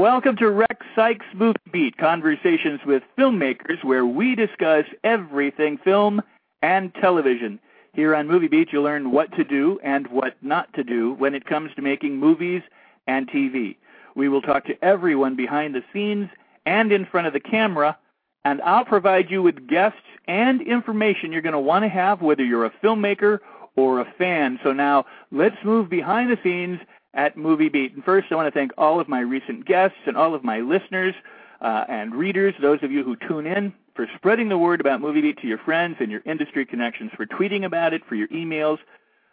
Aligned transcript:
Welcome 0.00 0.36
to 0.36 0.48
Rex 0.48 0.86
Sikes 0.96 1.26
Movie 1.34 1.58
Beat, 1.70 1.98
conversations 1.98 2.80
with 2.86 3.02
filmmakers 3.18 3.84
where 3.84 4.06
we 4.06 4.34
discuss 4.34 4.86
everything 5.04 5.76
film 5.76 6.22
and 6.62 6.94
television. 6.94 7.60
Here 7.92 8.14
on 8.14 8.26
Movie 8.26 8.48
Beat, 8.48 8.72
you'll 8.72 8.84
learn 8.84 9.12
what 9.12 9.30
to 9.32 9.44
do 9.44 9.78
and 9.84 10.06
what 10.06 10.36
not 10.40 10.72
to 10.72 10.84
do 10.84 11.12
when 11.12 11.34
it 11.34 11.44
comes 11.44 11.74
to 11.74 11.82
making 11.82 12.16
movies 12.16 12.62
and 13.06 13.28
TV. 13.28 13.76
We 14.14 14.30
will 14.30 14.40
talk 14.40 14.64
to 14.68 14.82
everyone 14.82 15.36
behind 15.36 15.74
the 15.74 15.84
scenes 15.92 16.30
and 16.64 16.92
in 16.92 17.04
front 17.04 17.26
of 17.26 17.34
the 17.34 17.40
camera, 17.40 17.98
and 18.42 18.62
I'll 18.62 18.86
provide 18.86 19.30
you 19.30 19.42
with 19.42 19.68
guests 19.68 20.00
and 20.26 20.62
information 20.62 21.30
you're 21.30 21.42
going 21.42 21.52
to 21.52 21.58
want 21.58 21.84
to 21.84 21.90
have 21.90 22.22
whether 22.22 22.42
you're 22.42 22.64
a 22.64 22.72
filmmaker 22.82 23.40
or 23.76 24.00
a 24.00 24.10
fan. 24.16 24.58
So 24.62 24.72
now 24.72 25.04
let's 25.30 25.62
move 25.62 25.90
behind 25.90 26.30
the 26.30 26.38
scenes 26.42 26.80
at 27.14 27.36
Movie 27.36 27.68
Beat. 27.68 27.94
And 27.94 28.04
first, 28.04 28.28
I 28.30 28.34
want 28.34 28.52
to 28.52 28.58
thank 28.58 28.72
all 28.78 29.00
of 29.00 29.08
my 29.08 29.20
recent 29.20 29.66
guests 29.66 29.98
and 30.06 30.16
all 30.16 30.34
of 30.34 30.44
my 30.44 30.60
listeners 30.60 31.14
uh, 31.60 31.84
and 31.88 32.14
readers, 32.14 32.54
those 32.60 32.82
of 32.82 32.90
you 32.90 33.04
who 33.04 33.16
tune 33.16 33.46
in, 33.46 33.72
for 33.94 34.06
spreading 34.16 34.48
the 34.48 34.58
word 34.58 34.80
about 34.80 35.00
Movie 35.00 35.20
Beat 35.20 35.38
to 35.40 35.46
your 35.46 35.58
friends 35.58 35.96
and 36.00 36.10
your 36.10 36.22
industry 36.24 36.64
connections, 36.64 37.10
for 37.16 37.26
tweeting 37.26 37.64
about 37.64 37.92
it, 37.92 38.02
for 38.06 38.14
your 38.14 38.28
emails, 38.28 38.78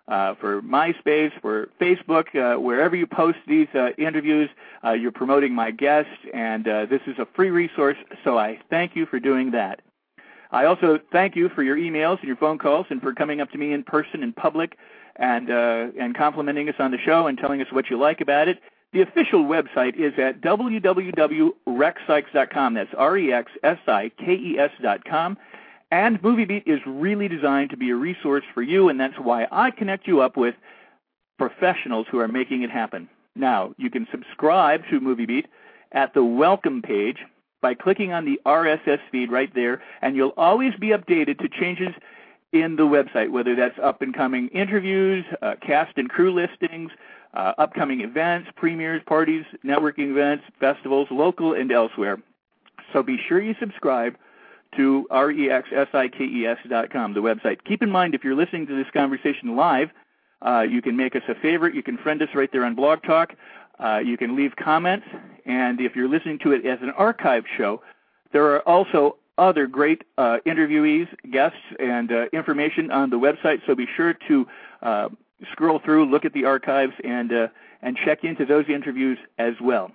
uh, 0.07 0.35
for 0.35 0.61
MySpace, 0.61 1.31
for 1.41 1.69
Facebook, 1.79 2.35
uh, 2.35 2.59
wherever 2.59 2.95
you 2.95 3.05
post 3.05 3.37
these 3.47 3.67
uh, 3.75 3.89
interviews, 3.97 4.49
uh, 4.83 4.91
you're 4.91 5.11
promoting 5.11 5.53
my 5.53 5.71
guests, 5.71 6.11
and 6.33 6.67
uh, 6.67 6.85
this 6.85 7.01
is 7.07 7.17
a 7.19 7.27
free 7.35 7.49
resource, 7.49 7.97
so 8.23 8.37
I 8.37 8.59
thank 8.69 8.95
you 8.95 9.05
for 9.05 9.19
doing 9.19 9.51
that. 9.51 9.81
I 10.51 10.65
also 10.65 10.99
thank 11.11 11.35
you 11.35 11.49
for 11.49 11.61
your 11.61 11.75
emails 11.75 12.19
and 12.19 12.27
your 12.27 12.37
phone 12.37 12.57
calls 12.57 12.85
and 12.89 13.01
for 13.01 13.13
coming 13.13 13.41
up 13.41 13.51
to 13.51 13.57
me 13.57 13.73
in 13.73 13.83
person 13.83 14.23
in 14.23 14.31
public 14.31 14.77
and 15.17 15.49
uh, 15.49 15.87
and 15.99 16.15
complimenting 16.15 16.69
us 16.69 16.75
on 16.79 16.91
the 16.91 16.97
show 16.97 17.27
and 17.27 17.37
telling 17.37 17.61
us 17.61 17.67
what 17.71 17.89
you 17.89 17.99
like 17.99 18.21
about 18.21 18.47
it. 18.47 18.59
The 18.93 19.01
official 19.01 19.43
website 19.43 19.95
is 19.95 20.13
at 20.17 20.39
www.rexsikes.com. 20.41 22.73
That's 22.73 22.93
R-E-X-S-I-K-E-S.com. 22.97 25.37
And 25.91 26.21
MovieBeat 26.21 26.63
is 26.65 26.79
really 26.85 27.27
designed 27.27 27.71
to 27.71 27.77
be 27.77 27.89
a 27.89 27.95
resource 27.95 28.45
for 28.53 28.61
you, 28.61 28.89
and 28.89 28.99
that's 28.99 29.19
why 29.19 29.47
I 29.51 29.71
connect 29.71 30.07
you 30.07 30.21
up 30.21 30.37
with 30.37 30.55
professionals 31.37 32.07
who 32.09 32.19
are 32.19 32.27
making 32.27 32.63
it 32.63 32.71
happen. 32.71 33.09
Now, 33.35 33.73
you 33.77 33.89
can 33.89 34.07
subscribe 34.11 34.81
to 34.89 34.99
MovieBeat 34.99 35.45
at 35.91 36.13
the 36.13 36.23
welcome 36.23 36.81
page 36.81 37.17
by 37.61 37.73
clicking 37.73 38.13
on 38.13 38.25
the 38.25 38.39
RSS 38.45 38.99
feed 39.11 39.31
right 39.31 39.53
there, 39.53 39.81
and 40.01 40.15
you'll 40.15 40.33
always 40.37 40.73
be 40.75 40.89
updated 40.89 41.39
to 41.39 41.49
changes 41.49 41.93
in 42.53 42.75
the 42.75 42.83
website, 42.83 43.29
whether 43.29 43.55
that's 43.55 43.77
up 43.81 44.01
and 44.01 44.13
coming 44.13 44.47
interviews, 44.49 45.25
uh, 45.41 45.55
cast 45.61 45.97
and 45.97 46.09
crew 46.09 46.33
listings, 46.33 46.91
uh, 47.33 47.53
upcoming 47.57 48.01
events, 48.01 48.49
premieres, 48.55 49.01
parties, 49.05 49.43
networking 49.63 50.11
events, 50.11 50.45
festivals, 50.59 51.07
local 51.11 51.53
and 51.53 51.71
elsewhere. 51.71 52.17
So 52.93 53.03
be 53.03 53.19
sure 53.27 53.41
you 53.41 53.55
subscribe 53.59 54.15
to 54.75 55.07
rexsikes.com, 55.11 57.13
the 57.13 57.21
website. 57.21 57.63
Keep 57.65 57.83
in 57.83 57.91
mind, 57.91 58.15
if 58.15 58.23
you're 58.23 58.35
listening 58.35 58.67
to 58.67 58.75
this 58.75 58.89
conversation 58.91 59.55
live, 59.55 59.89
uh, 60.41 60.61
you 60.61 60.81
can 60.81 60.95
make 60.95 61.15
us 61.15 61.23
a 61.27 61.35
favorite. 61.35 61.73
You 61.73 61.83
can 61.83 61.97
friend 61.97 62.21
us 62.21 62.29
right 62.33 62.51
there 62.51 62.63
on 62.63 62.75
Blog 62.75 63.03
Talk. 63.03 63.33
Uh, 63.79 63.99
you 64.03 64.17
can 64.17 64.35
leave 64.35 64.55
comments. 64.55 65.05
And 65.45 65.81
if 65.81 65.95
you're 65.95 66.09
listening 66.09 66.39
to 66.39 66.51
it 66.51 66.65
as 66.65 66.79
an 66.81 66.91
archive 66.91 67.45
show, 67.57 67.81
there 68.31 68.45
are 68.53 68.67
also 68.67 69.17
other 69.37 69.67
great 69.67 70.03
uh, 70.17 70.37
interviewees, 70.45 71.07
guests, 71.31 71.59
and 71.79 72.11
uh, 72.11 72.25
information 72.33 72.91
on 72.91 73.09
the 73.09 73.17
website. 73.17 73.61
So 73.65 73.75
be 73.75 73.87
sure 73.95 74.13
to 74.27 74.47
uh, 74.81 75.09
scroll 75.51 75.79
through, 75.79 76.09
look 76.09 76.25
at 76.25 76.33
the 76.33 76.45
archives, 76.45 76.93
and 77.03 77.31
uh, 77.31 77.47
and 77.81 77.97
check 78.03 78.23
into 78.23 78.45
those 78.45 78.65
interviews 78.69 79.17
as 79.37 79.53
well. 79.61 79.91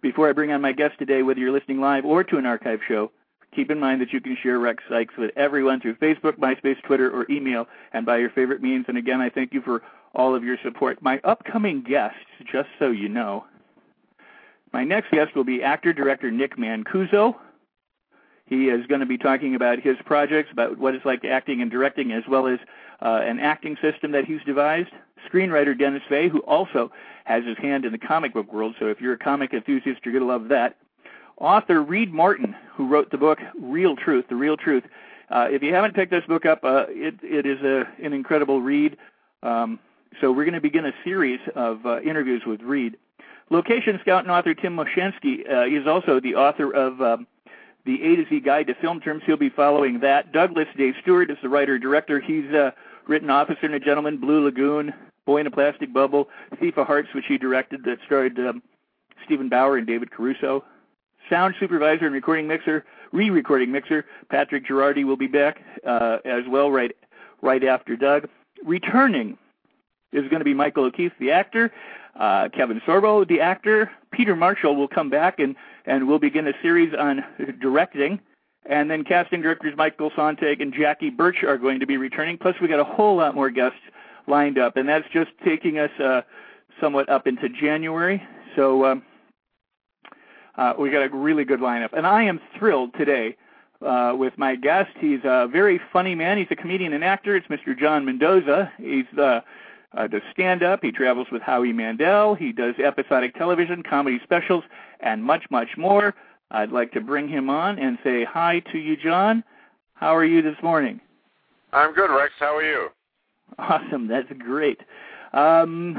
Before 0.00 0.28
I 0.28 0.32
bring 0.32 0.50
on 0.50 0.60
my 0.60 0.72
guest 0.72 0.98
today, 0.98 1.22
whether 1.22 1.38
you're 1.38 1.52
listening 1.52 1.80
live 1.80 2.04
or 2.04 2.24
to 2.24 2.38
an 2.38 2.46
archive 2.46 2.80
show, 2.88 3.12
keep 3.54 3.70
in 3.70 3.78
mind 3.78 4.00
that 4.00 4.12
you 4.12 4.20
can 4.20 4.36
share 4.42 4.58
Rex 4.58 4.82
Sikes 4.88 5.14
with 5.16 5.30
everyone 5.36 5.80
through 5.80 5.96
Facebook, 5.96 6.38
MySpace, 6.38 6.82
Twitter, 6.82 7.10
or 7.10 7.30
email, 7.30 7.68
and 7.92 8.04
by 8.04 8.16
your 8.16 8.30
favorite 8.30 8.62
means. 8.62 8.86
And 8.88 8.98
again, 8.98 9.20
I 9.20 9.28
thank 9.28 9.52
you 9.52 9.60
for 9.60 9.82
all 10.14 10.34
of 10.34 10.42
your 10.42 10.56
support. 10.62 11.02
My 11.02 11.20
upcoming 11.24 11.82
guests, 11.82 12.18
just 12.50 12.68
so 12.78 12.90
you 12.90 13.08
know, 13.08 13.44
my 14.72 14.84
next 14.84 15.10
guest 15.10 15.36
will 15.36 15.44
be 15.44 15.62
actor 15.62 15.92
director 15.92 16.30
Nick 16.30 16.56
Mancuso. 16.56 17.36
He 18.52 18.68
is 18.68 18.86
going 18.86 19.00
to 19.00 19.06
be 19.06 19.16
talking 19.16 19.54
about 19.54 19.80
his 19.80 19.96
projects, 20.04 20.50
about 20.52 20.76
what 20.76 20.94
it's 20.94 21.06
like 21.06 21.24
acting 21.24 21.62
and 21.62 21.70
directing, 21.70 22.12
as 22.12 22.22
well 22.28 22.46
as 22.46 22.58
uh, 23.00 23.22
an 23.22 23.40
acting 23.40 23.78
system 23.80 24.12
that 24.12 24.26
he's 24.26 24.42
devised. 24.44 24.90
Screenwriter 25.26 25.78
Dennis 25.78 26.02
Fay, 26.06 26.28
who 26.28 26.40
also 26.40 26.92
has 27.24 27.46
his 27.46 27.56
hand 27.56 27.86
in 27.86 27.92
the 27.92 27.98
comic 27.98 28.34
book 28.34 28.52
world, 28.52 28.74
so 28.78 28.88
if 28.88 29.00
you're 29.00 29.14
a 29.14 29.18
comic 29.18 29.54
enthusiast, 29.54 30.00
you're 30.04 30.12
going 30.12 30.20
to 30.20 30.30
love 30.30 30.48
that. 30.48 30.76
Author 31.38 31.82
Reed 31.82 32.12
Martin, 32.12 32.54
who 32.74 32.88
wrote 32.88 33.10
the 33.10 33.16
book 33.16 33.38
Reel 33.58 33.96
Truth, 33.96 34.26
The 34.28 34.36
Reel 34.36 34.58
Truth. 34.58 34.84
Uh, 35.30 35.48
if 35.50 35.62
you 35.62 35.72
haven't 35.72 35.94
picked 35.94 36.10
this 36.10 36.26
book 36.26 36.44
up, 36.44 36.62
uh, 36.62 36.84
it, 36.88 37.14
it 37.22 37.46
is 37.46 37.62
a, 37.62 37.88
an 38.04 38.12
incredible 38.12 38.60
read. 38.60 38.98
Um, 39.42 39.78
so 40.20 40.30
we're 40.30 40.44
going 40.44 40.52
to 40.52 40.60
begin 40.60 40.84
a 40.84 40.92
series 41.04 41.40
of 41.54 41.86
uh, 41.86 42.02
interviews 42.02 42.42
with 42.46 42.60
Reed. 42.60 42.98
Location 43.48 43.98
scout 44.02 44.24
and 44.24 44.30
author 44.30 44.52
Tim 44.52 44.76
Moshensky 44.76 45.50
uh, 45.50 45.64
is 45.64 45.86
also 45.86 46.20
the 46.20 46.34
author 46.34 46.70
of 46.70 47.00
um, 47.00 47.26
the 47.84 48.02
A 48.02 48.16
to 48.16 48.24
Z 48.28 48.40
Guide 48.40 48.68
to 48.68 48.74
Film 48.74 49.00
Terms. 49.00 49.22
He'll 49.26 49.36
be 49.36 49.50
following 49.50 50.00
that. 50.00 50.32
Douglas 50.32 50.68
Day 50.76 50.92
Stewart 51.02 51.30
is 51.30 51.38
the 51.42 51.48
writer 51.48 51.78
director. 51.78 52.20
He's 52.20 52.50
uh, 52.52 52.70
written 53.06 53.30
Officer 53.30 53.66
and 53.66 53.74
a 53.74 53.80
Gentleman, 53.80 54.18
Blue 54.18 54.44
Lagoon, 54.44 54.92
Boy 55.24 55.40
in 55.40 55.46
a 55.46 55.50
Plastic 55.50 55.92
Bubble, 55.92 56.28
Thief 56.60 56.76
of 56.76 56.86
Hearts, 56.86 57.08
which 57.14 57.26
he 57.26 57.38
directed, 57.38 57.84
that 57.84 57.98
starred 58.06 58.38
um, 58.38 58.62
Steven 59.24 59.48
Bauer 59.48 59.76
and 59.76 59.86
David 59.86 60.10
Caruso. 60.10 60.64
Sound 61.30 61.54
supervisor 61.58 62.06
and 62.06 62.14
recording 62.14 62.48
mixer, 62.48 62.84
re-recording 63.12 63.70
mixer, 63.70 64.04
Patrick 64.28 64.66
Girardi 64.66 65.04
will 65.04 65.16
be 65.16 65.28
back 65.28 65.60
uh, 65.86 66.18
as 66.24 66.42
well 66.48 66.70
right 66.70 66.92
right 67.40 67.62
after 67.64 67.96
Doug. 67.96 68.28
Returning 68.64 69.38
is 70.12 70.28
going 70.28 70.40
to 70.40 70.44
be 70.44 70.54
Michael 70.54 70.84
O'Keefe, 70.84 71.12
the 71.18 71.30
actor. 71.30 71.72
Uh, 72.18 72.48
Kevin 72.50 72.80
Sorbo, 72.86 73.26
the 73.26 73.40
actor. 73.40 73.90
Peter 74.12 74.36
Marshall 74.36 74.76
will 74.76 74.88
come 74.88 75.08
back 75.08 75.38
and, 75.38 75.56
and 75.86 76.06
we'll 76.06 76.18
begin 76.18 76.46
a 76.46 76.52
series 76.62 76.92
on 76.98 77.24
directing. 77.60 78.20
And 78.66 78.90
then 78.90 79.02
casting 79.02 79.42
directors 79.42 79.74
Michael 79.76 80.12
Sontag 80.14 80.60
and 80.60 80.72
Jackie 80.72 81.10
Birch 81.10 81.42
are 81.42 81.58
going 81.58 81.80
to 81.80 81.86
be 81.86 81.96
returning. 81.96 82.38
Plus, 82.38 82.54
we 82.60 82.68
got 82.68 82.78
a 82.78 82.84
whole 82.84 83.16
lot 83.16 83.34
more 83.34 83.50
guests 83.50 83.80
lined 84.28 84.58
up, 84.58 84.76
and 84.76 84.88
that's 84.88 85.06
just 85.12 85.30
taking 85.44 85.78
us 85.78 85.90
uh, 85.98 86.20
somewhat 86.80 87.08
up 87.08 87.26
into 87.26 87.48
January. 87.48 88.22
So 88.54 88.84
um, 88.84 89.02
uh, 90.56 90.74
we 90.78 90.90
got 90.90 91.02
a 91.02 91.08
really 91.08 91.44
good 91.44 91.60
lineup, 91.60 91.92
and 91.92 92.06
I 92.06 92.24
am 92.24 92.40
thrilled 92.56 92.94
today 92.94 93.36
uh, 93.84 94.14
with 94.16 94.36
my 94.36 94.54
guest. 94.54 94.90
He's 95.00 95.20
a 95.24 95.48
very 95.50 95.80
funny 95.92 96.14
man. 96.14 96.38
He's 96.38 96.46
a 96.50 96.56
comedian 96.56 96.92
and 96.92 97.02
actor. 97.02 97.34
It's 97.36 97.48
Mr. 97.48 97.76
John 97.76 98.04
Mendoza. 98.04 98.72
He's 98.78 99.06
the 99.14 99.42
uh, 99.96 100.06
does 100.06 100.22
stand 100.32 100.62
up. 100.62 100.80
He 100.82 100.92
travels 100.92 101.28
with 101.30 101.42
Howie 101.42 101.72
Mandel. 101.72 102.34
He 102.34 102.52
does 102.52 102.74
episodic 102.78 103.34
television, 103.34 103.82
comedy 103.82 104.20
specials, 104.22 104.64
and 105.00 105.22
much, 105.22 105.44
much 105.50 105.76
more. 105.76 106.14
I'd 106.50 106.70
like 106.70 106.92
to 106.92 107.00
bring 107.00 107.28
him 107.28 107.48
on 107.50 107.78
and 107.78 107.98
say 108.04 108.24
hi 108.24 108.60
to 108.72 108.78
you, 108.78 108.96
John. 108.96 109.42
How 109.94 110.16
are 110.16 110.24
you 110.24 110.42
this 110.42 110.56
morning? 110.62 111.00
I'm 111.72 111.94
good, 111.94 112.10
Rex. 112.10 112.32
How 112.38 112.56
are 112.56 112.62
you? 112.62 112.88
Awesome. 113.58 114.08
That's 114.08 114.30
great. 114.38 114.80
Um, 115.32 115.96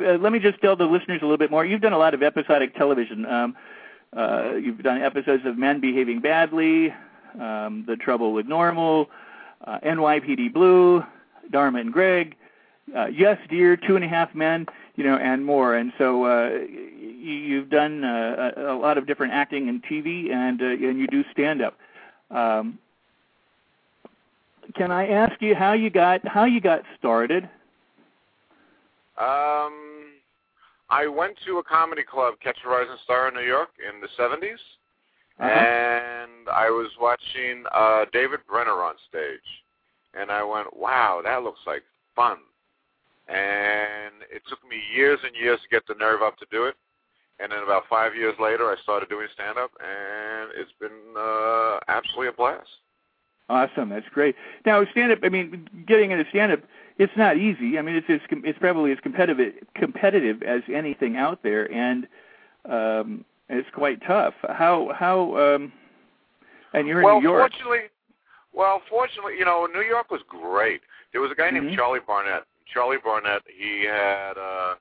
uh, 0.00 0.12
let 0.14 0.32
me 0.32 0.38
just 0.38 0.60
tell 0.60 0.76
the 0.76 0.84
listeners 0.84 1.20
a 1.22 1.24
little 1.24 1.38
bit 1.38 1.50
more. 1.50 1.64
You've 1.64 1.80
done 1.80 1.92
a 1.92 1.98
lot 1.98 2.14
of 2.14 2.22
episodic 2.22 2.74
television. 2.76 3.26
Um, 3.26 3.56
uh, 4.16 4.52
you've 4.54 4.82
done 4.82 5.02
episodes 5.02 5.44
of 5.44 5.58
Men 5.58 5.80
Behaving 5.80 6.20
Badly, 6.20 6.94
um, 7.40 7.84
The 7.86 7.96
Trouble 7.96 8.32
with 8.32 8.46
Normal, 8.46 9.10
uh, 9.66 9.78
NYPD 9.84 10.52
Blue, 10.52 11.02
Dharma 11.50 11.80
and 11.80 11.92
Greg, 11.92 12.36
uh, 12.94 13.06
Yes 13.06 13.38
Dear, 13.48 13.76
Two 13.76 13.96
and 13.96 14.04
a 14.04 14.08
Half 14.08 14.34
Men, 14.34 14.66
you 14.96 15.04
know, 15.04 15.16
and 15.16 15.44
more. 15.44 15.76
And 15.76 15.92
so 15.98 16.24
uh, 16.24 16.50
you've 17.00 17.70
done 17.70 18.04
uh, 18.04 18.52
a, 18.56 18.74
a 18.74 18.76
lot 18.78 18.98
of 18.98 19.06
different 19.06 19.32
acting 19.32 19.68
and 19.68 19.82
TV, 19.84 20.30
and 20.30 20.60
uh, 20.60 20.66
and 20.66 20.98
you 20.98 21.06
do 21.06 21.24
stand 21.32 21.62
up. 21.62 21.76
Um, 22.30 22.78
can 24.74 24.90
I 24.90 25.08
ask 25.08 25.40
you 25.40 25.54
how 25.54 25.72
you 25.72 25.90
got 25.90 26.26
how 26.26 26.44
you 26.44 26.60
got 26.60 26.82
started, 26.98 27.44
Um, 29.18 30.12
I 30.90 31.06
went 31.06 31.36
to 31.46 31.58
a 31.58 31.62
comedy 31.64 32.02
club, 32.02 32.34
Catch 32.42 32.58
a 32.64 32.68
Rising 32.68 32.96
Star 33.04 33.28
in 33.28 33.34
New 33.34 33.40
York 33.40 33.70
in 33.80 34.00
the 34.00 34.08
70s, 34.18 34.60
Uh-huh. 35.38 35.48
and 35.48 36.48
I 36.52 36.68
was 36.70 36.90
watching 37.00 37.64
uh, 37.74 38.04
David 38.12 38.40
Brenner 38.48 38.82
on 38.82 38.94
stage, 39.08 39.48
and 40.14 40.30
I 40.30 40.42
went, 40.42 40.76
"Wow, 40.76 41.22
that 41.24 41.42
looks 41.42 41.60
like 41.66 41.82
fun." 42.14 42.38
And 43.28 44.22
it 44.30 44.42
took 44.48 44.62
me 44.68 44.76
years 44.94 45.18
and 45.24 45.34
years 45.34 45.58
to 45.62 45.68
get 45.68 45.86
the 45.86 45.94
nerve 45.94 46.22
up 46.22 46.38
to 46.38 46.46
do 46.50 46.64
it, 46.64 46.76
and 47.40 47.50
then 47.52 47.62
about 47.62 47.84
five 47.90 48.14
years 48.14 48.34
later, 48.40 48.64
I 48.70 48.76
started 48.82 49.08
doing 49.08 49.26
stand-up, 49.34 49.70
and 49.80 50.50
it's 50.54 50.72
been 50.80 51.14
uh, 51.18 51.80
absolutely 51.88 52.28
a 52.28 52.32
blast. 52.32 52.68
Awesome, 53.48 53.90
that's 53.90 54.08
great. 54.12 54.34
Now, 54.64 54.84
stand 54.90 55.12
up. 55.12 55.18
I 55.22 55.28
mean, 55.28 55.68
getting 55.86 56.10
into 56.10 56.24
stand 56.30 56.52
up, 56.52 56.60
it's 56.98 57.12
not 57.16 57.36
easy. 57.36 57.78
I 57.78 57.82
mean, 57.82 57.94
it's 57.96 58.06
it's, 58.08 58.24
it's 58.30 58.58
probably 58.58 58.90
as 58.92 58.98
competitive 59.02 59.54
competitive 59.74 60.42
as 60.42 60.62
anything 60.72 61.16
out 61.16 61.42
there, 61.42 61.70
and 61.72 62.06
um, 62.68 63.24
it's 63.48 63.68
quite 63.72 64.02
tough. 64.06 64.34
How 64.48 64.92
how 64.96 65.36
um, 65.36 65.72
and 66.72 66.88
you're 66.88 67.02
well, 67.02 67.18
in 67.18 67.22
New 67.22 67.28
York. 67.28 67.52
fortunately, 67.52 67.88
well, 68.52 68.82
fortunately, 68.88 69.34
you 69.38 69.44
know, 69.44 69.68
New 69.72 69.82
York 69.82 70.10
was 70.10 70.22
great. 70.28 70.80
There 71.12 71.20
was 71.20 71.30
a 71.30 71.34
guy 71.34 71.50
named 71.50 71.70
Mhm. 71.70 71.76
Charlie 71.76 72.00
Barnett. 72.06 72.44
Charlie 72.72 73.02
Barnett, 73.02 73.42
he 73.46 73.84
had 73.84 74.38
uh 74.38 74.74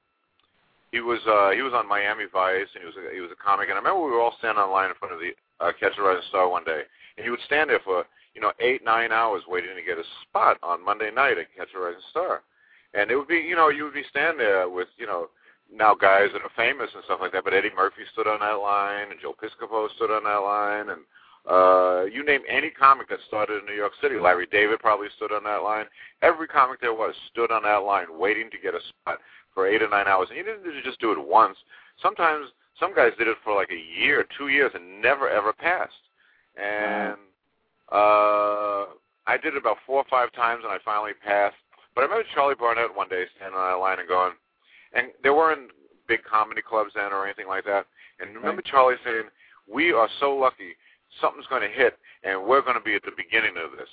he 0.91 1.01
was 1.01 1.19
uh 1.27 1.51
he 1.51 1.61
was 1.61 1.73
on 1.73 1.87
Miami 1.87 2.25
Vice 2.31 2.67
and 2.73 2.81
he 2.81 2.87
was 2.87 2.95
a, 2.97 3.13
he 3.13 3.21
was 3.21 3.31
a 3.31 3.43
comic. 3.43 3.69
And 3.69 3.75
I 3.75 3.81
remember 3.81 4.03
we 4.03 4.11
were 4.11 4.21
all 4.21 4.35
standing 4.39 4.61
on 4.61 4.71
line 4.71 4.89
in 4.89 4.95
front 4.95 5.13
of 5.13 5.19
the 5.19 5.31
uh, 5.63 5.71
Catch 5.79 5.97
a 5.97 6.01
Rising 6.01 6.23
Star 6.29 6.49
one 6.49 6.63
day 6.63 6.83
and 7.17 7.23
he 7.23 7.29
would 7.29 7.39
stand 7.45 7.69
there 7.69 7.79
for 7.83 8.05
you 8.33 8.41
know 8.41 8.51
eight 8.59 8.83
nine 8.83 9.11
hours 9.11 9.43
waiting 9.47 9.75
to 9.75 9.81
get 9.81 9.97
a 9.97 10.03
spot 10.23 10.57
on 10.63 10.83
Monday 10.83 11.11
night 11.11 11.37
at 11.37 11.53
Catch 11.55 11.69
a 11.75 11.79
Rising 11.79 12.01
Star, 12.11 12.41
and 12.93 13.09
it 13.09 13.15
would 13.15 13.27
be 13.27 13.37
you 13.37 13.55
know 13.55 13.69
you 13.69 13.83
would 13.83 13.93
be 13.93 14.03
standing 14.09 14.37
there 14.37 14.69
with 14.69 14.87
you 14.97 15.07
know 15.07 15.29
now 15.73 15.95
guys 15.95 16.29
that 16.33 16.43
are 16.43 16.55
famous 16.55 16.89
and 16.93 17.03
stuff 17.05 17.19
like 17.21 17.31
that, 17.31 17.43
but 17.43 17.53
Eddie 17.53 17.73
Murphy 17.75 18.03
stood 18.13 18.27
on 18.27 18.39
that 18.39 18.61
line 18.61 19.09
and 19.09 19.19
Joe 19.19 19.33
Piscopo 19.33 19.89
stood 19.95 20.11
on 20.11 20.23
that 20.23 20.45
line 20.45 20.89
and 20.89 21.01
uh 21.49 22.05
you 22.05 22.23
name 22.25 22.41
any 22.49 22.69
comic 22.69 23.09
that 23.09 23.19
started 23.27 23.59
in 23.59 23.65
New 23.65 23.75
York 23.75 23.93
City, 24.01 24.15
Larry 24.19 24.47
David 24.51 24.79
probably 24.79 25.07
stood 25.15 25.31
on 25.31 25.43
that 25.43 25.63
line. 25.63 25.85
Every 26.21 26.47
comic 26.47 26.81
there 26.81 26.93
was 26.93 27.13
stood 27.31 27.51
on 27.51 27.63
that 27.63 27.83
line 27.83 28.07
waiting 28.17 28.49
to 28.51 28.57
get 28.57 28.73
a 28.73 28.79
spot 28.89 29.19
for 29.53 29.67
eight 29.67 29.81
or 29.81 29.89
nine 29.89 30.07
hours. 30.07 30.27
And 30.29 30.37
you 30.37 30.43
didn't 30.43 30.83
just 30.83 30.99
do 30.99 31.11
it 31.11 31.27
once. 31.27 31.57
Sometimes 32.01 32.47
some 32.79 32.95
guys 32.95 33.11
did 33.17 33.27
it 33.27 33.37
for 33.43 33.55
like 33.55 33.69
a 33.71 34.01
year, 34.01 34.25
two 34.37 34.47
years, 34.47 34.71
and 34.73 35.01
never 35.01 35.29
ever 35.29 35.53
passed. 35.53 35.93
And 36.57 37.17
uh 37.91 38.85
I 39.27 39.37
did 39.41 39.55
it 39.55 39.57
about 39.57 39.77
four 39.85 39.97
or 39.97 40.05
five 40.09 40.31
times, 40.33 40.61
and 40.63 40.71
I 40.71 40.77
finally 40.85 41.13
passed. 41.13 41.55
But 41.95 42.01
I 42.01 42.03
remember 42.05 42.27
Charlie 42.33 42.55
Barnett 42.55 42.95
one 42.95 43.09
day 43.09 43.25
standing 43.35 43.57
on 43.57 43.71
that 43.71 43.79
line 43.79 43.99
and 43.99 44.07
going, 44.07 44.33
and 44.93 45.07
there 45.23 45.33
weren't 45.33 45.71
big 46.07 46.23
comedy 46.23 46.61
clubs 46.61 46.91
then 46.95 47.11
or 47.11 47.25
anything 47.25 47.47
like 47.47 47.65
that. 47.65 47.85
And 48.19 48.35
remember 48.35 48.61
Charlie 48.61 48.95
saying, 49.03 49.29
"We 49.67 49.91
are 49.93 50.09
so 50.19 50.35
lucky. 50.35 50.75
Something's 51.21 51.47
going 51.47 51.61
to 51.61 51.69
hit, 51.69 51.97
and 52.23 52.43
we're 52.43 52.61
going 52.61 52.75
to 52.75 52.83
be 52.83 52.95
at 52.95 53.03
the 53.03 53.11
beginning 53.15 53.55
of 53.57 53.77
this." 53.77 53.89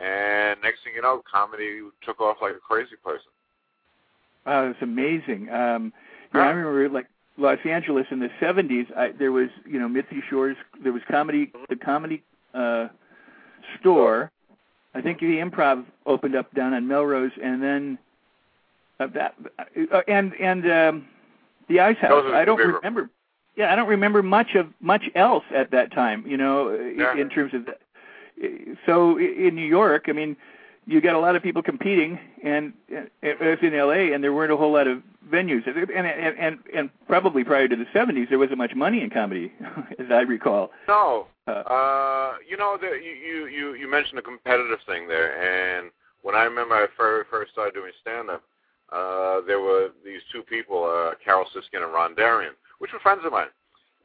And 0.00 0.60
next 0.62 0.84
thing 0.84 0.92
you 0.94 1.02
know, 1.02 1.22
comedy 1.30 1.80
took 2.04 2.20
off 2.20 2.36
like 2.42 2.54
a 2.54 2.60
crazy 2.60 2.96
person. 3.02 3.30
Wow, 4.44 4.70
it's 4.70 4.82
amazing. 4.82 5.48
Um, 5.50 5.92
yeah, 6.34 6.42
I 6.42 6.50
remember 6.50 6.88
like 6.88 7.06
Los 7.38 7.58
Angeles 7.64 8.06
in 8.10 8.20
the 8.20 8.28
'70s. 8.40 8.94
I, 8.96 9.12
there 9.18 9.32
was, 9.32 9.48
you 9.64 9.78
know, 9.78 9.88
Mitzi 9.88 10.22
Shore's. 10.28 10.56
There 10.82 10.92
was 10.92 11.02
comedy, 11.10 11.50
the 11.68 11.76
comedy 11.76 12.22
uh, 12.54 12.88
store. 13.80 14.30
I 14.94 15.02
think 15.02 15.20
the 15.20 15.36
Improv 15.36 15.84
opened 16.06 16.36
up 16.36 16.52
down 16.54 16.72
on 16.72 16.86
Melrose, 16.86 17.32
and 17.42 17.62
then 17.62 17.98
uh, 19.00 19.08
that, 19.14 19.34
uh, 19.92 20.00
and 20.08 20.32
and 20.40 20.70
um, 20.70 21.06
the 21.68 21.80
Ice 21.80 21.98
House. 21.98 22.10
Those 22.10 22.24
are 22.26 22.30
the 22.30 22.36
I 22.36 22.44
don't 22.44 22.58
remember. 22.58 23.10
Yeah, 23.56 23.72
I 23.72 23.76
don't 23.76 23.88
remember 23.88 24.22
much 24.22 24.54
of 24.54 24.68
much 24.80 25.04
else 25.14 25.44
at 25.54 25.70
that 25.70 25.92
time. 25.92 26.24
You 26.26 26.36
know, 26.36 26.68
uh, 26.68 26.74
Yeah. 26.74 27.16
in 27.16 27.28
terms 27.30 27.54
of 27.54 27.66
that. 27.66 27.80
So 28.84 29.18
in 29.18 29.54
New 29.54 29.66
York, 29.66 30.04
I 30.08 30.12
mean, 30.12 30.36
you 30.86 31.00
got 31.00 31.14
a 31.14 31.18
lot 31.18 31.36
of 31.36 31.42
people 31.42 31.62
competing, 31.62 32.18
and 32.44 32.74
uh, 32.94 33.02
it 33.22 33.40
was 33.40 33.58
in 33.62 33.74
L.A. 33.74 34.12
and 34.12 34.22
there 34.22 34.32
weren't 34.32 34.52
a 34.52 34.56
whole 34.56 34.72
lot 34.72 34.86
of 34.86 35.02
venues, 35.28 35.66
and 35.66 35.90
and 35.90 36.06
and, 36.38 36.58
and 36.74 36.90
probably 37.08 37.44
prior 37.44 37.66
to 37.66 37.76
the 37.76 37.86
'70s, 37.94 38.28
there 38.28 38.38
wasn't 38.38 38.58
much 38.58 38.74
money 38.74 39.00
in 39.02 39.08
comedy, 39.10 39.52
as 39.98 40.06
I 40.10 40.20
recall. 40.20 40.70
No, 40.86 41.26
Uh, 41.48 41.50
uh, 41.50 42.34
you 42.48 42.56
know, 42.56 42.76
the, 42.78 42.88
you, 42.88 43.46
you 43.46 43.74
you 43.74 43.90
mentioned 43.90 44.18
a 44.18 44.22
competitive 44.22 44.80
thing 44.86 45.08
there, 45.08 45.32
and 45.40 45.90
when 46.22 46.34
I 46.34 46.44
remember 46.44 46.74
I 46.74 46.86
first 46.96 47.30
first 47.30 47.52
started 47.52 47.74
doing 47.74 47.92
stand 48.02 48.28
up, 48.30 48.42
uh, 48.92 49.40
there 49.46 49.60
were 49.60 49.90
these 50.04 50.20
two 50.30 50.42
people, 50.42 50.84
uh, 50.84 51.14
Carol 51.24 51.46
Siskind 51.54 51.82
and 51.82 51.92
Ron 51.92 52.14
Darian, 52.14 52.52
which 52.78 52.92
were 52.92 52.98
friends 53.00 53.22
of 53.24 53.32
mine, 53.32 53.48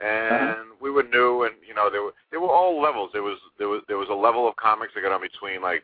and 0.03 0.71
we 0.81 0.91
were 0.91 1.03
new, 1.03 1.43
and 1.43 1.55
you 1.67 1.73
know, 1.73 1.89
there 1.89 2.03
were 2.03 2.13
there 2.31 2.39
were 2.39 2.49
all 2.49 2.81
levels. 2.81 3.09
There 3.13 3.23
was 3.23 3.37
there 3.57 3.69
was 3.69 3.81
there 3.87 3.97
was 3.97 4.09
a 4.09 4.13
level 4.13 4.47
of 4.47 4.55
comics 4.55 4.93
that 4.95 5.01
got 5.01 5.11
on 5.11 5.21
between 5.21 5.61
like, 5.61 5.83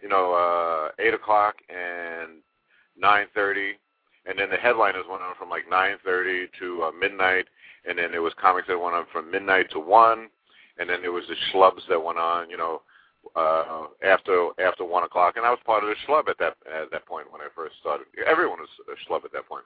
you 0.00 0.08
know, 0.08 0.32
uh, 0.32 1.02
eight 1.02 1.14
o'clock 1.14 1.56
and 1.68 2.42
nine 2.98 3.26
thirty, 3.34 3.78
and 4.26 4.38
then 4.38 4.50
the 4.50 4.56
headliners 4.56 5.04
went 5.08 5.22
on 5.22 5.34
from 5.38 5.50
like 5.50 5.68
nine 5.68 5.96
thirty 6.04 6.48
to 6.58 6.82
uh, 6.84 6.90
midnight, 6.92 7.46
and 7.88 7.98
then 7.98 8.10
there 8.10 8.22
was 8.22 8.32
comics 8.40 8.68
that 8.68 8.78
went 8.78 8.94
on 8.94 9.06
from 9.12 9.30
midnight 9.30 9.70
to 9.72 9.80
one 9.80 10.28
and 10.78 10.88
then 10.88 11.00
there 11.00 11.12
was 11.12 11.24
the 11.28 11.36
schlubs 11.50 11.86
that 11.88 12.02
went 12.02 12.18
on, 12.18 12.50
you 12.50 12.56
know, 12.56 12.82
uh, 13.34 13.86
after 14.06 14.50
after 14.64 14.84
one 14.84 15.02
o'clock, 15.02 15.36
and 15.36 15.44
I 15.44 15.50
was 15.50 15.58
part 15.66 15.82
of 15.82 15.90
the 15.90 15.96
schlub 16.06 16.28
at 16.28 16.38
that 16.38 16.56
at 16.72 16.90
that 16.92 17.06
point 17.06 17.30
when 17.32 17.40
I 17.40 17.48
first 17.54 17.74
started. 17.80 18.06
Everyone 18.24 18.58
was 18.60 18.68
a 18.86 18.94
schlub 19.02 19.24
at 19.24 19.32
that 19.32 19.48
point. 19.48 19.64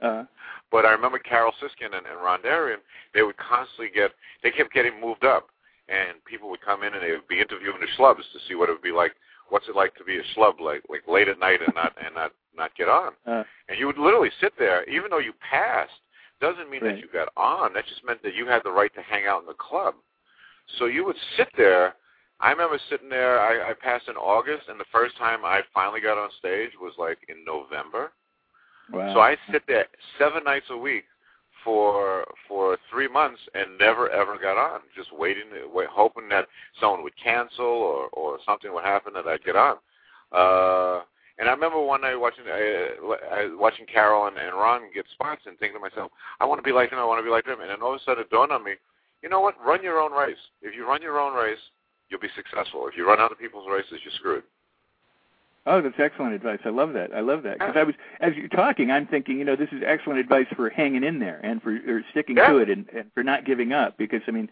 Uh, 0.00 0.24
But 0.70 0.86
I 0.86 0.92
remember 0.92 1.18
Carol 1.18 1.52
Siskind 1.60 1.94
and, 1.96 2.06
and 2.06 2.20
Ron 2.22 2.42
Darian, 2.42 2.80
they 3.14 3.22
would 3.22 3.36
constantly 3.36 3.88
get, 3.92 4.12
they 4.42 4.50
kept 4.50 4.72
getting 4.72 5.00
moved 5.00 5.24
up, 5.24 5.48
and 5.88 6.24
people 6.24 6.48
would 6.50 6.60
come 6.60 6.82
in 6.82 6.94
and 6.94 7.02
they 7.02 7.10
would 7.10 7.26
be 7.28 7.40
interviewing 7.40 7.80
the 7.80 7.88
schlubs 7.98 8.18
to 8.32 8.38
see 8.48 8.54
what 8.54 8.68
it 8.68 8.72
would 8.72 8.82
be 8.82 8.92
like. 8.92 9.12
What's 9.48 9.68
it 9.68 9.74
like 9.74 9.96
to 9.96 10.04
be 10.04 10.16
a 10.18 10.22
schlub, 10.32 10.60
like 10.60 10.82
like 10.88 11.02
late 11.08 11.26
at 11.28 11.40
night 11.40 11.58
and 11.60 11.74
not 11.74 11.92
and 12.04 12.14
not 12.14 12.30
not 12.56 12.72
get 12.76 12.88
on? 12.88 13.12
uh, 13.26 13.42
And 13.68 13.78
you 13.80 13.86
would 13.86 13.98
literally 13.98 14.30
sit 14.40 14.52
there, 14.56 14.88
even 14.88 15.10
though 15.10 15.18
you 15.18 15.32
passed, 15.40 15.90
doesn't 16.40 16.70
mean 16.70 16.82
Right. 16.84 16.94
that 16.94 17.00
you 17.02 17.08
got 17.12 17.28
on. 17.36 17.72
That 17.72 17.84
just 17.86 18.04
meant 18.04 18.22
that 18.22 18.34
you 18.34 18.46
had 18.46 18.62
the 18.62 18.70
right 18.70 18.94
to 18.94 19.02
hang 19.02 19.26
out 19.26 19.40
in 19.40 19.46
the 19.46 19.54
club. 19.54 19.94
So 20.78 20.86
you 20.86 21.04
would 21.04 21.16
sit 21.36 21.48
there. 21.56 21.96
I 22.38 22.52
remember 22.52 22.78
sitting 22.88 23.08
there. 23.08 23.40
I, 23.40 23.70
I 23.70 23.74
passed 23.74 24.06
in 24.08 24.16
August, 24.16 24.68
and 24.68 24.78
the 24.78 24.84
first 24.92 25.16
time 25.18 25.44
I 25.44 25.62
finally 25.74 26.00
got 26.00 26.16
on 26.16 26.30
stage 26.38 26.70
was 26.80 26.94
like 26.96 27.18
in 27.28 27.44
November. 27.44 28.12
Wow. 28.92 29.14
So 29.14 29.20
I 29.20 29.36
sit 29.52 29.62
there 29.66 29.86
seven 30.18 30.44
nights 30.44 30.66
a 30.70 30.76
week 30.76 31.04
for 31.64 32.24
for 32.48 32.78
three 32.90 33.08
months 33.08 33.40
and 33.54 33.78
never 33.78 34.08
ever 34.10 34.38
got 34.38 34.56
on. 34.56 34.80
Just 34.96 35.12
waiting, 35.16 35.44
wait, 35.72 35.88
hoping 35.90 36.28
that 36.30 36.46
someone 36.80 37.02
would 37.02 37.16
cancel 37.22 37.66
or 37.66 38.08
or 38.12 38.38
something 38.46 38.72
would 38.72 38.84
happen 38.84 39.12
that 39.14 39.26
I'd 39.26 39.44
get 39.44 39.56
on. 39.56 39.76
Uh, 40.32 41.02
and 41.38 41.48
I 41.48 41.52
remember 41.52 41.80
one 41.80 42.02
night 42.02 42.16
watching 42.16 42.44
uh, 42.46 43.12
uh, 43.12 43.56
watching 43.56 43.86
Carol 43.86 44.26
and, 44.26 44.36
and 44.36 44.54
Ron 44.54 44.82
get 44.94 45.06
spots 45.12 45.42
and 45.46 45.58
thinking 45.58 45.80
to 45.80 45.80
myself, 45.80 46.12
I 46.38 46.44
want 46.44 46.58
to 46.58 46.62
be 46.62 46.72
like 46.72 46.90
them. 46.90 46.98
I 46.98 47.04
want 47.04 47.18
to 47.18 47.24
be 47.24 47.30
like 47.30 47.46
them. 47.46 47.60
And 47.60 47.70
then 47.70 47.82
all 47.82 47.94
of 47.94 48.00
a 48.00 48.04
sudden 48.04 48.24
it 48.24 48.30
dawned 48.30 48.52
on 48.52 48.62
me, 48.62 48.72
you 49.22 49.28
know 49.28 49.40
what? 49.40 49.54
Run 49.64 49.82
your 49.82 50.00
own 50.00 50.12
race. 50.12 50.40
If 50.60 50.74
you 50.74 50.86
run 50.86 51.00
your 51.02 51.18
own 51.18 51.34
race, 51.34 51.58
you'll 52.10 52.20
be 52.20 52.28
successful. 52.36 52.86
If 52.88 52.96
you 52.96 53.06
run 53.06 53.20
other 53.20 53.34
people's 53.34 53.68
races, 53.70 54.00
you're 54.04 54.12
screwed. 54.16 54.44
Oh, 55.66 55.82
that's 55.82 55.94
excellent 55.98 56.32
advice. 56.32 56.58
I 56.64 56.70
love 56.70 56.94
that. 56.94 57.12
I 57.14 57.20
love 57.20 57.42
that 57.42 57.58
because 57.58 57.76
uh, 57.76 57.80
I 57.80 57.82
was, 57.82 57.94
as 58.20 58.32
you're 58.34 58.48
talking, 58.48 58.90
I'm 58.90 59.06
thinking, 59.06 59.38
you 59.38 59.44
know, 59.44 59.56
this 59.56 59.68
is 59.72 59.82
excellent 59.86 60.18
advice 60.18 60.46
for 60.56 60.70
hanging 60.70 61.04
in 61.04 61.18
there 61.18 61.38
and 61.44 61.60
for 61.60 61.72
or 61.86 62.02
sticking 62.10 62.38
Yeah. 62.38 62.48
to 62.48 62.58
it 62.58 62.70
and, 62.70 62.88
and 62.96 63.12
for 63.12 63.22
not 63.22 63.44
giving 63.44 63.72
up. 63.72 63.98
Because 63.98 64.22
I 64.26 64.30
mean, 64.30 64.48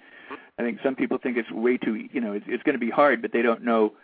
I 0.58 0.62
think 0.62 0.80
some 0.82 0.94
people 0.94 1.16
think 1.16 1.38
it's 1.38 1.50
way 1.50 1.78
too, 1.78 1.94
you 2.12 2.20
know, 2.20 2.32
it's, 2.32 2.44
it's 2.46 2.62
going 2.62 2.74
to 2.74 2.78
be 2.78 2.90
hard, 2.90 3.22
but 3.22 3.32
they 3.32 3.42
don't 3.42 3.62
know. 3.64 3.94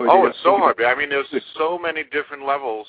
Oh, 0.00 0.26
it's 0.26 0.38
so 0.42 0.56
hard. 0.56 0.80
I 0.84 0.94
mean, 0.94 1.08
there's 1.08 1.26
so 1.56 1.78
many 1.78 2.04
different 2.12 2.44
levels 2.44 2.86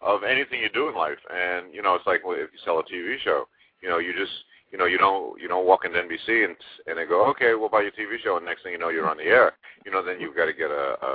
of 0.00 0.22
anything 0.22 0.60
you 0.60 0.68
do 0.68 0.88
in 0.88 0.94
life, 0.94 1.18
and 1.32 1.72
you 1.72 1.82
know, 1.82 1.94
it's 1.94 2.06
like 2.06 2.24
well, 2.24 2.34
if 2.36 2.50
you 2.52 2.58
sell 2.64 2.78
a 2.78 2.84
TV 2.84 3.16
show, 3.22 3.48
you 3.82 3.88
know, 3.88 3.98
you 3.98 4.12
just, 4.12 4.32
you 4.76 4.82
know, 4.84 4.92
you 4.92 4.98
don't, 4.98 5.40
you 5.40 5.48
don't 5.48 5.64
walk 5.64 5.86
into 5.86 5.96
NBC 5.96 6.44
and 6.44 6.54
and 6.86 6.98
they 6.98 7.06
go, 7.06 7.24
okay, 7.30 7.54
we'll 7.54 7.70
buy 7.70 7.80
your 7.80 7.96
TV 7.96 8.20
show, 8.22 8.36
and 8.36 8.44
next 8.44 8.62
thing 8.62 8.72
you 8.72 8.78
know, 8.78 8.90
you're 8.90 9.08
on 9.08 9.16
the 9.16 9.24
air. 9.24 9.52
You 9.86 9.90
know, 9.90 10.04
then 10.04 10.20
you've 10.20 10.36
got 10.36 10.44
to 10.44 10.52
get 10.52 10.68
a, 10.70 11.00
a, 11.00 11.12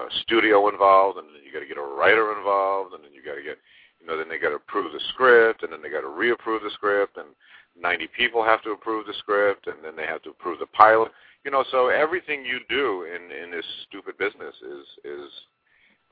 a, 0.00 0.08
studio 0.22 0.70
involved, 0.70 1.18
and 1.18 1.28
then 1.28 1.44
you 1.44 1.52
got 1.52 1.60
to 1.60 1.68
get 1.68 1.76
a 1.76 1.82
writer 1.84 2.32
involved, 2.32 2.94
and 2.94 3.04
then 3.04 3.12
you 3.12 3.20
got 3.22 3.36
to 3.36 3.42
get, 3.42 3.58
you 4.00 4.06
know, 4.06 4.16
then 4.16 4.30
they 4.30 4.38
got 4.38 4.48
to 4.48 4.56
approve 4.56 4.94
the 4.94 5.00
script, 5.12 5.62
and 5.62 5.70
then 5.70 5.82
they 5.82 5.90
got 5.90 6.00
to 6.00 6.08
reapprove 6.08 6.62
the 6.62 6.70
script, 6.72 7.18
and 7.18 7.36
90 7.78 8.08
people 8.16 8.42
have 8.42 8.62
to 8.62 8.70
approve 8.70 9.04
the 9.04 9.12
script, 9.18 9.66
and 9.66 9.76
then 9.84 9.94
they 9.94 10.06
have 10.06 10.22
to 10.22 10.30
approve 10.30 10.58
the 10.58 10.72
pilot. 10.72 11.12
You 11.44 11.50
know, 11.50 11.66
so 11.70 11.88
everything 11.88 12.46
you 12.46 12.60
do 12.70 13.04
in 13.04 13.28
in 13.28 13.50
this 13.50 13.66
stupid 13.86 14.16
business 14.16 14.56
is 14.64 14.86
is 15.04 15.28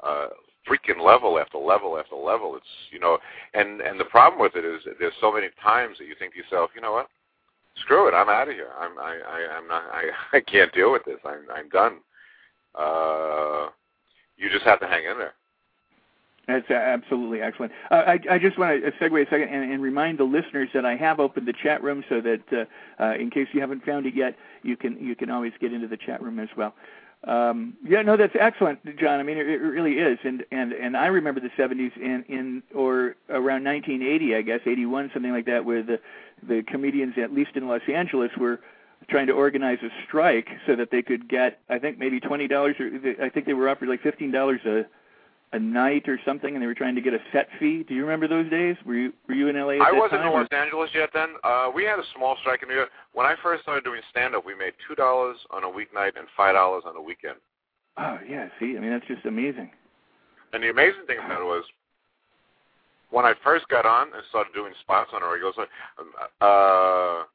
uh, 0.05 0.29
freaking 0.69 1.05
level 1.05 1.39
after 1.39 1.59
level 1.59 1.99
after 1.99 2.17
level. 2.17 2.57
It's 2.57 2.67
you 2.91 2.99
know, 2.99 3.19
and 3.55 3.81
and 3.81 3.99
the 3.99 4.05
problem 4.05 4.41
with 4.41 4.57
it 4.57 4.65
is 4.65 4.83
there's 4.99 5.13
so 5.21 5.33
many 5.33 5.49
times 5.63 5.99
that 5.99 6.07
you 6.07 6.15
think 6.19 6.33
to 6.33 6.39
yourself, 6.39 6.71
you 6.75 6.81
know 6.81 6.93
what, 6.93 7.09
screw 7.81 8.09
it, 8.09 8.15
I'm 8.15 8.29
out 8.29 8.49
of 8.49 8.55
here. 8.55 8.71
I'm 8.79 8.99
I, 8.99 9.19
I 9.27 9.57
I'm 9.57 9.69
not 9.69 9.83
I 9.93 10.11
I 10.37 10.41
can't 10.41 10.73
deal 10.73 10.93
with 10.93 11.05
this. 11.05 11.19
I'm 11.25 11.47
I'm 11.55 11.69
done. 11.69 11.99
Uh, 12.75 13.69
you 14.37 14.49
just 14.51 14.65
have 14.65 14.81
to 14.81 14.87
hang 14.87 15.05
in 15.05 15.19
there. 15.19 15.35
That's 16.49 16.69
absolutely 16.71 17.41
excellent. 17.41 17.73
Uh, 17.91 18.03
I, 18.07 18.19
I 18.33 18.39
just 18.39 18.59
want 18.59 18.83
to 18.83 18.91
segue 18.93 19.27
a 19.27 19.31
second 19.31 19.49
and, 19.49 19.73
and, 19.73 19.81
remind 19.81 20.19
the 20.19 20.25
listeners 20.25 20.69
that 20.75 20.85
I 20.85 20.97
have 20.97 21.21
opened 21.21 21.47
the 21.47 21.53
chat 21.53 21.83
room 21.85 22.03
so 22.09 22.21
that 22.21 22.41
uh, 22.53 23.03
uh, 23.03 23.15
in 23.15 23.31
case 23.31 23.47
you 23.53 23.61
haven't 23.61 23.85
found 23.85 24.07
it 24.07 24.15
yet, 24.15 24.37
you 24.63 24.77
can 24.77 24.99
you 24.99 25.15
can 25.15 25.31
always 25.31 25.53
get 25.61 25.73
into 25.73 25.87
the 25.87 25.97
chat 25.97 26.21
room 26.21 26.41
as 26.41 26.49
well. 26.57 26.75
Um, 27.25 27.75
yeah, 27.85 28.03
no, 28.03 28.17
that's 28.17 28.35
excellent, 28.39 28.81
John. 28.99 29.21
I 29.21 29.23
mean, 29.23 29.39
it, 29.39 29.49
it 29.49 29.59
really 29.59 29.99
is, 29.99 30.19
and 30.25 30.45
and 30.51 30.73
and 30.73 30.97
I 30.97 31.07
remember 31.07 31.41
the 31.41 31.51
'70s 31.51 31.97
in 31.97 32.25
in 32.29 32.63
or 32.75 33.15
around 33.29 33.63
1980, 33.65 34.35
I 34.35 34.43
guess, 34.43 34.61
81, 34.67 35.13
something 35.15 35.31
like 35.31 35.47
that, 35.47 35.65
where 35.65 35.85
the 35.85 36.01
the 36.43 36.65
comedians, 36.67 37.15
at 37.19 37.33
least 37.33 37.53
in 37.55 37.69
Los 37.69 37.83
Angeles, 37.87 38.33
were 38.37 38.59
trying 39.09 39.29
to 39.29 39.33
organize 39.35 39.79
a 39.83 39.91
strike 40.05 40.49
so 40.67 40.75
that 40.75 40.91
they 40.91 41.03
could 41.03 41.29
get, 41.29 41.61
I 41.69 41.79
think, 41.79 41.97
maybe 41.99 42.19
twenty 42.19 42.49
dollars, 42.49 42.77
or 42.81 42.91
I 43.25 43.29
think 43.29 43.47
they 43.47 43.55
were 43.55 43.69
offered 43.69 43.89
like 43.89 44.03
fifteen 44.03 44.33
dollars 44.33 44.61
a 44.65 44.87
a 45.53 45.59
night 45.59 46.09
or 46.09 46.19
something, 46.25 46.55
and 46.55 46.63
they 46.63 46.67
were 46.67 46.75
trying 46.75 46.95
to 46.95 47.01
get 47.01 47.13
a 47.13 47.19
set 47.33 47.49
fee. 47.59 47.85
Do 47.87 47.95
you 47.95 48.03
remember 48.03 48.27
those 48.27 48.51
days? 48.51 48.77
Were 48.87 48.95
you 48.95 49.13
were 49.29 49.35
you 49.35 49.49
in 49.49 49.57
LA? 49.57 49.85
I 49.85 49.93
wasn't 49.93 50.23
in 50.23 50.33
Los 50.33 50.49
Angeles 50.51 50.91
yet 50.95 51.11
then. 51.13 51.35
Uh, 51.45 51.71
we 51.75 51.85
had 51.85 51.99
a 51.99 52.05
small 52.17 52.37
strike 52.41 52.63
in 52.63 52.69
New 52.69 52.75
York. 52.75 52.91
When 53.13 53.27
I 53.27 53.35
first 53.43 53.63
started 53.63 53.85
doing 53.85 54.01
stand 54.11 54.35
up, 54.35 54.47
we 54.47 54.55
made 54.55 54.73
two 54.89 54.95
dollars 54.95 55.37
on 55.51 55.65
a 55.65 55.67
weeknight 55.67 56.17
and 56.17 56.27
five 56.37 56.55
dollars 56.55 56.85
on 56.87 56.97
a 56.97 57.03
weekend. 57.03 57.37
Oh 57.99 58.19
yeah, 58.29 58.49
see, 58.59 58.77
I 58.77 58.81
mean 58.81 58.91
that's 58.91 59.07
just 59.07 59.27
amazing. 59.27 59.71
And 60.53 60.63
the 60.63 60.71
amazing 60.71 61.07
thing 61.07 61.19
about 61.19 61.41
it 61.41 61.45
was 61.45 61.65
when 63.11 63.25
I 63.27 63.35
first 63.45 63.69
got 63.69 63.85
on 63.85 64.09
and 64.15 64.23
started 64.31 64.55
doing 64.55 64.73
spots 64.81 65.11
on 65.15 65.23
a 65.23 65.29
regular, 65.29 65.53
um, 65.99 66.13
uh, 66.41 67.29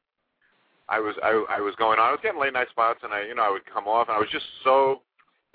I 0.88 0.98
was 0.98 1.14
I, 1.22 1.44
I 1.50 1.60
was 1.60 1.74
going 1.76 2.00
on. 2.00 2.08
I 2.08 2.10
was 2.10 2.20
getting 2.22 2.40
late 2.40 2.52
night 2.52 2.68
spots, 2.70 3.00
and 3.04 3.12
I 3.12 3.22
you 3.22 3.34
know 3.34 3.42
I 3.42 3.50
would 3.50 3.66
come 3.72 3.86
off, 3.86 4.08
and 4.08 4.16
I 4.16 4.18
was 4.18 4.28
just 4.32 4.46
so 4.64 5.02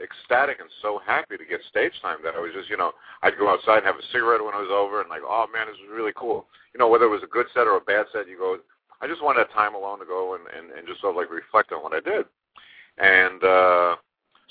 ecstatic 0.02 0.60
and 0.60 0.70
so 0.82 1.02
happy 1.06 1.38
to 1.38 1.46
get 1.46 1.62
stage 1.70 1.94
time 2.02 2.18
that 2.24 2.36
I 2.36 2.42
was 2.42 2.52
just, 2.54 2.70
you 2.70 2.78
know, 2.78 2.92
I'd 3.22 3.38
go 3.38 3.50
outside 3.50 3.86
and 3.86 3.86
have 3.86 4.00
a 4.00 4.12
cigarette 4.12 4.44
when 4.44 4.54
it 4.54 4.66
was 4.66 4.74
over 4.74 5.02
and 5.02 5.10
like, 5.10 5.22
oh 5.26 5.46
man, 5.54 5.68
this 5.68 5.78
was 5.78 5.94
really 5.94 6.14
cool. 6.16 6.48
You 6.74 6.80
know, 6.80 6.90
whether 6.90 7.06
it 7.06 7.14
was 7.14 7.24
a 7.24 7.30
good 7.30 7.46
set 7.54 7.70
or 7.70 7.78
a 7.78 7.82
bad 7.82 8.08
set, 8.12 8.28
you 8.28 8.38
go, 8.38 8.58
I 9.02 9.08
just 9.08 9.22
wanted 9.22 9.46
time 9.54 9.76
alone 9.76 10.00
to 10.00 10.06
go 10.06 10.34
and, 10.34 10.44
and, 10.50 10.72
and 10.72 10.88
just 10.88 11.02
sort 11.02 11.14
of 11.14 11.18
like 11.18 11.30
reflect 11.30 11.72
on 11.72 11.84
what 11.84 11.94
I 11.94 12.00
did. 12.00 12.26
And 12.98 13.44
uh, 13.44 13.96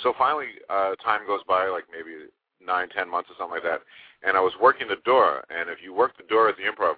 so 0.02 0.14
finally, 0.18 0.60
uh, 0.68 0.94
time 1.02 1.26
goes 1.26 1.40
by, 1.46 1.68
like 1.68 1.84
maybe 1.90 2.30
nine, 2.64 2.88
ten 2.90 3.10
months 3.10 3.30
or 3.30 3.36
something 3.38 3.54
like 3.54 3.66
that, 3.66 3.82
and 4.26 4.36
I 4.36 4.40
was 4.40 4.52
working 4.60 4.88
the 4.88 5.02
door. 5.04 5.44
And 5.50 5.70
if 5.70 5.78
you 5.82 5.94
work 5.94 6.16
the 6.16 6.26
door 6.26 6.48
at 6.48 6.56
the 6.56 6.64
improv, 6.64 6.94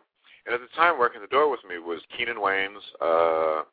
and 0.46 0.54
at 0.54 0.60
the 0.60 0.72
time 0.76 0.98
working 0.98 1.20
the 1.20 1.28
door 1.28 1.50
with 1.50 1.60
me 1.68 1.78
was 1.78 2.00
Keenen 2.16 2.36
Wayans, 2.36 2.82
uh, 3.00 3.64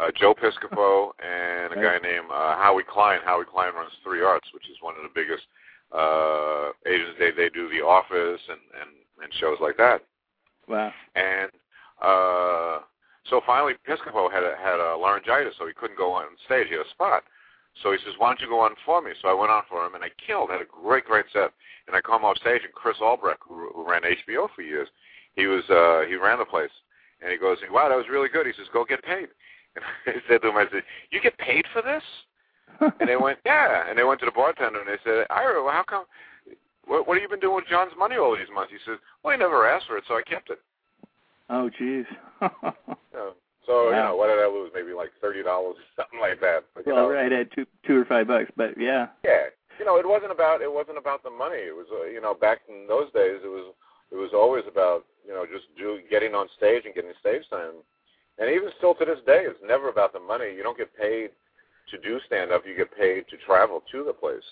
uh, 0.00 0.10
Joe 0.18 0.34
Piscopo 0.34 1.10
and 1.22 1.72
a 1.72 1.76
guy 1.76 1.98
named 2.02 2.26
uh, 2.32 2.56
Howie 2.56 2.84
Klein. 2.88 3.20
Howie 3.24 3.44
Klein 3.44 3.74
runs 3.74 3.92
Three 4.04 4.22
Arts, 4.22 4.48
which 4.54 4.68
is 4.70 4.76
one 4.80 4.94
of 4.96 5.02
the 5.02 5.14
biggest 5.14 5.44
uh, 5.92 6.70
agents. 6.86 7.18
They 7.18 7.30
they 7.30 7.48
do 7.50 7.68
The 7.68 7.84
Office 7.84 8.40
and 8.48 8.60
and 8.80 8.90
and 9.22 9.32
shows 9.40 9.58
like 9.60 9.76
that. 9.76 10.04
Wow. 10.68 10.92
And 11.16 11.50
uh, 12.02 12.84
so 13.28 13.40
finally, 13.44 13.74
Piscopo 13.86 14.30
had 14.30 14.44
a, 14.44 14.54
had 14.62 14.80
a 14.80 14.96
laryngitis, 14.96 15.54
so 15.58 15.66
he 15.66 15.72
couldn't 15.72 15.98
go 15.98 16.12
on 16.12 16.24
stage. 16.46 16.68
He 16.68 16.76
had 16.76 16.86
a 16.86 16.90
spot. 16.90 17.24
So 17.82 17.92
he 17.92 17.98
says, 18.04 18.14
"Why 18.18 18.28
don't 18.28 18.40
you 18.40 18.48
go 18.48 18.60
on 18.60 18.74
for 18.84 19.02
me?" 19.02 19.12
So 19.20 19.28
I 19.28 19.34
went 19.34 19.50
on 19.50 19.62
for 19.68 19.84
him, 19.84 19.94
and 19.94 20.04
I 20.04 20.10
killed. 20.24 20.50
Had 20.50 20.62
a 20.62 20.68
great, 20.68 21.04
great 21.04 21.26
set. 21.32 21.52
And 21.86 21.96
I 21.96 22.00
come 22.00 22.24
off 22.24 22.36
stage, 22.38 22.62
and 22.64 22.72
Chris 22.72 22.96
Albrecht, 23.00 23.40
who, 23.48 23.70
who 23.74 23.88
ran 23.88 24.02
HBO 24.02 24.48
for 24.54 24.62
years, 24.62 24.88
he 25.36 25.46
was 25.46 25.64
uh, 25.70 26.08
he 26.08 26.16
ran 26.16 26.38
the 26.38 26.44
place, 26.44 26.72
and 27.22 27.30
he 27.30 27.38
goes, 27.38 27.58
"Wow, 27.70 27.88
that 27.88 27.96
was 27.96 28.08
really 28.10 28.28
good." 28.28 28.46
He 28.46 28.52
says, 28.52 28.66
"Go 28.72 28.84
get 28.84 29.02
paid." 29.02 29.28
And 30.06 30.16
I 30.16 30.20
said 30.28 30.42
to 30.42 30.48
him, 30.48 30.56
I 30.56 30.66
said, 30.72 30.82
"You 31.10 31.20
get 31.20 31.36
paid 31.38 31.64
for 31.72 31.82
this?" 31.82 32.02
and 32.80 33.08
they 33.08 33.16
went, 33.16 33.38
"Yeah." 33.46 33.88
And 33.88 33.98
they 33.98 34.04
went 34.04 34.20
to 34.20 34.26
the 34.26 34.32
bartender 34.32 34.80
and 34.80 34.88
they 34.88 35.00
said, 35.04 35.26
"Ira, 35.30 35.62
well, 35.62 35.72
how 35.72 35.84
come? 35.86 36.04
What, 36.86 37.06
what 37.06 37.16
have 37.16 37.22
you 37.22 37.28
been 37.28 37.40
doing 37.40 37.56
with 37.56 37.68
John's 37.70 37.92
money 37.98 38.16
all 38.16 38.36
these 38.36 38.52
months?" 38.52 38.72
He 38.72 38.78
says, 38.84 38.98
"Well, 39.22 39.32
he 39.32 39.38
never 39.38 39.68
asked 39.68 39.86
for 39.86 39.96
it, 39.96 40.04
so 40.08 40.14
I 40.14 40.22
kept 40.22 40.50
it." 40.50 40.60
Oh, 41.50 41.70
jeez. 41.80 42.04
So 43.68 43.92
wow. 43.92 43.92
you 43.92 44.00
know, 44.00 44.16
what 44.16 44.32
did 44.32 44.40
I 44.40 44.48
lose? 44.48 44.72
Maybe 44.72 44.96
like 44.96 45.12
thirty 45.20 45.44
dollars, 45.44 45.76
or 45.76 45.84
something 45.92 46.18
like 46.18 46.40
that. 46.40 46.64
But, 46.74 46.88
well, 46.88 47.04
know, 47.04 47.12
right 47.12 47.30
at 47.30 47.52
two, 47.52 47.68
two 47.86 48.00
or 48.00 48.06
five 48.08 48.26
bucks, 48.26 48.48
but 48.56 48.72
yeah. 48.80 49.12
Yeah, 49.22 49.52
you 49.78 49.84
know, 49.84 50.00
it 50.00 50.08
wasn't 50.08 50.32
about 50.32 50.62
it 50.64 50.72
wasn't 50.72 50.96
about 50.96 51.22
the 51.22 51.28
money. 51.28 51.68
It 51.68 51.76
was, 51.76 51.84
uh, 51.92 52.08
you 52.08 52.24
know, 52.24 52.32
back 52.32 52.64
in 52.64 52.88
those 52.88 53.12
days, 53.12 53.44
it 53.44 53.52
was 53.52 53.76
it 54.10 54.16
was 54.16 54.32
always 54.32 54.64
about 54.64 55.04
you 55.26 55.36
know 55.36 55.44
just 55.44 55.68
do 55.76 56.00
getting 56.08 56.32
on 56.32 56.48
stage 56.56 56.88
and 56.88 56.94
getting 56.94 57.12
stage 57.20 57.44
time 57.52 57.84
and 58.38 58.50
even 58.50 58.70
still 58.78 58.94
to 58.94 59.04
this 59.04 59.18
day, 59.26 59.42
it's 59.44 59.58
never 59.64 59.88
about 59.88 60.12
the 60.12 60.20
money. 60.20 60.54
You 60.54 60.62
don't 60.62 60.78
get 60.78 60.96
paid 60.96 61.30
to 61.90 61.98
do 61.98 62.20
stand 62.26 62.52
up. 62.52 62.62
You 62.66 62.76
get 62.76 62.96
paid 62.96 63.24
to 63.28 63.36
travel 63.46 63.82
to 63.92 64.04
the 64.04 64.12
place. 64.12 64.42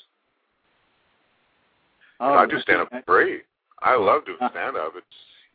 Oh, 2.21 2.35
I 2.35 2.47
do 2.47 2.59
stand 2.61 2.81
up 2.81 2.89
free. 3.07 3.43
I 3.83 3.95
love 3.97 4.25
doing 4.25 4.39
stand 4.51 4.77
up. 4.77 4.93
It's 4.97 5.07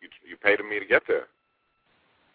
you, 0.02 0.10
you 0.30 0.38
pay 0.38 0.56
to 0.56 0.64
me 0.64 0.80
to 0.80 0.86
get 0.86 1.04
there. 1.08 1.28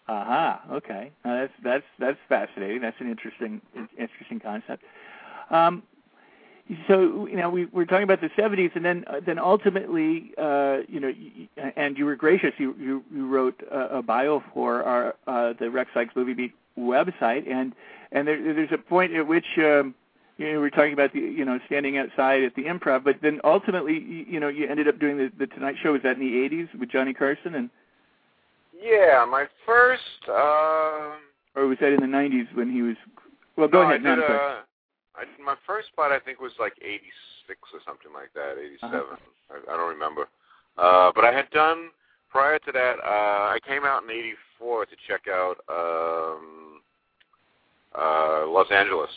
Aha. 0.09 0.63
Uh-huh. 0.65 0.75
Okay. 0.77 1.13
Now 1.25 1.41
that's 1.41 1.53
that's 1.63 1.85
that's 1.99 2.19
fascinating. 2.29 2.83
That's 2.83 2.97
an 3.01 3.11
interesting 3.11 3.61
interesting 3.99 4.41
concept. 4.41 4.83
Um, 5.51 5.83
so 6.89 7.27
you 7.27 7.37
know 7.37 7.49
we 7.49 7.67
were 7.67 7.87
talking 7.87 8.03
about 8.03 8.21
the 8.21 8.31
70s, 8.31 8.75
and 8.75 8.85
then 8.85 9.05
uh, 9.07 9.21
then 9.25 9.39
ultimately, 9.39 10.33
uh, 10.37 10.79
you 10.89 10.99
know, 10.99 11.13
and 11.77 11.97
you 11.97 12.05
were 12.05 12.17
gracious. 12.17 12.53
You 12.59 12.75
you, 12.79 13.05
you 13.15 13.29
wrote 13.29 13.63
a, 13.71 13.99
a 13.99 14.03
bio 14.03 14.43
for 14.53 14.83
our 14.83 15.15
uh, 15.27 15.55
the 15.59 15.71
Rex 15.71 15.91
Sikes 15.95 16.17
Movie 16.17 16.35
Beat 16.35 16.55
website, 16.77 17.49
and 17.51 17.73
and 18.11 18.27
there, 18.27 18.43
there's 18.43 18.73
a 18.73 18.79
point 18.79 19.15
at 19.15 19.27
which. 19.27 19.47
Um, 19.59 19.95
you 20.39 20.53
know, 20.53 20.61
we 20.61 20.67
are 20.67 20.71
talking 20.71 20.93
about 20.93 21.15
the, 21.15 21.21
you 21.21 21.47
know, 21.47 21.59
standing 21.65 21.97
outside 21.97 22.43
at 22.43 22.55
the 22.55 22.65
improv, 22.65 23.05
but 23.05 23.17
then 23.23 23.41
ultimately, 23.43 23.95
you, 23.95 24.27
you 24.29 24.39
know, 24.39 24.49
you 24.49 24.69
ended 24.69 24.87
up 24.87 24.99
doing 25.01 25.17
the, 25.17 25.33
the 25.39 25.47
Tonight 25.47 25.77
Show. 25.83 25.93
Was 25.93 26.03
that 26.03 26.19
in 26.19 26.21
the 26.21 26.49
'80s 26.49 26.79
with 26.79 26.91
Johnny 26.91 27.15
Carson 27.15 27.55
and? 27.55 27.71
Yeah, 28.79 29.25
my 29.27 29.47
first. 29.65 30.03
Uh, 30.29 31.15
or 31.55 31.67
was 31.67 31.79
that 31.81 31.95
in 31.95 32.01
the 32.01 32.07
'90s 32.07 32.55
when 32.55 32.71
he 32.71 32.83
was? 32.83 32.97
Well, 33.57 33.69
go 33.69 33.83
no, 33.83 33.89
ahead. 33.89 34.07
I 34.07 34.15
did, 34.15 34.25
uh, 34.25 34.57
I, 35.17 35.25
my 35.43 35.57
first 35.67 35.89
spot 35.89 36.13
I 36.13 36.19
think 36.21 36.41
was 36.41 36.53
like 36.59 36.75
'86 36.83 37.59
or 37.73 37.81
something 37.87 38.13
like 38.13 38.33
that, 38.35 38.59
'87. 38.59 39.01
Uh-huh. 39.01 39.17
I, 39.51 39.75
I 39.75 39.77
don't 39.77 39.89
remember. 39.89 40.29
Uh, 40.79 41.11
but 41.15 41.25
I 41.25 41.33
had 41.33 41.49
done 41.51 41.89
prior 42.31 42.59
to 42.59 42.73
that. 42.73 42.97
Uh, 43.05 43.55
I 43.55 43.59
came 43.67 43.85
out 43.85 44.05
in 44.05 44.11
'84 44.11 44.87
to 44.87 44.97
check 45.09 45.23
out 45.29 45.57
um, 45.69 46.81
uh, 47.97 48.47
Los 48.47 48.71
Angeles, 48.71 49.11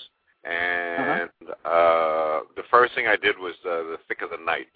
and 0.45 1.29
uh-huh. 1.47 1.69
uh, 1.69 2.39
the 2.55 2.63
first 2.71 2.95
thing 2.95 3.07
I 3.07 3.17
did 3.17 3.37
was 3.37 3.55
uh, 3.65 3.91
the 3.91 3.97
Thicke 4.07 4.21
of 4.21 4.29
the 4.29 4.43
Night 4.43 4.67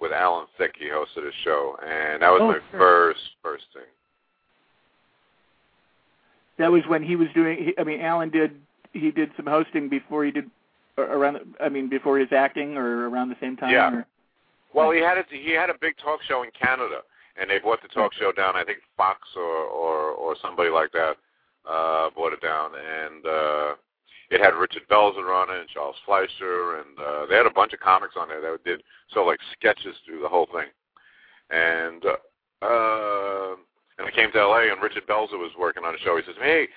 with 0.00 0.12
Alan 0.12 0.46
Thicke. 0.58 0.76
He 0.78 0.86
hosted 0.86 1.26
a 1.26 1.32
show, 1.44 1.76
and 1.84 2.22
that 2.22 2.30
was 2.30 2.40
oh, 2.42 2.48
my 2.48 2.58
sure. 2.70 2.78
first 2.78 3.20
first 3.42 3.64
thing. 3.72 3.82
That 6.58 6.70
was 6.70 6.82
when 6.88 7.02
he 7.02 7.16
was 7.16 7.28
doing. 7.34 7.72
I 7.78 7.84
mean, 7.84 8.00
Alan 8.00 8.30
did 8.30 8.52
he 8.98 9.10
did 9.10 9.30
some 9.36 9.46
hosting 9.46 9.88
before 9.88 10.24
he 10.24 10.30
did 10.30 10.50
around. 10.98 11.38
I 11.60 11.68
mean, 11.68 11.88
before 11.88 12.18
his 12.18 12.28
acting 12.32 12.76
or 12.76 13.08
around 13.08 13.28
the 13.28 13.36
same 13.40 13.56
time. 13.56 13.72
Yeah. 13.72 13.92
Or? 13.92 14.06
Well, 14.74 14.90
he 14.90 15.00
had 15.00 15.18
a, 15.18 15.24
he 15.30 15.52
had 15.52 15.70
a 15.70 15.74
big 15.80 15.96
talk 15.98 16.20
show 16.28 16.42
in 16.42 16.50
Canada, 16.50 17.00
and 17.40 17.48
they 17.48 17.58
bought 17.58 17.82
the 17.82 17.88
talk 17.88 18.12
show 18.14 18.32
down. 18.32 18.56
I 18.56 18.64
think 18.64 18.78
Fox 18.96 19.20
or 19.36 19.42
or 19.42 20.10
or 20.10 20.36
somebody 20.42 20.70
like 20.70 20.92
that 20.92 21.16
uh, 21.68 22.10
bought 22.14 22.32
it 22.32 22.42
down, 22.42 22.72
and 22.74 23.26
uh, 23.26 23.74
it 24.30 24.40
had 24.40 24.54
Richard 24.54 24.82
Belzer 24.90 25.34
on 25.34 25.54
it 25.54 25.60
and 25.60 25.68
Charles 25.68 25.96
Fleischer, 26.04 26.80
and 26.80 26.98
uh, 26.98 27.26
they 27.26 27.36
had 27.36 27.46
a 27.46 27.50
bunch 27.50 27.72
of 27.72 27.80
comics 27.80 28.14
on 28.18 28.28
there 28.28 28.40
that 28.40 28.64
did 28.64 28.82
sort 29.12 29.24
of 29.24 29.28
like 29.28 29.40
sketches 29.58 29.96
through 30.04 30.20
the 30.20 30.28
whole 30.28 30.48
thing. 30.52 30.68
And 31.50 32.04
uh, 32.04 32.66
uh, 32.66 33.54
and 33.98 34.06
I 34.06 34.10
came 34.14 34.32
to 34.32 34.38
L.A. 34.38 34.70
and 34.70 34.82
Richard 34.82 35.06
Belzer 35.06 35.38
was 35.38 35.52
working 35.58 35.84
on 35.84 35.94
a 35.94 35.98
show. 35.98 36.16
He 36.16 36.22
says, 36.26 36.36
"Hey, 36.40 36.68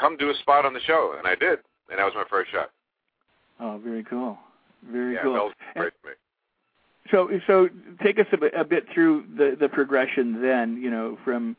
come 0.00 0.16
do 0.16 0.30
a 0.30 0.34
spot 0.34 0.64
on 0.64 0.72
the 0.74 0.80
show, 0.80 1.14
and 1.18 1.26
I 1.26 1.34
did, 1.34 1.58
and 1.90 1.98
that 1.98 2.04
was 2.04 2.14
my 2.14 2.24
first 2.28 2.50
shot. 2.50 2.70
Oh, 3.60 3.80
very 3.84 4.02
cool, 4.04 4.38
very 4.90 5.14
yeah, 5.14 5.22
cool. 5.22 5.34
That 5.34 5.44
was 5.44 5.54
great 5.76 5.92
for 6.02 6.08
me. 6.08 6.14
So, 7.10 7.28
so 7.46 7.68
take 8.02 8.18
us 8.18 8.26
a 8.32 8.36
bit, 8.36 8.54
a 8.54 8.64
bit 8.64 8.86
through 8.92 9.24
the 9.36 9.56
the 9.58 9.68
progression 9.68 10.40
then. 10.42 10.80
You 10.80 10.90
know, 10.90 11.18
from 11.24 11.56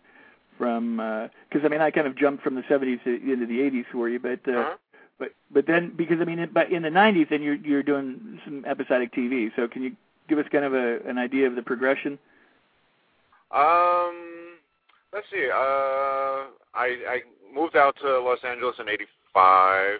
from 0.57 0.98
because 0.98 1.63
uh, 1.63 1.65
I 1.65 1.69
mean 1.69 1.81
I 1.81 1.91
kind 1.91 2.07
of 2.07 2.15
jumped 2.15 2.43
from 2.43 2.55
the 2.55 2.62
70s 2.62 3.05
into 3.05 3.45
the 3.48 3.60
80s 3.60 3.86
for 3.91 4.07
you, 4.10 4.19
but 4.19 4.39
uh, 4.48 4.51
uh-huh. 4.51 4.75
but 5.19 5.31
but 5.51 5.65
then 5.67 5.93
because 5.95 6.17
I 6.21 6.25
mean 6.25 6.39
in, 6.39 6.50
but 6.53 6.71
in 6.71 6.83
the 6.83 6.89
90s 6.89 7.29
then 7.29 7.41
you're 7.41 7.55
you're 7.55 7.83
doing 7.83 8.39
some 8.45 8.63
episodic 8.65 9.13
TV. 9.13 9.51
So 9.55 9.67
can 9.67 9.81
you 9.83 9.95
give 10.29 10.38
us 10.38 10.45
kind 10.51 10.63
of 10.63 10.74
a 10.74 11.00
an 11.07 11.17
idea 11.17 11.48
of 11.48 11.55
the 11.55 11.62
progression? 11.63 12.19
Um, 13.51 14.60
let's 15.12 15.27
see. 15.31 15.50
Uh, 15.51 16.48
I 16.74 16.95
I 17.10 17.21
moved 17.53 17.75
out 17.75 17.96
to 18.01 18.20
Los 18.20 18.39
Angeles 18.43 18.75
in 18.79 18.89
'85, 18.89 20.00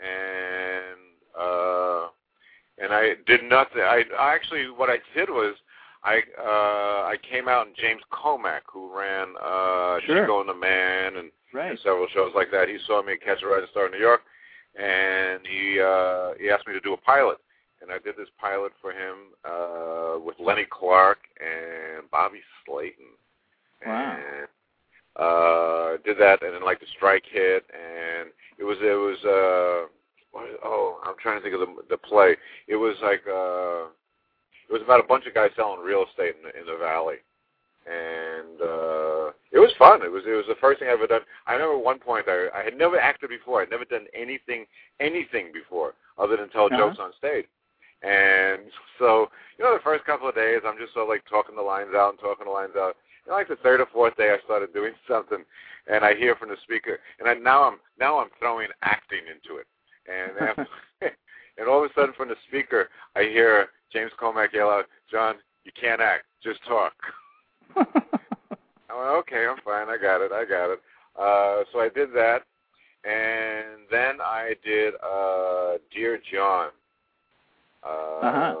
and 0.00 1.00
uh, 1.38 2.08
and 2.78 2.92
I 2.92 3.14
did 3.26 3.42
nothing. 3.44 3.82
I, 3.82 4.04
I 4.18 4.34
actually 4.34 4.70
what 4.70 4.90
I 4.90 4.98
did 5.14 5.28
was 5.28 5.54
I 6.02 6.20
uh, 6.38 7.08
I 7.08 7.16
came 7.30 7.48
out 7.48 7.66
and 7.66 7.76
James 7.76 8.02
Komack, 8.12 8.62
who 8.72 8.96
ran 8.96 9.34
uh, 9.42 9.98
sure. 10.06 10.22
Chico 10.22 10.40
and 10.40 10.48
the 10.48 10.54
Man 10.54 11.16
and, 11.16 11.30
right. 11.52 11.70
and 11.70 11.78
several 11.82 12.06
shows 12.14 12.32
like 12.34 12.50
that, 12.52 12.68
he 12.68 12.78
saw 12.86 13.02
me 13.02 13.14
at 13.14 13.22
Catch 13.22 13.42
a 13.42 13.46
Rising 13.46 13.68
Star 13.70 13.86
in 13.86 13.92
New 13.92 13.98
York, 13.98 14.22
and 14.78 15.40
he 15.46 15.80
uh, 15.80 16.32
he 16.40 16.50
asked 16.50 16.66
me 16.66 16.72
to 16.72 16.80
do 16.80 16.94
a 16.94 16.96
pilot, 16.96 17.38
and 17.82 17.90
I 17.90 17.98
did 17.98 18.16
this 18.16 18.28
pilot 18.40 18.72
for 18.80 18.92
him 18.92 19.36
uh, 19.44 20.18
with 20.24 20.36
Lenny 20.38 20.66
Clarke 20.70 21.24
and 21.38 22.10
Bobby 22.10 22.40
Slayton. 22.64 23.12
Wow. 23.86 24.16
And 24.16 24.48
uh 25.16 25.96
did 26.04 26.16
that 26.18 26.42
and 26.42 26.54
then 26.54 26.64
like 26.64 26.80
the 26.80 26.86
strike 26.96 27.24
hit 27.30 27.64
and 27.74 28.30
it 28.58 28.64
was 28.64 28.78
it 28.80 28.94
was 28.96 29.18
uh 29.24 29.88
what, 30.32 30.44
oh 30.64 31.00
I'm 31.04 31.14
trying 31.20 31.38
to 31.38 31.42
think 31.42 31.54
of 31.54 31.60
the 31.60 31.74
the 31.90 31.98
play. 31.98 32.36
It 32.68 32.76
was 32.76 32.94
like 33.02 33.22
uh 33.26 33.90
it 34.68 34.72
was 34.72 34.82
about 34.82 35.00
a 35.00 35.08
bunch 35.08 35.26
of 35.26 35.34
guys 35.34 35.50
selling 35.56 35.80
real 35.80 36.04
estate 36.08 36.36
in 36.38 36.42
the, 36.46 36.60
in 36.60 36.64
the 36.66 36.78
valley. 36.78 37.16
And 37.86 38.60
uh 38.62 39.32
it 39.50 39.58
was 39.58 39.72
fun. 39.78 40.02
It 40.04 40.12
was 40.12 40.22
it 40.26 40.36
was 40.36 40.46
the 40.48 40.60
first 40.60 40.78
thing 40.78 40.88
I 40.88 40.92
ever 40.92 41.06
done. 41.08 41.22
I 41.46 41.54
remember 41.54 41.76
at 41.78 41.84
one 41.84 41.98
point 41.98 42.26
I 42.28 42.46
I 42.54 42.62
had 42.62 42.78
never 42.78 42.98
acted 42.98 43.30
before. 43.30 43.62
I'd 43.62 43.70
never 43.70 43.84
done 43.84 44.06
anything 44.14 44.66
anything 45.00 45.50
before 45.52 45.94
other 46.18 46.36
than 46.36 46.48
tell 46.50 46.66
Uh-huh. 46.66 46.78
jokes 46.78 46.98
on 47.00 47.12
stage. 47.18 47.46
And 48.02 48.62
so, 48.98 49.28
you 49.58 49.64
know, 49.64 49.74
the 49.74 49.82
first 49.82 50.04
couple 50.04 50.28
of 50.28 50.34
days 50.34 50.60
I'm 50.64 50.78
just 50.78 50.94
sort 50.94 51.02
of 51.04 51.08
like 51.10 51.24
talking 51.28 51.56
the 51.56 51.62
lines 51.62 51.90
out 51.94 52.10
and 52.10 52.18
talking 52.20 52.46
the 52.46 52.52
lines 52.52 52.76
out. 52.78 52.96
And 53.26 53.32
like 53.34 53.48
the 53.48 53.56
third 53.56 53.80
or 53.80 53.86
fourth 53.92 54.16
day 54.16 54.30
I 54.30 54.44
started 54.44 54.72
doing 54.72 54.92
something 55.08 55.44
and 55.90 56.04
I 56.04 56.14
hear 56.14 56.36
from 56.36 56.48
the 56.50 56.56
speaker 56.62 56.98
and 57.18 57.28
I 57.28 57.34
now 57.34 57.64
I'm 57.64 57.78
now 57.98 58.18
I'm 58.18 58.28
throwing 58.38 58.68
acting 58.82 59.20
into 59.28 59.58
it. 59.60 59.66
And 60.08 60.48
after, 60.48 60.66
and 61.58 61.68
all 61.68 61.84
of 61.84 61.90
a 61.90 61.94
sudden 61.94 62.14
from 62.16 62.28
the 62.28 62.36
speaker 62.48 62.88
I 63.16 63.22
hear 63.22 63.68
James 63.92 64.12
Komack 64.20 64.52
yell 64.52 64.70
out, 64.70 64.86
John, 65.10 65.36
you 65.64 65.72
can't 65.78 66.00
act, 66.00 66.24
just 66.42 66.60
talk. 66.66 66.92
I 67.76 67.84
went, 68.96 69.10
okay, 69.20 69.46
I'm 69.46 69.56
fine. 69.64 69.88
I 69.88 69.96
got 70.00 70.20
it. 70.20 70.32
I 70.32 70.44
got 70.44 70.70
it. 70.72 70.80
Uh, 71.18 71.64
so 71.72 71.80
I 71.80 71.88
did 71.94 72.10
that, 72.14 72.42
and 73.04 73.82
then 73.90 74.20
I 74.20 74.54
did 74.64 74.94
uh, 74.94 75.78
Dear 75.94 76.20
John. 76.32 76.68
Uh, 77.84 78.20
Uh-huh. 78.26 78.54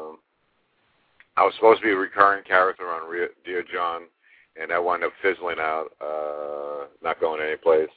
I 1.36 1.44
was 1.44 1.54
supposed 1.54 1.80
to 1.80 1.86
be 1.86 1.92
a 1.92 1.96
recurring 1.96 2.44
character 2.44 2.88
on 2.88 3.08
Re- 3.08 3.28
Dear 3.44 3.62
John, 3.72 4.02
and 4.60 4.70
that 4.70 4.82
wound 4.82 5.04
up 5.04 5.12
fizzling 5.22 5.58
out, 5.58 5.88
uh, 6.00 6.86
not 7.02 7.20
going 7.20 7.40
anyplace. 7.42 7.90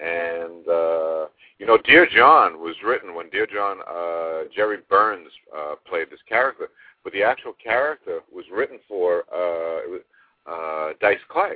And 0.00 0.68
uh, 0.68 1.26
you 1.58 1.66
know, 1.66 1.78
Dear 1.84 2.06
John 2.06 2.60
was 2.60 2.76
written 2.84 3.14
when 3.14 3.30
Dear 3.30 3.46
John 3.46 3.78
uh, 3.88 4.48
Jere 4.54 4.78
Burns 4.88 5.28
uh, 5.56 5.74
played 5.88 6.10
this 6.10 6.20
character, 6.28 6.68
but 7.02 7.12
the 7.12 7.22
actual 7.22 7.52
character 7.62 8.20
was 8.32 8.44
written 8.52 8.78
for 8.88 9.24
uh, 9.32 9.82
it 9.84 9.90
was, 9.90 10.00
uh, 10.46 10.92
Dice 11.00 11.18
Clay. 11.28 11.54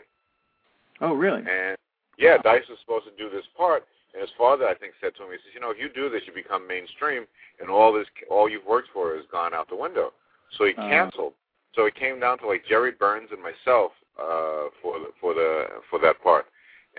oh, 1.01 1.15
really? 1.15 1.43
And 1.49 1.77
yeah, 2.19 2.37
Dice 2.39 2.65
was 2.69 2.79
supposed 2.81 3.07
to 3.07 3.17
do 3.17 3.31
this 3.31 3.47
part, 3.57 3.85
and 4.13 4.21
his 4.21 4.31
father, 4.37 4.67
I 4.67 4.75
think, 4.75 4.95
said 5.01 5.15
to 5.17 5.23
him, 5.25 5.31
he 5.31 5.37
says, 5.37 5.55
"You 5.55 5.61
know, 5.61 5.71
if 5.71 5.79
you 5.79 5.89
do 5.89 6.11
this, 6.11 6.23
you 6.27 6.33
become 6.35 6.67
mainstream, 6.67 7.25
and 7.61 7.71
all 7.71 7.93
this, 7.93 8.07
all 8.29 8.49
you've 8.49 8.67
worked 8.67 8.89
for 8.93 9.15
has 9.15 9.25
gone 9.31 9.55
out 9.55 9.69
the 9.69 9.77
window." 9.77 10.13
So 10.59 10.65
he 10.65 10.75
Uh. 10.75 10.89
canceled. 10.89 11.35
So 11.75 11.87
it 11.87 11.95
came 11.95 12.19
down 12.21 12.39
to 12.41 12.47
like 12.49 12.67
Jere 12.67 12.91
Burns 12.91 13.31
and 13.33 13.41
myself 13.41 13.93
uh, 14.19 14.69
for 14.81 14.99
the 14.99 15.07
for 15.21 15.35
the 15.35 15.65
for 15.91 15.99
that 16.01 16.23
part, 16.23 16.47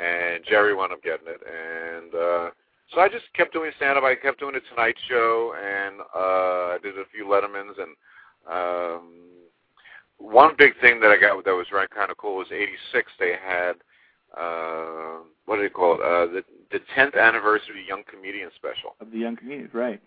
and 0.01 0.43
Jere 0.45 0.75
wound 0.75 0.93
up 0.93 1.03
getting 1.03 1.27
it, 1.27 1.41
and 1.45 2.13
uh, 2.13 2.49
so 2.93 3.01
I 3.01 3.09
just 3.09 3.25
kept 3.33 3.53
doing 3.53 3.71
stand 3.77 3.97
up. 3.97 4.03
I 4.03 4.15
kept 4.15 4.39
doing 4.39 4.53
the 4.53 4.61
Tonight 4.69 4.95
Show, 5.09 5.53
and 5.57 6.01
uh, 6.15 6.75
I 6.75 6.77
did 6.81 6.97
a 6.97 7.05
few 7.13 7.25
Lettermans, 7.25 7.79
and 7.79 7.95
um, 8.51 9.09
one 10.17 10.55
big 10.57 10.73
thing 10.81 10.99
that 11.01 11.11
I 11.11 11.19
got 11.19 11.43
that 11.43 11.51
was 11.51 11.67
right 11.71 11.89
kind 11.89 12.11
of 12.11 12.17
cool 12.17 12.37
was 12.37 12.47
'86. 12.51 13.11
They 13.19 13.33
had 13.43 13.73
uh, 14.37 15.19
what 15.45 15.57
do 15.57 15.63
they 15.63 15.69
call 15.69 15.95
it? 15.95 16.01
Uh, 16.01 16.31
the 16.31 16.43
the 16.71 16.79
10th 16.97 17.19
anniversary 17.19 17.85
Young 17.87 18.03
Comedian 18.09 18.49
Special. 18.55 18.95
Of 18.99 19.11
the 19.11 19.19
young 19.19 19.35
comedians, 19.35 19.73
right? 19.73 20.01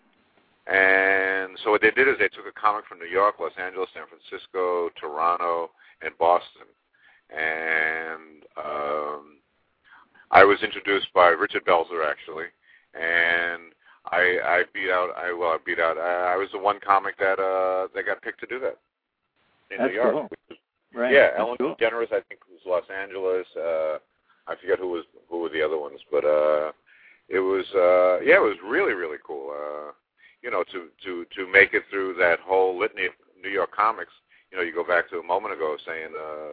And 0.67 1.57
so 1.63 1.71
what 1.71 1.81
they 1.81 1.91
did 1.91 2.09
is 2.09 2.15
they 2.19 2.27
took 2.27 2.43
a 2.45 2.51
comic 2.51 2.85
from 2.85 2.99
New 2.99 3.07
York, 3.07 3.35
Los 3.39 3.53
Angeles, 3.57 3.87
San 3.93 4.03
Francisco, 4.03 4.89
Toronto, 4.99 5.71
and 6.01 6.11
Boston. 6.17 6.67
And 7.29 8.43
um, 8.57 9.37
I 10.31 10.43
was 10.43 10.57
introduced 10.63 11.07
by 11.13 11.29
Richard 11.29 11.65
Belzer 11.65 12.05
actually, 12.09 12.45
and 12.93 13.73
I, 14.05 14.39
I 14.43 14.63
beat 14.73 14.89
out. 14.89 15.09
I 15.17 15.33
well, 15.33 15.49
I 15.49 15.57
beat 15.65 15.79
out. 15.79 15.97
I, 15.97 16.33
I 16.33 16.35
was 16.37 16.49
the 16.53 16.59
one 16.59 16.79
comic 16.79 17.17
that 17.19 17.39
uh, 17.39 17.87
that 17.93 18.05
got 18.05 18.21
picked 18.21 18.39
to 18.41 18.47
do 18.47 18.59
that 18.59 18.77
in 19.71 19.77
That's 19.79 19.89
New 19.89 19.95
York. 19.95 20.13
cool. 20.13 20.29
Right. 20.93 21.13
Yeah, 21.13 21.27
That's 21.29 21.39
Ellen 21.39 21.57
cool. 21.59 21.75
DeGeneres, 21.75 22.11
I 22.13 22.21
think, 22.29 22.41
was 22.49 22.61
Los 22.65 22.83
Angeles. 22.89 23.45
Uh, 23.55 23.97
I 24.47 24.55
forget 24.59 24.79
who 24.79 24.89
was 24.89 25.03
who 25.29 25.41
were 25.41 25.49
the 25.49 25.61
other 25.61 25.77
ones, 25.77 25.99
but 26.09 26.23
uh, 26.23 26.71
it 27.27 27.39
was 27.39 27.65
uh, 27.75 28.23
yeah, 28.23 28.37
it 28.37 28.41
was 28.43 28.57
really 28.65 28.93
really 28.93 29.17
cool. 29.25 29.51
Uh, 29.51 29.91
you 30.41 30.51
know, 30.51 30.63
to 30.71 30.87
to 31.03 31.25
to 31.35 31.51
make 31.51 31.73
it 31.73 31.83
through 31.89 32.15
that 32.19 32.39
whole 32.39 32.79
litany 32.79 33.07
of 33.07 33.13
New 33.41 33.49
York 33.49 33.71
comics. 33.75 34.13
You 34.51 34.57
know, 34.57 34.63
you 34.63 34.73
go 34.73 34.83
back 34.85 35.09
to 35.09 35.19
a 35.19 35.23
moment 35.23 35.53
ago 35.53 35.75
saying 35.85 36.13
uh, 36.17 36.51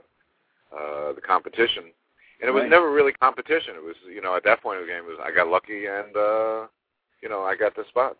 uh, 0.76 1.12
the 1.12 1.20
competition, 1.20 1.84
and 2.40 2.48
it 2.48 2.52
was 2.52 2.62
Right. 2.62 2.70
never 2.70 2.90
really 2.90 3.12
competition. 3.12 3.74
It 3.76 3.82
was 3.84 3.96
you 4.12 4.20
know 4.20 4.36
at 4.36 4.44
that 4.44 4.62
point 4.62 4.80
of 4.80 4.86
the 4.86 4.92
game 4.92 5.04
it 5.04 5.08
was 5.08 5.18
I 5.22 5.30
got 5.30 5.48
lucky 5.48 5.86
and 5.86 6.16
uh, 6.16 6.66
you 7.22 7.28
know 7.28 7.42
I 7.44 7.54
got 7.56 7.74
the 7.76 7.84
spot. 7.88 8.16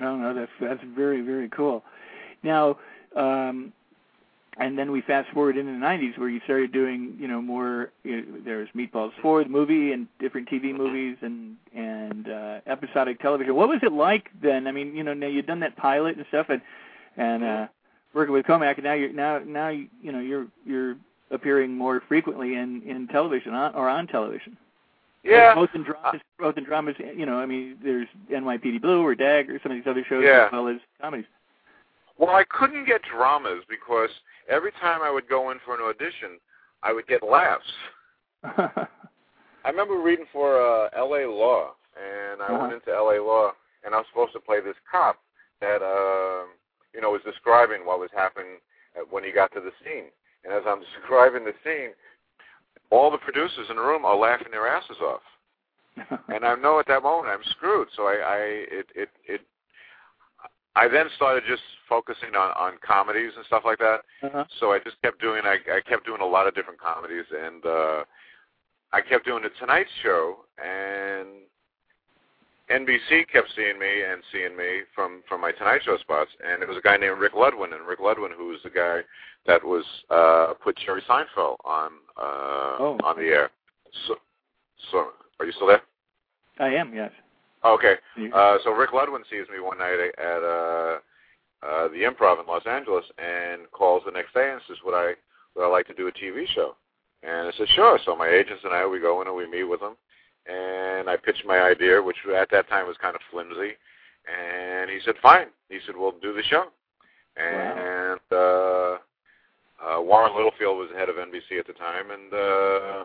No, 0.00 0.16
no, 0.16 0.34
that's 0.34 0.50
that's 0.60 0.82
very 0.96 1.20
very 1.20 1.48
cool. 1.50 1.84
Now, 2.42 2.78
um, 3.16 3.72
and 4.58 4.78
then 4.78 4.90
we 4.92 5.00
fast 5.02 5.28
forward 5.32 5.56
into 5.56 5.72
the 5.72 5.78
'90s 5.78 6.18
where 6.18 6.28
you 6.28 6.40
started 6.44 6.72
doing, 6.72 7.16
you 7.18 7.28
know, 7.28 7.40
more. 7.40 7.90
You 8.02 8.22
know, 8.22 8.38
there's 8.44 8.68
Meatballs 8.76 9.12
Four, 9.22 9.42
the 9.44 9.50
movie, 9.50 9.92
and 9.92 10.06
different 10.18 10.48
TV 10.48 10.74
movies 10.76 11.16
and 11.22 11.56
and 11.74 12.28
uh, 12.28 12.60
episodic 12.66 13.20
television. 13.20 13.54
What 13.54 13.68
was 13.68 13.80
it 13.82 13.92
like 13.92 14.30
then? 14.42 14.66
I 14.66 14.72
mean, 14.72 14.94
you 14.96 15.02
know, 15.04 15.14
now 15.14 15.26
you've 15.28 15.46
done 15.46 15.60
that 15.60 15.76
pilot 15.76 16.16
and 16.16 16.26
stuff, 16.28 16.46
and 16.48 16.60
and 17.16 17.44
uh, 17.44 17.66
working 18.14 18.32
with 18.32 18.46
Komack, 18.46 18.74
and 18.76 18.84
now 18.84 18.94
you're 18.94 19.12
now 19.12 19.38
now 19.44 19.68
you 19.68 19.88
you 20.02 20.12
know 20.12 20.20
you're 20.20 20.46
you're 20.66 20.96
appearing 21.30 21.76
more 21.76 22.02
frequently 22.08 22.54
in 22.56 22.82
in 22.86 23.08
television 23.08 23.54
on, 23.54 23.74
or 23.74 23.88
on 23.88 24.06
television. 24.06 24.56
Yeah, 25.22 25.54
both 25.54 25.70
in 25.74 25.82
dramas, 25.84 26.20
both 26.38 26.58
in 26.58 26.64
dramas. 26.64 26.96
You 26.98 27.24
know, 27.26 27.38
I 27.38 27.46
mean, 27.46 27.78
there's 27.82 28.08
NYPD 28.30 28.82
Blue 28.82 29.02
or 29.02 29.14
DAG 29.14 29.48
or 29.50 29.58
some 29.62 29.72
of 29.72 29.76
these 29.78 29.86
other 29.90 30.04
shows 30.08 30.22
Yeah. 30.24 30.46
as 30.46 30.52
well 30.52 30.68
as 30.68 30.76
comedies. 31.00 31.26
Well, 32.18 32.34
I 32.36 32.44
couldn't 32.44 32.84
get 32.86 33.00
dramas 33.02 33.64
because 33.68 34.10
every 34.48 34.70
time 34.72 35.00
I 35.02 35.10
would 35.10 35.28
go 35.28 35.50
in 35.50 35.58
for 35.64 35.74
an 35.74 35.80
audition, 35.82 36.38
I 36.82 36.92
would 36.92 37.06
get 37.06 37.22
laughs. 37.22 37.64
I 38.44 38.86
remember 39.70 39.96
reading 39.98 40.26
for 40.32 40.60
uh, 40.60 40.90
L.A. 40.96 41.26
Law, 41.26 41.70
and 41.96 42.42
I 42.42 42.52
went 42.52 42.64
Uh-huh. 42.64 42.74
into 42.74 42.92
L.A. 42.94 43.18
Law, 43.22 43.52
and 43.84 43.94
I 43.94 43.98
was 43.98 44.06
supposed 44.10 44.32
to 44.34 44.40
play 44.40 44.60
this 44.60 44.76
cop 44.90 45.18
that, 45.60 45.80
uh, 45.82 46.44
you 46.94 47.00
know, 47.00 47.10
was 47.10 47.22
describing 47.24 47.86
what 47.86 47.98
was 47.98 48.10
happening 48.14 48.60
when 49.10 49.24
he 49.24 49.32
got 49.32 49.50
to 49.52 49.60
the 49.60 49.72
scene. 49.82 50.04
And 50.44 50.52
as 50.52 50.62
I'm 50.66 50.80
describing 51.00 51.44
the 51.44 51.54
scene, 51.64 51.90
all 52.90 53.10
the 53.10 53.18
producers 53.18 53.66
in 53.70 53.76
the 53.76 53.82
room 53.82 54.04
are 54.04 54.16
laughing 54.16 54.48
their 54.50 54.68
asses 54.68 54.96
off, 55.02 55.22
and 56.28 56.44
I 56.44 56.54
know 56.54 56.78
at 56.78 56.86
that 56.88 57.02
moment 57.02 57.28
I'm 57.28 57.42
screwed. 57.50 57.88
So 57.96 58.04
I, 58.04 58.14
I 58.14 58.36
it, 58.70 58.86
it, 58.94 59.08
it, 59.26 59.40
I 60.76 60.88
then 60.88 61.06
started 61.16 61.44
just 61.48 61.62
focusing 61.88 62.34
on 62.34 62.50
on 62.52 62.78
comedies 62.86 63.32
and 63.36 63.44
stuff 63.46 63.62
like 63.64 63.78
that. 63.78 64.00
uh-huh. 64.22 64.44
So 64.60 64.72
I 64.72 64.78
just 64.78 65.00
kept 65.02 65.20
doing 65.20 65.42
I, 65.44 65.56
I 65.72 65.80
kept 65.88 66.04
doing 66.06 66.20
a 66.20 66.26
lot 66.26 66.46
of 66.46 66.54
different 66.54 66.80
comedies 66.80 67.26
and 67.30 67.64
uh 67.64 68.04
I 68.92 69.00
kept 69.00 69.24
doing 69.24 69.42
the 69.42 69.50
Tonight 69.58 69.86
Show 70.02 70.44
and 70.62 71.28
NBC 72.70 73.28
kept 73.30 73.48
seeing 73.54 73.78
me 73.78 74.02
and 74.10 74.22
seeing 74.32 74.56
me 74.56 74.80
from 74.94 75.22
from 75.28 75.40
my 75.40 75.52
Tonight 75.52 75.82
Show 75.84 75.98
spots 75.98 76.30
and 76.46 76.62
it 76.62 76.68
was 76.68 76.78
a 76.78 76.80
guy 76.80 76.96
named 76.96 77.18
Rick 77.18 77.34
Ludwin 77.34 77.74
and 77.74 77.86
Rick 77.86 78.00
Ludwin 78.00 78.30
who 78.36 78.48
was 78.48 78.60
the 78.64 78.70
guy 78.70 79.00
that 79.46 79.62
was 79.62 79.84
uh 80.10 80.54
put 80.62 80.76
Jerry 80.84 81.02
Seinfeld 81.08 81.56
on 81.64 81.90
uh 82.16 82.76
Oh. 82.80 82.98
on 83.04 83.16
the 83.16 83.24
air. 83.26 83.50
So 84.06 84.16
so 84.90 85.08
are 85.38 85.46
you 85.46 85.52
still 85.52 85.66
there? 85.66 85.82
I 86.58 86.68
am, 86.74 86.94
yes. 86.94 87.10
Okay. 87.64 87.94
Uh, 88.34 88.58
so 88.62 88.70
Rick 88.72 88.90
Ludwin 88.90 89.22
sees 89.30 89.46
me 89.52 89.58
one 89.60 89.78
night 89.78 89.98
at 90.18 90.42
uh, 90.42 90.98
uh, 91.66 91.88
the 91.88 92.04
Improv 92.04 92.38
in 92.40 92.46
Los 92.46 92.66
Angeles 92.66 93.04
and 93.18 93.62
calls 93.72 94.02
the 94.04 94.12
next 94.12 94.34
day 94.34 94.50
and 94.52 94.60
says, 94.68 94.76
"Would 94.84 94.94
I 94.94 95.14
would 95.54 95.64
I 95.64 95.68
like 95.68 95.86
to 95.86 95.94
do 95.94 96.06
a 96.06 96.12
TV 96.12 96.46
show?" 96.54 96.76
And 97.22 97.48
I 97.48 97.52
said, 97.56 97.66
"Sure." 97.74 97.98
So 98.04 98.14
my 98.14 98.28
agents 98.28 98.62
and 98.64 98.74
I 98.74 98.86
we 98.86 99.00
go 99.00 99.22
in 99.22 99.28
and 99.28 99.36
we 99.36 99.46
meet 99.50 99.64
with 99.64 99.80
him, 99.80 99.96
and 100.46 101.08
I 101.08 101.16
pitched 101.16 101.44
my 101.46 101.60
idea, 101.60 102.02
which 102.02 102.16
at 102.34 102.50
that 102.50 102.68
time 102.68 102.86
was 102.86 102.96
kind 103.00 103.14
of 103.14 103.22
flimsy, 103.30 103.72
and 104.28 104.90
he 104.90 105.00
said, 105.04 105.14
"Fine." 105.22 105.48
He 105.68 105.78
said, 105.86 105.96
"We'll 105.96 106.12
do 106.22 106.32
the 106.32 106.42
show." 106.42 106.66
And 107.36 108.20
uh, 108.30 108.98
uh, 109.82 110.00
Warren 110.00 110.36
Littlefield 110.36 110.78
was 110.78 110.88
the 110.92 110.98
head 110.98 111.08
of 111.08 111.16
NBC 111.16 111.58
at 111.58 111.66
the 111.66 111.72
time, 111.72 112.10
and 112.10 112.32
uh, 112.32 113.04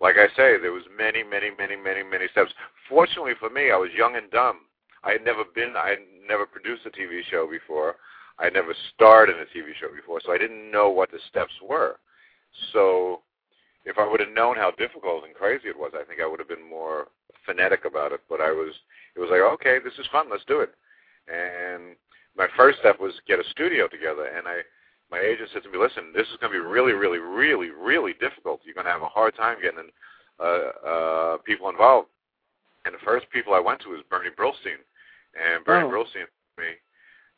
like 0.00 0.16
I 0.16 0.28
say, 0.36 0.58
there 0.60 0.72
was 0.72 0.84
many, 0.96 1.22
many, 1.22 1.50
many, 1.56 1.76
many, 1.76 2.02
many 2.02 2.28
steps. 2.32 2.52
Fortunately 2.88 3.32
for 3.38 3.50
me, 3.50 3.70
I 3.70 3.76
was 3.76 3.90
young 3.96 4.16
and 4.16 4.30
dumb. 4.30 4.60
I 5.04 5.12
had 5.12 5.24
never 5.24 5.44
been, 5.54 5.74
I 5.76 5.90
had 5.90 5.98
never 6.26 6.46
produced 6.46 6.86
a 6.86 6.90
TV 6.90 7.20
show 7.30 7.48
before. 7.48 7.96
I 8.38 8.44
had 8.44 8.52
never 8.52 8.74
starred 8.94 9.30
in 9.30 9.36
a 9.36 9.46
TV 9.46 9.72
show 9.80 9.88
before, 9.94 10.20
so 10.24 10.32
I 10.32 10.38
didn't 10.38 10.70
know 10.70 10.90
what 10.90 11.10
the 11.10 11.18
steps 11.30 11.52
were. 11.66 11.98
So 12.72 13.20
if 13.86 13.96
I 13.98 14.06
would 14.06 14.20
have 14.20 14.34
known 14.34 14.56
how 14.56 14.72
difficult 14.72 15.24
and 15.24 15.34
crazy 15.34 15.68
it 15.68 15.78
was, 15.78 15.92
I 15.94 16.04
think 16.04 16.20
I 16.20 16.26
would 16.26 16.40
have 16.40 16.48
been 16.48 16.68
more 16.68 17.06
phonetic 17.46 17.86
about 17.86 18.12
it. 18.12 18.20
But 18.28 18.40
I 18.40 18.50
was, 18.50 18.74
it 19.14 19.20
was 19.20 19.30
like, 19.30 19.40
okay, 19.40 19.78
this 19.82 19.94
is 19.98 20.06
fun, 20.12 20.26
let's 20.30 20.44
do 20.44 20.60
it. 20.60 20.74
And 21.32 21.96
my 22.36 22.48
first 22.56 22.78
step 22.80 23.00
was 23.00 23.14
get 23.26 23.38
a 23.38 23.50
studio 23.50 23.88
together, 23.88 24.26
and 24.26 24.46
I 24.46 24.60
my 25.10 25.20
agent 25.20 25.50
said 25.52 25.62
to 25.62 25.70
me, 25.70 25.78
"Listen, 25.78 26.12
this 26.14 26.26
is 26.28 26.36
going 26.40 26.52
to 26.52 26.58
be 26.58 26.64
really, 26.64 26.92
really, 26.92 27.18
really, 27.18 27.70
really 27.70 28.12
difficult. 28.14 28.60
You're 28.64 28.74
going 28.74 28.86
to 28.86 28.92
have 28.92 29.02
a 29.02 29.08
hard 29.08 29.36
time 29.36 29.58
getting 29.62 29.90
uh, 30.40 30.86
uh, 30.86 31.36
people 31.38 31.68
involved." 31.68 32.08
And 32.84 32.94
the 32.94 33.04
first 33.04 33.26
people 33.30 33.54
I 33.54 33.60
went 33.60 33.80
to 33.82 33.90
was 33.90 34.02
Bernie 34.10 34.30
Brillstein, 34.36 34.82
and 35.34 35.64
Bernie 35.64 35.86
Oh. 35.86 35.90
Brillstein 35.90 36.26
me, 36.58 36.74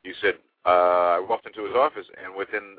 he 0.03 0.13
said, 0.21 0.35
uh, 0.65 1.17
I 1.17 1.19
walked 1.19 1.47
into 1.47 1.65
his 1.65 1.75
office, 1.75 2.07
and 2.23 2.35
within 2.35 2.77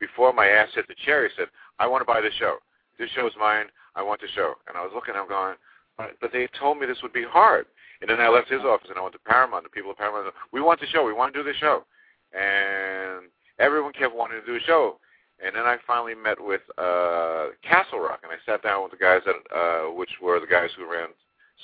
before 0.00 0.32
my 0.32 0.46
ass 0.46 0.68
hit 0.74 0.88
the 0.88 0.94
chair, 1.04 1.26
he 1.26 1.34
said, 1.36 1.48
"I 1.78 1.86
want 1.86 2.00
to 2.02 2.06
buy 2.06 2.20
this 2.20 2.34
show. 2.34 2.58
This 2.98 3.10
show's 3.10 3.32
mine. 3.38 3.66
I 3.94 4.02
want 4.02 4.20
the 4.20 4.28
show." 4.34 4.54
And 4.68 4.76
I 4.76 4.82
was 4.82 4.92
looking, 4.94 5.14
I'm 5.16 5.28
going, 5.28 5.56
but, 5.96 6.16
but 6.20 6.32
they 6.32 6.48
told 6.58 6.78
me 6.78 6.86
this 6.86 7.02
would 7.02 7.12
be 7.12 7.24
hard. 7.24 7.66
And 8.00 8.10
then 8.10 8.20
I 8.20 8.28
left 8.28 8.50
his 8.50 8.60
office 8.60 8.88
and 8.90 8.98
I 8.98 9.02
went 9.02 9.14
to 9.14 9.20
Paramount. 9.20 9.64
The 9.64 9.70
people 9.70 9.90
at 9.90 9.98
Paramount, 9.98 10.34
we 10.52 10.60
want 10.60 10.80
the 10.80 10.86
show. 10.86 11.04
We 11.04 11.14
want 11.14 11.32
to 11.32 11.42
do 11.42 11.44
the 11.44 11.56
show. 11.56 11.84
And 12.32 13.30
everyone 13.58 13.92
kept 13.92 14.14
wanting 14.14 14.40
to 14.40 14.46
do 14.46 14.56
a 14.56 14.66
show. 14.66 14.98
And 15.44 15.54
then 15.54 15.64
I 15.64 15.76
finally 15.86 16.14
met 16.14 16.40
with 16.40 16.62
uh, 16.78 17.48
Castle 17.62 18.00
Rock, 18.00 18.20
and 18.22 18.32
I 18.32 18.40
sat 18.46 18.62
down 18.62 18.82
with 18.82 18.92
the 18.92 18.98
guys 18.98 19.20
that, 19.26 19.36
uh, 19.54 19.92
which 19.92 20.10
were 20.22 20.40
the 20.40 20.46
guys 20.46 20.70
who 20.76 20.90
ran 20.90 21.08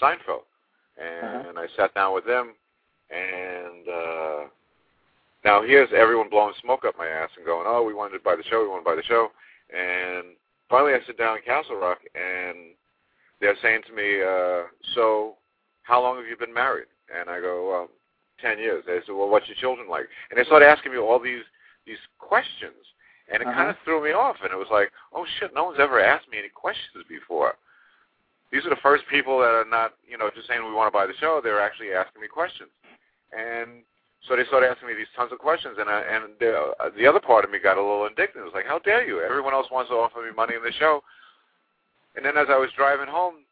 Seinfeld, 0.01 0.45
and 0.99 1.59
I 1.59 1.67
sat 1.77 1.95
down 1.95 2.13
with 2.15 2.27
them. 2.27 2.53
And 3.09 3.89
uh, 3.89 4.41
now 5.45 5.63
here's 5.63 5.89
everyone 5.97 6.29
blowing 6.29 6.53
smoke 6.63 6.85
up 6.87 6.97
my 6.99 7.07
ass 7.07 7.31
and 7.37 7.47
going, 7.47 7.65
"Oh, 7.67 7.83
we 7.83 7.95
wanted 7.95 8.19
to 8.19 8.25
buy 8.25 8.37
the 8.37 8.45
show. 8.45 8.63
We 8.63 8.69
want 8.69 8.85
to 8.85 8.91
buy 8.91 8.97
the 8.97 9.03
show." 9.05 9.29
And 9.75 10.37
finally, 10.73 10.95
I 10.95 11.05
sit 11.07 11.19
down 11.19 11.37
in 11.37 11.43
Castle 11.45 11.77
Rock, 11.77 12.01
and 12.17 12.73
they're 13.41 13.61
saying 13.61 13.83
to 13.87 13.93
me, 13.93 14.23
uh, 14.23 14.69
"So, 14.95 15.37
how 15.83 16.01
long 16.01 16.17
have 16.17 16.27
you 16.27 16.37
been 16.37 16.53
married?" 16.53 16.89
And 17.15 17.29
I 17.29 17.41
go, 17.41 17.69
"Well, 17.69 17.91
ten 18.41 18.59
years." 18.59 18.83
They 18.87 19.01
said, 19.05 19.15
"Well, 19.15 19.29
what's 19.29 19.47
your 19.47 19.57
children 19.57 19.87
like?" 19.87 20.09
And 20.31 20.39
they 20.39 20.45
started 20.45 20.67
asking 20.67 20.93
me 20.93 20.99
all 20.99 21.19
these 21.19 21.45
these 21.85 21.99
questions, 22.19 22.95
and 23.29 23.43
it 23.43 23.47
Uh-huh. 23.47 23.57
kind 23.59 23.71
of 23.71 23.79
threw 23.81 24.01
me 24.03 24.13
off. 24.13 24.41
And 24.43 24.53
it 24.53 24.57
was 24.57 24.71
like, 24.71 24.91
"Oh 25.13 25.27
shit, 25.27 25.53
no 25.53 25.65
one's 25.65 25.79
ever 25.81 26.01
asked 26.01 26.29
me 26.29 26.39
any 26.39 26.49
questions 26.49 27.05
before." 27.07 27.57
These 28.51 28.65
are 28.67 28.71
the 28.71 28.77
first 28.89 29.07
people 29.09 29.39
that 29.41 29.55
are 29.55 29.65
not, 29.65 29.95
you 30.07 30.17
know, 30.17 30.31
just 30.31 30.47
saying 30.47 30.65
we 30.65 30.73
want 30.73 30.87
to 30.93 30.97
buy 30.99 31.07
the 31.07 31.15
show. 31.15 31.41
They're 31.41 31.61
actually 31.61 31.93
asking 31.93 32.23
me 32.23 32.29
questions, 32.29 32.71
and 33.33 33.85
so 34.29 34.37
they 34.37 34.45
started 34.47 34.71
asking 34.71 34.89
me 34.89 34.95
these 34.95 35.11
tons 35.17 35.33
of 35.33 35.39
questions. 35.39 35.77
And 35.79 35.91
I, 35.91 36.01
and 36.03 36.23
the, 36.39 36.73
uh, 36.79 36.91
the 36.97 37.07
other 37.07 37.21
part 37.21 37.45
of 37.45 37.51
me 37.51 37.59
got 37.59 37.77
a 37.77 37.83
little 37.83 38.07
indignant. 38.07 38.39
It 38.39 38.51
was 38.51 38.55
like, 38.55 38.67
"How 38.67 38.79
dare 38.79 39.07
you? 39.07 39.21
Everyone 39.21 39.53
else 39.53 39.67
wants 39.71 39.91
to 39.91 39.97
offer 39.97 40.23
me 40.23 40.31
money 40.35 40.55
in 40.55 40.63
the 40.63 40.73
show." 40.73 41.03
And 42.15 42.25
then 42.25 42.37
as 42.37 42.47
I 42.49 42.59
was 42.59 42.71
driving 42.77 43.09
home, 43.09 43.43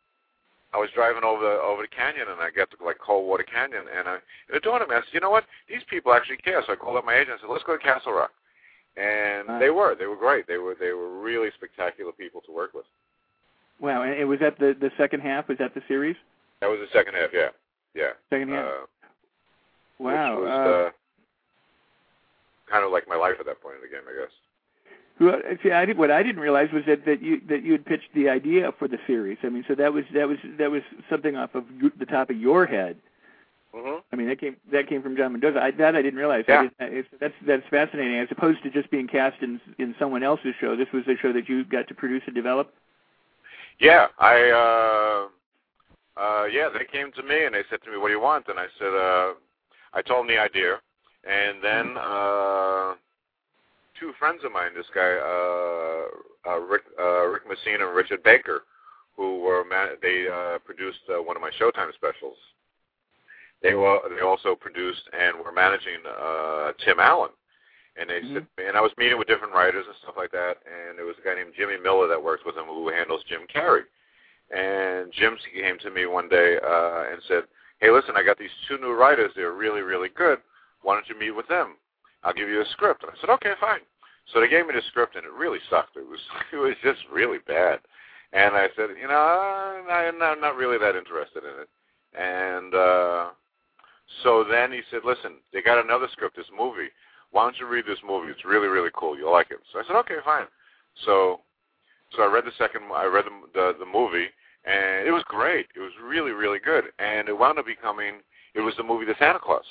I 0.72 0.78
was 0.78 0.90
driving 0.94 1.24
over 1.24 1.42
the 1.42 1.58
over 1.58 1.82
the 1.82 1.88
canyon, 1.88 2.28
and 2.30 2.40
I 2.40 2.50
got 2.50 2.70
to 2.70 2.76
like 2.84 2.98
Coldwater 2.98 3.42
Canyon, 3.42 3.84
and 3.90 4.06
I 4.08 4.18
it 4.54 4.62
dawned 4.62 4.82
on 4.82 4.88
me. 4.88 4.94
I 4.94 5.00
said, 5.00 5.14
"You 5.14 5.20
know 5.20 5.30
what? 5.30 5.44
These 5.68 5.82
people 5.90 6.12
actually 6.14 6.38
care." 6.38 6.62
So 6.66 6.72
I 6.72 6.76
called 6.76 6.96
up 6.96 7.04
my 7.04 7.14
agent 7.14 7.32
and 7.32 7.40
said, 7.40 7.50
"Let's 7.50 7.64
go 7.64 7.76
to 7.76 7.82
Castle 7.82 8.12
Rock." 8.12 8.30
And 8.96 9.48
Wow. 9.48 9.58
they 9.58 9.70
were, 9.70 9.94
they 9.94 10.06
were 10.06 10.16
great. 10.16 10.46
They 10.46 10.58
were, 10.58 10.74
they 10.78 10.90
were 10.92 11.20
really 11.20 11.48
spectacular 11.56 12.10
people 12.12 12.40
to 12.42 12.52
work 12.52 12.74
with. 12.74 12.84
Wow, 13.80 14.02
and 14.02 14.12
it 14.12 14.24
was 14.26 14.38
that 14.40 14.58
the 14.58 14.76
the 14.78 14.90
second 14.98 15.20
half? 15.20 15.48
Was 15.48 15.58
that 15.58 15.74
the 15.74 15.82
series? 15.88 16.16
That 16.60 16.68
was 16.68 16.78
the 16.80 16.88
second 16.92 17.14
half, 17.14 17.30
yeah, 17.32 17.48
yeah. 17.94 18.12
Second 18.28 18.50
half. 18.50 18.64
Uh, 18.66 18.86
wow. 20.00 20.36
Which 20.36 20.44
was 20.44 20.50
uh, 20.50 20.88
uh, 20.88 20.90
kind 22.70 22.84
of 22.84 22.92
like 22.92 23.08
my 23.08 23.16
life 23.16 23.36
at 23.40 23.46
that 23.46 23.60
point 23.60 23.76
in 23.76 23.82
the 23.82 23.88
game, 23.88 24.06
I 24.08 24.20
guess. 24.20 24.32
Well, 25.20 25.38
see, 25.62 25.70
I 25.70 25.84
did, 25.84 25.98
what 25.98 26.10
I 26.10 26.22
didn't 26.22 26.40
realize 26.40 26.72
was 26.72 26.82
that, 26.86 27.04
that 27.04 27.20
you 27.22 27.42
that 27.48 27.62
you 27.62 27.72
had 27.72 27.84
pitched 27.84 28.08
the 28.14 28.30
idea 28.30 28.72
for 28.78 28.88
the 28.88 28.96
series. 29.06 29.36
I 29.42 29.50
mean, 29.50 29.64
so 29.68 29.74
that 29.74 29.92
was 29.92 30.04
that 30.14 30.26
was 30.26 30.38
that 30.58 30.70
was 30.70 30.82
something 31.10 31.36
off 31.36 31.54
of 31.54 31.64
you- 31.80 31.92
the 31.98 32.06
top 32.06 32.30
of 32.30 32.36
your 32.38 32.64
head. 32.64 32.96
hmm 33.74 33.98
I 34.10 34.16
mean, 34.16 34.28
that 34.28 34.40
came 34.40 34.56
that 34.72 34.88
came 34.88 35.02
from 35.02 35.16
John 35.18 35.32
Mendoza. 35.32 35.60
I, 35.62 35.72
that 35.72 35.94
I 35.94 36.00
didn't 36.00 36.18
realize. 36.18 36.44
Yeah. 36.48 36.60
I 36.60 36.84
didn't, 36.86 36.98
it's, 36.98 37.08
that's 37.20 37.34
that's 37.46 37.62
fascinating. 37.68 38.16
As 38.16 38.28
opposed 38.30 38.62
to 38.62 38.70
just 38.70 38.90
being 38.90 39.06
cast 39.06 39.42
in 39.42 39.60
in 39.78 39.94
someone 39.98 40.22
else's 40.22 40.54
show, 40.58 40.74
this 40.74 40.88
was 40.94 41.04
a 41.06 41.16
show 41.20 41.34
that 41.34 41.50
you 41.50 41.64
got 41.64 41.86
to 41.88 41.94
produce 41.94 42.22
and 42.24 42.34
develop. 42.34 42.72
Yeah, 43.78 44.06
I 44.18 45.28
uh 46.16 46.20
uh 46.20 46.44
yeah, 46.46 46.70
they 46.70 46.86
came 46.90 47.12
to 47.12 47.22
me 47.22 47.44
and 47.44 47.54
they 47.54 47.64
said 47.68 47.82
to 47.84 47.90
me, 47.90 47.98
"What 47.98 48.08
do 48.08 48.14
you 48.14 48.20
want?" 48.20 48.48
And 48.48 48.58
I 48.58 48.66
said, 48.78 48.94
uh 48.94 49.34
I 49.92 50.02
told 50.02 50.22
him 50.26 50.34
the 50.34 50.40
idea, 50.40 50.80
and 51.28 51.62
then 51.62 51.96
uh 51.98 52.94
two 53.98 54.12
friends 54.18 54.40
of 54.44 54.52
mine, 54.52 54.70
this 54.74 54.86
guy 54.94 55.12
uh, 55.16 56.50
uh 56.50 56.60
Rick 56.60 56.82
uh 56.98 57.26
Rick 57.26 57.42
Messina 57.48 57.86
and 57.86 57.96
Richard 57.96 58.22
Baker, 58.22 58.62
who 59.16 59.40
were 59.40 59.64
they 60.02 60.26
uh 60.28 60.58
produced 60.60 61.00
uh, 61.10 61.22
one 61.22 61.36
of 61.36 61.42
my 61.42 61.50
Showtime 61.60 61.92
specials. 61.94 62.36
They 63.62 63.74
were 63.74 63.98
they 64.14 64.22
also 64.22 64.54
produced 64.54 65.02
and 65.12 65.36
were 65.44 65.52
managing 65.52 66.00
uh 66.06 66.72
Tim 66.84 66.98
Allen. 67.00 67.30
And 67.96 68.08
they 68.08 68.20
Mhm. 68.22 68.34
said, 68.34 68.46
and 68.68 68.76
I 68.76 68.80
was 68.80 68.92
meeting 68.96 69.18
with 69.18 69.26
different 69.26 69.52
writers 69.52 69.84
and 69.86 69.96
stuff 69.96 70.14
like 70.16 70.30
that. 70.30 70.58
And 70.64 70.96
there 70.96 71.04
was 71.04 71.18
a 71.18 71.22
guy 71.22 71.34
named 71.34 71.52
Jimmy 71.56 71.76
Miller 71.76 72.06
that 72.06 72.22
works 72.22 72.44
with 72.46 72.56
him 72.56 72.64
who 72.64 72.88
handles 72.88 73.22
Jim 73.24 73.42
Carrey. 73.52 73.84
And 74.50 75.12
Jim 75.12 75.36
came 75.52 75.76
to 75.80 75.90
me 75.90 76.06
one 76.06 76.28
day 76.28 76.56
uh, 76.58 77.04
and 77.12 77.20
said, 77.28 77.44
"Hey, 77.80 77.90
listen, 77.90 78.16
I 78.16 78.22
got 78.22 78.38
these 78.38 78.50
two 78.68 78.78
new 78.78 78.92
writers. 78.92 79.32
They're 79.34 79.52
really, 79.52 79.82
really 79.82 80.08
good. 80.08 80.38
Why 80.82 80.94
don't 80.94 81.08
you 81.08 81.18
meet 81.18 81.32
with 81.32 81.48
them? 81.48 81.76
I'll 82.22 82.34
give 82.34 82.48
you 82.48 82.60
a 82.60 82.66
script." 82.66 83.02
And 83.02 83.12
I 83.12 83.20
said, 83.20 83.30
"Okay, 83.30 83.54
fine." 83.60 83.80
So 84.32 84.40
they 84.40 84.48
gave 84.48 84.66
me 84.66 84.74
the 84.74 84.82
script, 84.88 85.16
and 85.16 85.24
it 85.24 85.32
really 85.32 85.58
sucked. 85.68 85.96
It 85.96 86.06
was 86.06 86.20
it 86.52 86.56
was 86.56 86.74
just 86.82 87.00
really 87.10 87.38
bad. 87.46 87.80
And 88.32 88.54
I 88.54 88.68
said, 88.76 88.90
you 89.00 89.08
know, 89.08 89.84
I'm 89.90 90.18
not, 90.18 90.56
really 90.56 90.78
that 90.78 90.94
interested 90.94 91.42
in 91.42 91.62
it. 91.62 91.68
And 92.14 92.74
uh, 92.74 93.30
so 94.22 94.44
then 94.44 94.70
he 94.70 94.82
said, 94.90 95.00
listen, 95.04 95.38
they 95.52 95.62
got 95.62 95.84
another 95.84 96.06
script, 96.12 96.36
this 96.36 96.46
movie. 96.56 96.90
Why 97.32 97.44
don't 97.44 97.58
you 97.58 97.66
read 97.66 97.86
this 97.86 97.98
movie? 98.06 98.30
It's 98.30 98.44
really, 98.44 98.68
really 98.68 98.90
cool. 98.94 99.16
You'll 99.16 99.32
like 99.32 99.50
it. 99.50 99.58
So 99.72 99.80
I 99.80 99.82
said, 99.86 99.96
okay, 99.96 100.16
fine. 100.24 100.46
So, 101.04 101.40
so 102.14 102.22
I 102.22 102.32
read 102.32 102.44
the 102.44 102.54
second, 102.58 102.82
I 102.94 103.06
read 103.06 103.24
the 103.24 103.34
the, 103.54 103.84
the 103.84 103.86
movie, 103.86 104.26
and 104.64 105.06
it 105.06 105.12
was 105.12 105.22
great. 105.26 105.66
It 105.74 105.80
was 105.80 105.92
really, 106.02 106.32
really 106.32 106.58
good. 106.58 106.84
And 106.98 107.28
it 107.28 107.38
wound 107.38 107.58
up 107.58 107.66
becoming, 107.66 108.14
it 108.54 108.60
was 108.60 108.74
the 108.76 108.82
movie 108.82 109.06
The 109.06 109.14
Santa 109.18 109.38
Claus. 109.38 109.64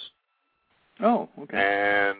Oh, 1.01 1.29
okay. 1.39 1.57
And 1.57 2.17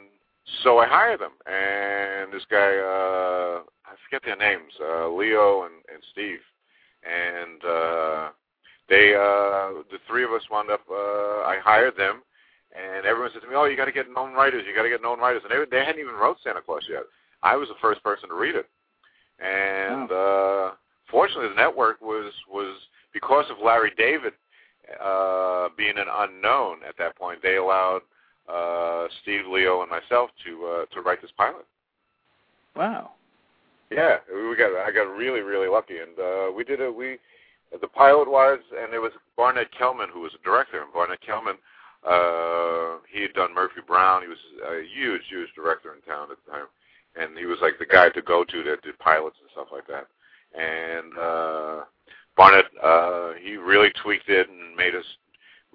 so 0.63 0.79
I 0.79 0.88
hired 0.88 1.19
them, 1.19 1.34
and 1.45 2.34
this 2.34 2.45
guy, 2.49 2.77
uh, 2.77 3.62
I 3.86 3.93
forget 4.05 4.23
their 4.25 4.36
names, 4.36 4.71
uh, 4.82 5.10
Leo 5.10 5.63
and, 5.63 5.75
and 5.93 6.01
Steve, 6.12 6.39
and 7.03 7.63
uh, 7.63 8.29
they, 8.89 9.13
uh, 9.13 9.84
the 9.91 9.99
three 10.08 10.23
of 10.23 10.32
us 10.32 10.41
wound 10.49 10.71
up. 10.71 10.82
Uh, 10.89 11.43
I 11.45 11.60
hired 11.63 11.95
them, 11.97 12.23
and 12.75 13.05
everyone 13.05 13.32
said 13.34 13.41
to 13.43 13.47
me, 13.47 13.55
"Oh, 13.55 13.65
you 13.65 13.77
got 13.77 13.86
to 13.86 13.91
get 13.91 14.12
known 14.12 14.34
writers. 14.34 14.63
You 14.67 14.75
got 14.75 14.84
to 14.84 14.89
get 14.89 15.01
known 15.01 15.19
writers." 15.19 15.43
And 15.43 15.51
they, 15.51 15.77
they 15.77 15.86
hadn't 15.86 16.01
even 16.01 16.15
wrote 16.15 16.38
Santa 16.43 16.62
Claus 16.62 16.84
yet. 16.89 17.03
I 17.43 17.55
was 17.55 17.69
the 17.69 17.75
first 17.82 18.03
person 18.03 18.29
to 18.29 18.36
read 18.36 18.55
it, 18.55 18.67
and 19.39 20.12
uh, 20.12 20.71
fortunately, 21.10 21.50
the 21.50 21.56
network 21.56 22.02
was 22.02 22.34
was 22.52 22.76
because 23.13 23.45
of 23.50 23.58
Larry 23.63 23.91
David 23.98 24.34
uh, 25.04 25.69
being 25.78 25.98
an 25.98 26.08
unknown 26.12 26.80
at 26.88 26.98
that 26.98 27.15
point. 27.15 27.41
They 27.41 27.58
allowed 27.58 28.02
uh, 28.52 29.08
Steve, 29.22 29.45
Leo, 29.50 29.82
and 29.82 29.91
myself 29.91 30.32
to 30.45 30.65
uh, 30.65 30.86
to 30.93 31.02
write 31.02 31.22
this 31.22 31.32
pilot. 31.38 31.65
Wow. 32.76 33.12
Yeah, 33.91 34.17
we 34.34 34.56
got 34.56 34.72
I 34.86 34.91
got 34.91 35.15
really 35.15 35.41
really 35.41 35.67
lucky, 35.67 35.98
and 35.98 36.17
uh, 36.19 36.52
we 36.56 36.63
did 36.63 36.80
it. 36.80 36.93
We 36.93 37.17
the 37.80 37.88
pilot 37.88 38.30
was, 38.30 38.60
and 38.82 38.93
it 38.93 39.00
was 39.00 39.12
Barnett 39.38 39.72
Kellman 39.78 40.10
who 40.12 40.22
was 40.22 40.32
the 40.32 40.39
director. 40.43 40.82
And 40.82 40.93
Barnett 40.93 41.22
Kellman, 41.22 41.58
uh, 42.08 43.02
he 43.12 43.22
had 43.22 43.34
done 43.34 43.54
Murphy 43.54 43.82
Brown. 43.86 44.22
He 44.24 44.28
was 44.28 44.38
a 44.65 44.82
huge 44.95 45.22
huge 45.30 45.50
director 45.56 45.93
in 45.93 46.02
town 46.02 46.30
at 46.32 46.38
the 46.45 46.52
time, 46.52 46.65
and 47.15 47.38
he 47.38 47.45
was 47.45 47.60
like 47.62 47.78
the 47.80 47.86
guy 47.86 48.10
to 48.10 48.22
go 48.22 48.43
to 48.43 48.63
that 48.63 48.82
did 48.82 48.98
pilots 49.00 49.38
and 49.41 49.50
stuff 49.52 49.67
like 49.72 49.88
that. 49.88 50.08
And 50.58 51.18
uh, 51.18 51.84
Barnett, 52.36 52.66
uh, 52.84 53.34
he 53.42 53.58
really 53.58 53.92
tweaked 54.02 54.30
it 54.30 54.50
and 54.50 54.76
made 54.76 54.96
us 54.96 55.06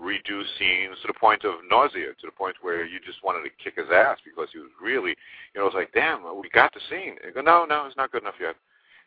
redo 0.00 0.42
scenes 0.58 0.96
to 1.02 1.06
the 1.06 1.18
point 1.18 1.44
of 1.44 1.54
nausea, 1.70 2.08
to 2.20 2.26
the 2.26 2.32
point 2.32 2.56
where 2.62 2.84
you 2.84 2.98
just 3.04 3.22
wanted 3.22 3.42
to 3.44 3.50
kick 3.62 3.76
his 3.76 3.86
ass 3.92 4.18
because 4.24 4.48
he 4.52 4.58
was 4.58 4.70
really, 4.82 5.10
you 5.54 5.56
know, 5.56 5.62
it 5.62 5.74
was 5.74 5.74
like, 5.74 5.92
damn, 5.92 6.22
we 6.40 6.48
got 6.50 6.72
the 6.74 6.80
scene. 6.90 7.16
Go, 7.34 7.40
no, 7.40 7.64
no, 7.64 7.86
it's 7.86 7.96
not 7.96 8.10
good 8.10 8.22
enough 8.22 8.34
yet. 8.40 8.56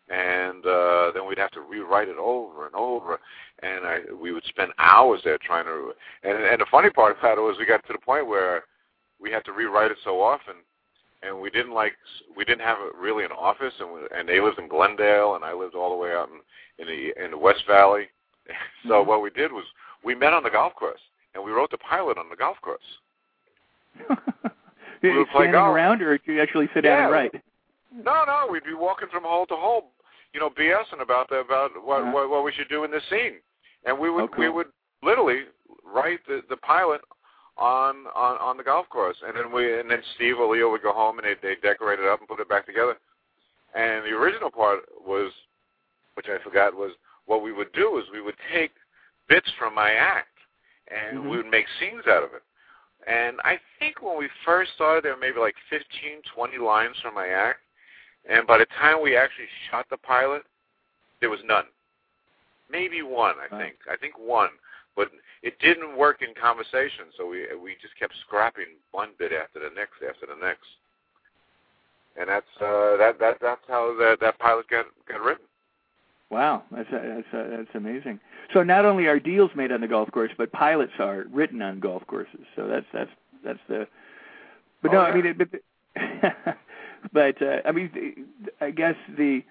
And 0.10 0.66
uh, 0.66 1.12
then 1.14 1.28
we'd 1.28 1.38
have 1.38 1.52
to 1.52 1.62
rewrite 1.62 2.08
it 2.08 2.16
over 2.18 2.66
and 2.66 2.76
over, 2.76 3.20
and 3.62 3.86
I, 3.86 4.00
we 4.18 4.32
would 4.32 4.46
spend 4.46 4.72
hours 4.78 5.20
there 5.26 5.38
trying 5.38 5.66
to. 5.66 5.92
And, 6.24 6.38
and 6.46 6.62
the 6.62 6.66
funny 6.72 6.90
part 6.90 7.18
about 7.20 7.38
it 7.38 7.42
was 7.42 7.58
we 7.60 7.66
got 7.66 7.86
to 7.88 7.94
the 7.94 8.00
point 8.00 8.26
where 8.26 8.64
we 9.20 9.32
had 9.32 9.44
to 9.46 9.52
rewrite 9.52 9.92
it 9.92 9.98
so 10.06 10.22
often, 10.22 10.56
and 11.24 11.40
we 11.40 11.50
didn't 11.50 11.74
like 11.74 11.94
we 12.36 12.46
didn't 12.46 12.62
have 12.62 12.78
a, 12.80 12.90
really 13.00 13.24
an 13.26 13.32
office, 13.32 13.74
and 13.80 13.92
we, 13.92 14.00
and 14.16 14.28
they 14.28 14.40
lived 14.40 14.60
in 14.60 14.68
Glendale, 14.68 15.36
and 15.36 15.44
I 15.44 15.54
lived 15.54 15.76
all 15.76 15.90
the 15.92 15.98
way 15.98 16.12
out 16.12 16.30
in 16.30 16.40
in 16.80 16.88
the 16.88 17.24
in 17.26 17.32
the 17.32 17.38
West 17.38 17.64
Valley. 17.68 18.10
so 18.88 19.04
Mhm. 19.04 19.08
what 19.08 19.22
we 19.22 19.30
did 19.32 19.52
was 19.52 19.66
we 20.04 20.16
met 20.16 20.34
on 20.34 20.44
the 20.44 20.50
golf 20.50 20.74
course, 20.76 21.02
and 21.34 21.44
we 21.44 21.52
wrote 21.52 21.72
the 21.72 21.78
pilot 21.80 22.18
on 22.18 22.30
the 22.30 22.36
golf 22.36 22.58
course. 22.62 22.82
you 25.02 25.14
would 25.16 25.28
play 25.30 25.52
golf. 25.52 25.76
around, 25.76 26.02
or 26.02 26.18
did 26.18 26.28
you 26.28 26.42
actually 26.42 26.70
sit 26.74 26.82
down 26.82 27.04
and 27.04 27.12
write? 27.12 27.34
No, 27.94 28.24
no, 28.26 28.48
we'd 28.52 28.64
be 28.64 28.74
walking 28.74 29.08
from 29.12 29.24
hole 29.24 29.46
to 29.48 29.56
hole, 29.56 29.92
you 30.34 30.40
know, 30.40 30.50
BSing 30.50 31.02
about 31.02 31.30
the, 31.30 31.38
about 31.38 31.72
what, 31.84 32.02
Uh-huh. 32.02 32.12
what 32.12 32.30
what 32.30 32.44
we 32.44 32.52
should 32.52 32.70
do 32.70 32.84
in 32.84 32.92
this 32.92 33.04
scene, 33.10 33.36
and 33.86 33.98
we 33.98 34.10
would 34.10 34.30
we 34.38 34.50
would 34.50 34.68
literally 35.04 35.46
write 35.84 36.20
the 36.28 36.42
the 36.50 36.58
pilot 36.58 37.02
on 37.58 38.06
on 38.16 38.38
on 38.38 38.58
the 38.58 38.64
golf 38.64 38.88
course, 38.90 39.18
and 39.26 39.36
then 39.36 39.52
we 39.52 39.80
and 39.80 39.90
then 39.90 40.02
Steve 40.16 40.38
or 40.40 40.54
Leo 40.54 40.70
would 40.72 40.84
go 40.84 40.94
home 40.94 41.20
and 41.20 41.28
they 41.28 41.36
they 41.42 41.56
decorate 41.62 42.00
it 42.00 42.06
up 42.08 42.20
and 42.20 42.28
put 42.28 42.40
it 42.40 42.50
back 42.50 42.66
together. 42.66 42.98
And 43.74 44.06
the 44.06 44.12
original 44.12 44.50
part 44.50 44.80
was, 45.06 45.32
which 46.16 46.28
I 46.30 46.42
forgot, 46.44 46.74
was 46.76 46.92
what 47.26 47.42
we 47.44 47.52
would 47.52 47.72
do 47.74 47.98
is 47.98 48.06
we 48.12 48.22
would 48.22 48.38
take 48.54 48.72
bits 49.28 49.50
from 49.60 49.76
my 49.76 49.92
act 49.92 50.30
and 50.88 51.20
Mhm. 51.20 51.30
we 51.30 51.38
would 51.38 51.48
make 51.52 51.68
scenes 51.80 52.08
out 52.08 52.24
of 52.24 52.34
it. 52.34 52.44
And 53.06 53.40
I 53.44 53.60
think 53.80 54.02
when 54.02 54.18
we 54.18 54.28
first 54.46 54.74
started, 54.74 55.04
there 55.04 55.14
were 55.14 55.20
maybe 55.20 55.40
like 55.40 55.56
15, 55.70 56.22
20 56.24 56.58
lines 56.58 56.98
from 57.00 57.14
my 57.14 57.28
act. 57.28 57.62
And 58.26 58.48
by 58.48 58.58
the 58.58 58.66
time 58.68 59.02
we 59.02 59.16
actually 59.16 59.48
shot 59.70 59.88
the 59.90 59.98
pilot, 59.98 60.46
there 61.20 61.30
was 61.30 61.44
none. 61.44 61.66
Maybe 62.70 63.02
one, 63.02 63.36
I 63.40 63.48
Wow. 63.48 63.60
think. 63.60 63.76
I 63.90 63.96
think 63.98 64.18
one. 64.18 64.52
But 64.98 65.10
it 65.44 65.58
didn't 65.60 65.96
work 65.96 66.22
in 66.22 66.34
conversation, 66.34 67.14
so 67.16 67.26
we 67.28 67.46
we 67.56 67.78
just 67.82 67.98
kept 67.98 68.14
scrapping 68.26 68.76
one 68.92 69.12
bit 69.18 69.32
after 69.32 69.60
the 69.60 69.74
next 69.74 70.04
after 70.04 70.26
the 70.26 70.46
next. 70.46 70.68
And 72.20 72.28
that's 72.28 72.46
uh, 72.60 72.98
that 72.98 73.20
that 73.20 73.38
that's 73.40 73.62
how 73.68 73.96
that 74.00 74.18
that 74.20 74.40
pilot 74.40 74.68
got 74.68 74.86
got 75.08 75.22
written. 75.22 75.46
Wow, 76.30 76.64
that's 76.72 76.90
that's 76.92 77.28
that's 77.32 77.76
amazing. 77.76 78.20
So 78.54 78.64
not 78.64 78.86
only 78.86 79.06
are 79.06 79.20
deals 79.20 79.52
made 79.56 79.72
on 79.72 79.82
the 79.82 79.88
golf 79.88 80.12
course, 80.12 80.32
but 80.38 80.52
pilots 80.52 80.94
are 81.00 81.26
written 81.32 81.62
on 81.62 81.80
golf 81.80 82.06
courses. 82.08 82.46
So 82.56 82.68
that's 82.68 82.86
that's 82.92 83.12
that's 83.46 83.60
the. 83.70 83.88
But 84.82 84.92
Oh, 84.92 84.94
no, 84.94 85.00
I 85.02 85.16
mean, 85.16 85.26
it, 85.26 85.38
but, 85.38 85.50
but 87.14 87.42
uh, 87.42 87.62
I 87.66 87.72
mean, 87.72 88.26
I 88.62 88.72
guess 88.72 88.96
the 89.18 89.44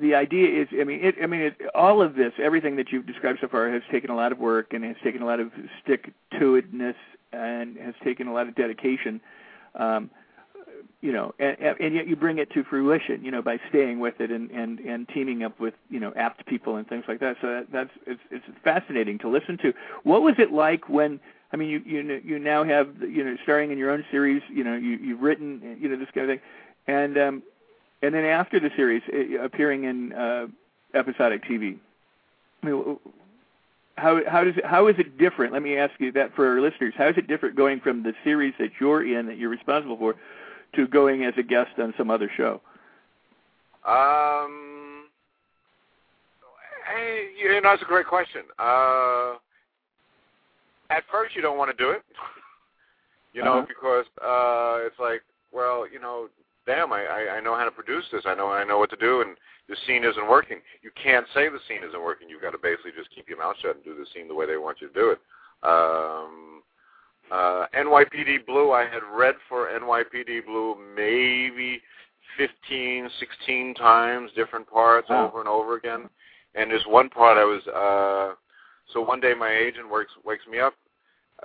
the 0.00 0.14
idea 0.14 0.62
is, 0.62 0.68
I 0.72 0.84
mean, 0.84 1.04
it, 1.04 1.16
I 1.22 1.26
mean, 1.26 1.40
it, 1.40 1.60
all 1.74 2.02
of 2.02 2.14
this, 2.14 2.32
everything 2.38 2.76
that 2.76 2.90
you've 2.90 3.06
described 3.06 3.38
so 3.40 3.48
far, 3.48 3.70
has 3.70 3.82
taken 3.90 4.10
a 4.10 4.16
lot 4.16 4.32
of 4.32 4.38
work 4.38 4.72
and 4.72 4.84
has 4.84 4.96
taken 5.02 5.22
a 5.22 5.26
lot 5.26 5.40
of 5.40 5.50
stick 5.82 6.12
to 6.38 6.60
itness 6.60 6.94
and 7.32 7.76
has 7.76 7.94
taken 8.02 8.26
a 8.26 8.32
lot 8.32 8.48
of 8.48 8.54
dedication. 8.54 9.20
Um, 9.74 10.10
you 11.00 11.12
know, 11.12 11.34
and, 11.38 11.56
and 11.80 11.94
yet 11.94 12.06
you 12.06 12.16
bring 12.16 12.38
it 12.38 12.50
to 12.50 12.62
fruition, 12.62 13.24
you 13.24 13.30
know, 13.30 13.40
by 13.40 13.58
staying 13.68 14.00
with 14.00 14.20
it 14.20 14.30
and, 14.30 14.50
and, 14.50 14.80
and 14.80 15.08
teaming 15.08 15.42
up 15.42 15.58
with, 15.58 15.74
you 15.88 15.98
know, 15.98 16.12
apt 16.14 16.44
people 16.46 16.76
and 16.76 16.86
things 16.86 17.04
like 17.08 17.20
that. 17.20 17.36
So 17.40 17.46
that, 17.48 17.72
that's 17.72 17.90
it's, 18.06 18.20
it's 18.30 18.44
fascinating 18.62 19.18
to 19.20 19.28
listen 19.28 19.56
to. 19.58 19.72
What 20.02 20.22
was 20.22 20.34
it 20.38 20.52
like 20.52 20.88
when? 20.88 21.20
I 21.52 21.56
mean, 21.56 21.68
you 21.68 21.82
you 21.84 22.20
you 22.24 22.38
now 22.38 22.62
have 22.62 22.88
you 23.02 23.24
know 23.24 23.36
starring 23.42 23.72
in 23.72 23.78
your 23.78 23.90
own 23.90 24.04
series. 24.10 24.42
You 24.48 24.62
know, 24.62 24.76
you 24.76 24.98
you've 24.98 25.20
written 25.20 25.78
you 25.80 25.88
know 25.88 25.96
this 25.96 26.08
kind 26.14 26.30
of 26.30 26.36
thing, 26.36 26.46
and 26.86 27.18
um, 27.18 27.42
and 28.02 28.14
then 28.14 28.24
after 28.24 28.58
the 28.60 28.70
series, 28.76 29.02
uh, 29.12 29.42
appearing 29.42 29.84
in 29.84 30.12
uh, 30.12 30.46
episodic 30.94 31.44
TV. 31.44 31.78
I 32.62 32.66
mean, 32.66 32.98
how 33.96 34.20
how 34.28 34.44
does 34.44 34.56
it, 34.56 34.64
how 34.64 34.86
is 34.88 34.96
it 34.98 35.18
different? 35.18 35.52
Let 35.52 35.62
me 35.62 35.76
ask 35.76 35.92
you 35.98 36.12
that 36.12 36.34
for 36.34 36.46
our 36.48 36.60
listeners. 36.60 36.94
How 36.96 37.08
is 37.08 37.16
it 37.18 37.26
different 37.28 37.56
going 37.56 37.80
from 37.80 38.02
the 38.02 38.12
series 38.24 38.54
that 38.58 38.70
you're 38.80 39.04
in 39.18 39.26
that 39.26 39.36
you're 39.38 39.50
responsible 39.50 39.96
for 39.96 40.14
to 40.76 40.86
going 40.86 41.24
as 41.24 41.34
a 41.36 41.42
guest 41.42 41.78
on 41.78 41.92
some 41.98 42.10
other 42.10 42.30
show? 42.36 42.60
Um, 43.86 45.04
hey, 46.94 47.28
you 47.40 47.48
know, 47.48 47.60
that's 47.62 47.82
a 47.82 47.86
great 47.86 48.06
question. 48.06 48.42
Uh, 48.58 49.34
at 50.90 51.02
first, 51.10 51.34
you 51.36 51.42
don't 51.42 51.56
want 51.58 51.70
to 51.76 51.82
do 51.82 51.90
it, 51.90 52.02
you 53.32 53.42
know, 53.42 53.58
Uh-huh. 53.58 53.66
because 53.68 54.04
uh, 54.22 54.86
it's 54.86 54.98
like, 54.98 55.22
well, 55.52 55.86
you 55.90 55.98
know, 56.00 56.28
damn, 56.66 56.92
I, 56.92 57.04
I 57.04 57.36
I 57.36 57.40
know 57.40 57.56
how 57.56 57.64
to 57.64 57.70
produce 57.70 58.04
this. 58.12 58.22
I 58.26 58.34
know 58.34 58.48
I 58.50 58.64
know 58.64 58.78
what 58.78 58.90
to 58.90 58.96
do, 58.96 59.22
and 59.22 59.36
the 59.68 59.76
scene 59.86 60.04
isn't 60.04 60.28
working. 60.28 60.58
You 60.82 60.90
can't 61.02 61.26
say 61.34 61.48
the 61.48 61.60
scene 61.68 61.82
isn't 61.86 62.02
working. 62.02 62.28
You've 62.28 62.42
got 62.42 62.50
to 62.52 62.58
basically 62.58 62.92
just 62.96 63.10
keep 63.14 63.28
your 63.28 63.38
mouth 63.38 63.56
shut 63.62 63.76
and 63.76 63.84
do 63.84 63.94
the 63.94 64.06
scene 64.12 64.28
the 64.28 64.34
way 64.34 64.46
they 64.46 64.56
want 64.56 64.80
you 64.80 64.88
to 64.88 64.94
do 64.94 65.10
it. 65.10 65.20
Um, 65.62 66.62
uh, 67.30 67.66
NYPD 67.76 68.46
Blue, 68.46 68.72
I 68.72 68.82
had 68.82 69.02
read 69.12 69.36
for 69.48 69.68
NYPD 69.68 70.46
Blue 70.46 70.76
maybe 70.96 71.80
15, 72.36 73.08
16 73.20 73.74
times, 73.74 74.30
different 74.34 74.68
parts 74.68 75.08
Wow. 75.10 75.28
over 75.28 75.40
and 75.40 75.48
over 75.48 75.76
again. 75.76 76.08
And 76.54 76.70
there's 76.70 76.84
one 76.86 77.08
part 77.08 77.38
I 77.38 77.44
was, 77.44 77.62
uh, 77.68 78.34
so 78.92 79.00
one 79.00 79.20
day 79.20 79.34
my 79.34 79.50
agent 79.52 79.88
wakes, 79.88 80.10
wakes 80.24 80.46
me 80.50 80.58
up, 80.58 80.74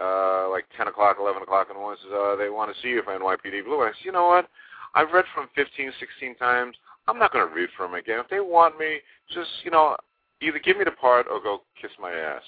uh, 0.01 0.49
like 0.49 0.65
10 0.75 0.87
o'clock, 0.87 1.17
11 1.19 1.43
o'clock 1.43 1.67
in 1.69 1.75
the 1.75 1.79
morning, 1.79 1.99
says, 2.03 2.11
uh, 2.11 2.35
they 2.35 2.49
want 2.49 2.73
to 2.73 2.81
see 2.81 2.89
you 2.89 3.03
for 3.03 3.17
NYPD 3.17 3.63
Blue. 3.65 3.81
I 3.81 3.89
said, 3.89 4.05
you 4.05 4.11
know 4.11 4.27
what? 4.27 4.47
I've 4.95 5.11
read 5.11 5.25
from 5.33 5.49
15, 5.55 5.91
16 5.99 6.35
times. 6.35 6.75
I'm 7.07 7.19
not 7.19 7.31
going 7.31 7.47
to 7.47 7.53
read 7.53 7.69
from 7.77 7.91
them 7.91 7.99
again. 7.99 8.19
If 8.19 8.29
they 8.29 8.39
want 8.39 8.79
me, 8.79 8.99
just, 9.33 9.49
you 9.63 9.71
know, 9.71 9.95
either 10.41 10.59
give 10.59 10.77
me 10.77 10.85
the 10.85 10.91
part 10.91 11.27
or 11.29 11.41
go 11.41 11.61
kiss 11.79 11.91
my 12.01 12.11
ass. 12.11 12.41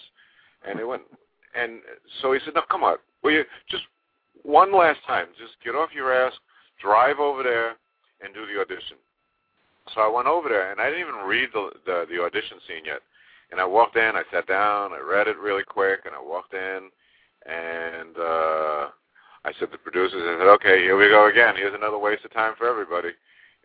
And 0.68 0.80
they 0.80 0.84
went, 0.84 1.04
and 1.56 1.80
so 2.22 2.34
he 2.34 2.40
said, 2.44 2.56
no, 2.56 2.62
come 2.70 2.84
on. 2.84 2.98
Will 3.24 3.32
you 3.32 3.44
just 3.70 3.84
one 4.44 4.74
last 4.74 5.00
time, 5.06 5.28
just 5.38 5.54
get 5.64 5.76
off 5.76 5.90
your 5.94 6.14
ass, 6.14 6.34
drive 6.82 7.20
over 7.20 7.44
there, 7.44 7.76
and 8.22 8.34
do 8.34 8.46
the 8.46 8.60
audition. 8.60 8.98
So 9.94 10.02
I 10.02 10.10
went 10.10 10.28
over 10.28 10.50
there, 10.50 10.72
and 10.72 10.82
I 10.82 10.90
didn't 10.90 11.02
even 11.08 11.28
read 11.28 11.50
the 11.54 11.72
the, 11.86 12.06
the 12.10 12.22
audition 12.22 12.58
scene 12.68 12.86
yet. 12.86 13.02
And 13.52 13.62
I 13.62 13.66
walked 13.66 13.96
in, 13.96 14.16
I 14.16 14.24
sat 14.32 14.48
down, 14.48 14.92
I 14.92 15.00
read 15.00 15.28
it 15.28 15.38
really 15.38 15.64
quick, 15.64 16.02
and 16.06 16.14
I 16.14 16.22
walked 16.22 16.54
in, 16.54 16.90
and 17.46 18.18
uh, 18.18 18.88
I 19.46 19.52
said 19.60 19.70
the 19.72 19.78
producers, 19.78 20.22
I 20.26 20.40
said, 20.40 20.48
okay, 20.60 20.82
here 20.82 20.98
we 20.98 21.08
go 21.10 21.30
again. 21.30 21.56
Here's 21.56 21.76
another 21.76 21.98
waste 21.98 22.26
of 22.26 22.34
time 22.34 22.54
for 22.58 22.68
everybody. 22.68 23.10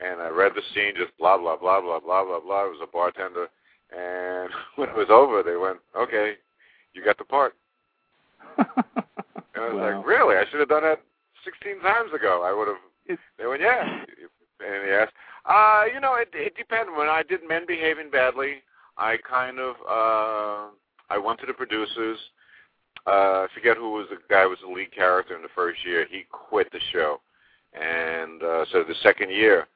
And 0.01 0.21
I 0.21 0.29
read 0.29 0.53
the 0.55 0.63
scene, 0.75 0.95
just 0.97 1.17
blah 1.19 1.39
blah 1.39 1.57
blah 1.57 1.81
blah 1.81 2.01
blah 2.01 2.25
blah 2.25 2.41
blah. 2.41 2.67
It 2.67 2.71
was 2.71 2.81
a 2.83 2.91
bartender, 2.91 3.49
and 3.97 4.51
when 4.77 4.89
it 4.89 4.97
was 4.97 5.09
over, 5.11 5.43
they 5.43 5.57
went, 5.57 5.79
okay, 5.97 6.35
you 6.95 7.05
got 7.05 7.19
the 7.19 7.25
part. 7.25 7.55
And 9.55 9.65
I 9.65 9.69
was 9.69 9.77
wow. 9.77 9.97
like, 9.99 10.07
really? 10.07 10.37
I 10.37 10.45
should 10.51 10.61
have 10.61 10.69
done 10.69 10.83
that 10.83 11.01
16 11.45 11.81
times 11.81 12.11
ago. 12.15 12.43
I 12.45 12.53
would 12.53 12.69
have. 12.69 12.79
It's- 13.07 13.19
They 13.39 13.47
went, 13.47 13.61
yeah. 13.61 13.83
And 13.85 14.85
he 14.87 14.91
asked, 14.91 15.13
uh, 15.47 15.85
you 15.93 16.01
know, 16.01 16.15
it, 16.15 16.29
it 16.35 16.57
depended. 16.57 16.97
When 16.97 17.09
I 17.09 17.23
did 17.23 17.41
Men 17.47 17.65
Behaving 17.67 18.11
Badly, 18.11 18.63
I 18.97 19.17
kind 19.29 19.59
of, 19.59 19.75
uh, 19.89 20.71
I 21.11 21.19
went 21.19 21.41
to 21.41 21.47
the 21.47 21.53
producers. 21.53 22.19
Uh, 23.07 23.45
I 23.45 23.47
forget 23.55 23.77
who 23.77 23.91
was 23.93 24.07
the 24.11 24.19
guy 24.29 24.45
who 24.45 24.51
was 24.51 24.59
the 24.63 24.73
lead 24.73 24.93
character 24.95 25.35
in 25.35 25.43
the 25.43 25.49
first 25.55 25.85
year. 25.85 26.07
He 26.11 26.25
quit 26.31 26.71
the 26.71 26.81
show, 26.93 27.21
and 27.73 28.43
uh, 28.43 28.65
so 28.71 28.85
the 28.85 28.95
second 29.03 29.31
year, 29.31 29.67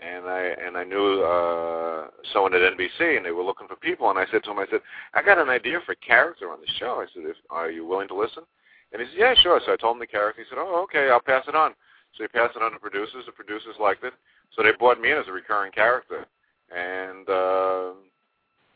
and 0.00 0.26
I 0.26 0.54
and 0.64 0.76
I 0.76 0.84
knew 0.84 1.22
uh, 1.22 2.06
someone 2.32 2.54
at 2.54 2.60
NBC, 2.76 3.16
and 3.16 3.24
they 3.26 3.32
were 3.32 3.42
looking 3.42 3.66
for 3.66 3.76
people. 3.76 4.08
And 4.10 4.18
I 4.18 4.26
said 4.30 4.44
to 4.44 4.50
him, 4.50 4.58
I 4.58 4.66
said, 4.70 4.80
I 5.14 5.22
got 5.22 5.38
an 5.38 5.48
idea 5.48 5.80
for 5.84 5.92
a 5.92 5.96
character 5.96 6.50
on 6.50 6.60
the 6.60 6.66
show. 6.78 7.00
I 7.02 7.06
said, 7.12 7.24
if, 7.26 7.36
Are 7.50 7.70
you 7.70 7.84
willing 7.86 8.08
to 8.08 8.14
listen? 8.14 8.44
And 8.92 9.02
he 9.02 9.08
said, 9.08 9.18
Yeah, 9.18 9.34
sure. 9.42 9.60
So 9.66 9.72
I 9.72 9.76
told 9.76 9.96
him 9.96 10.00
the 10.00 10.06
character. 10.06 10.42
He 10.42 10.48
said, 10.48 10.58
Oh, 10.60 10.82
okay, 10.84 11.10
I'll 11.10 11.20
pass 11.20 11.44
it 11.48 11.56
on. 11.56 11.72
So 12.16 12.22
he 12.24 12.28
passed 12.28 12.56
it 12.56 12.62
on 12.62 12.72
to 12.72 12.78
producers. 12.78 13.24
The 13.26 13.32
producers 13.32 13.74
liked 13.80 14.04
it, 14.04 14.14
so 14.54 14.62
they 14.62 14.70
brought 14.78 15.00
me 15.00 15.10
in 15.10 15.18
as 15.18 15.26
a 15.28 15.32
recurring 15.32 15.72
character. 15.72 16.24
And 16.70 17.28
uh, 17.28 17.92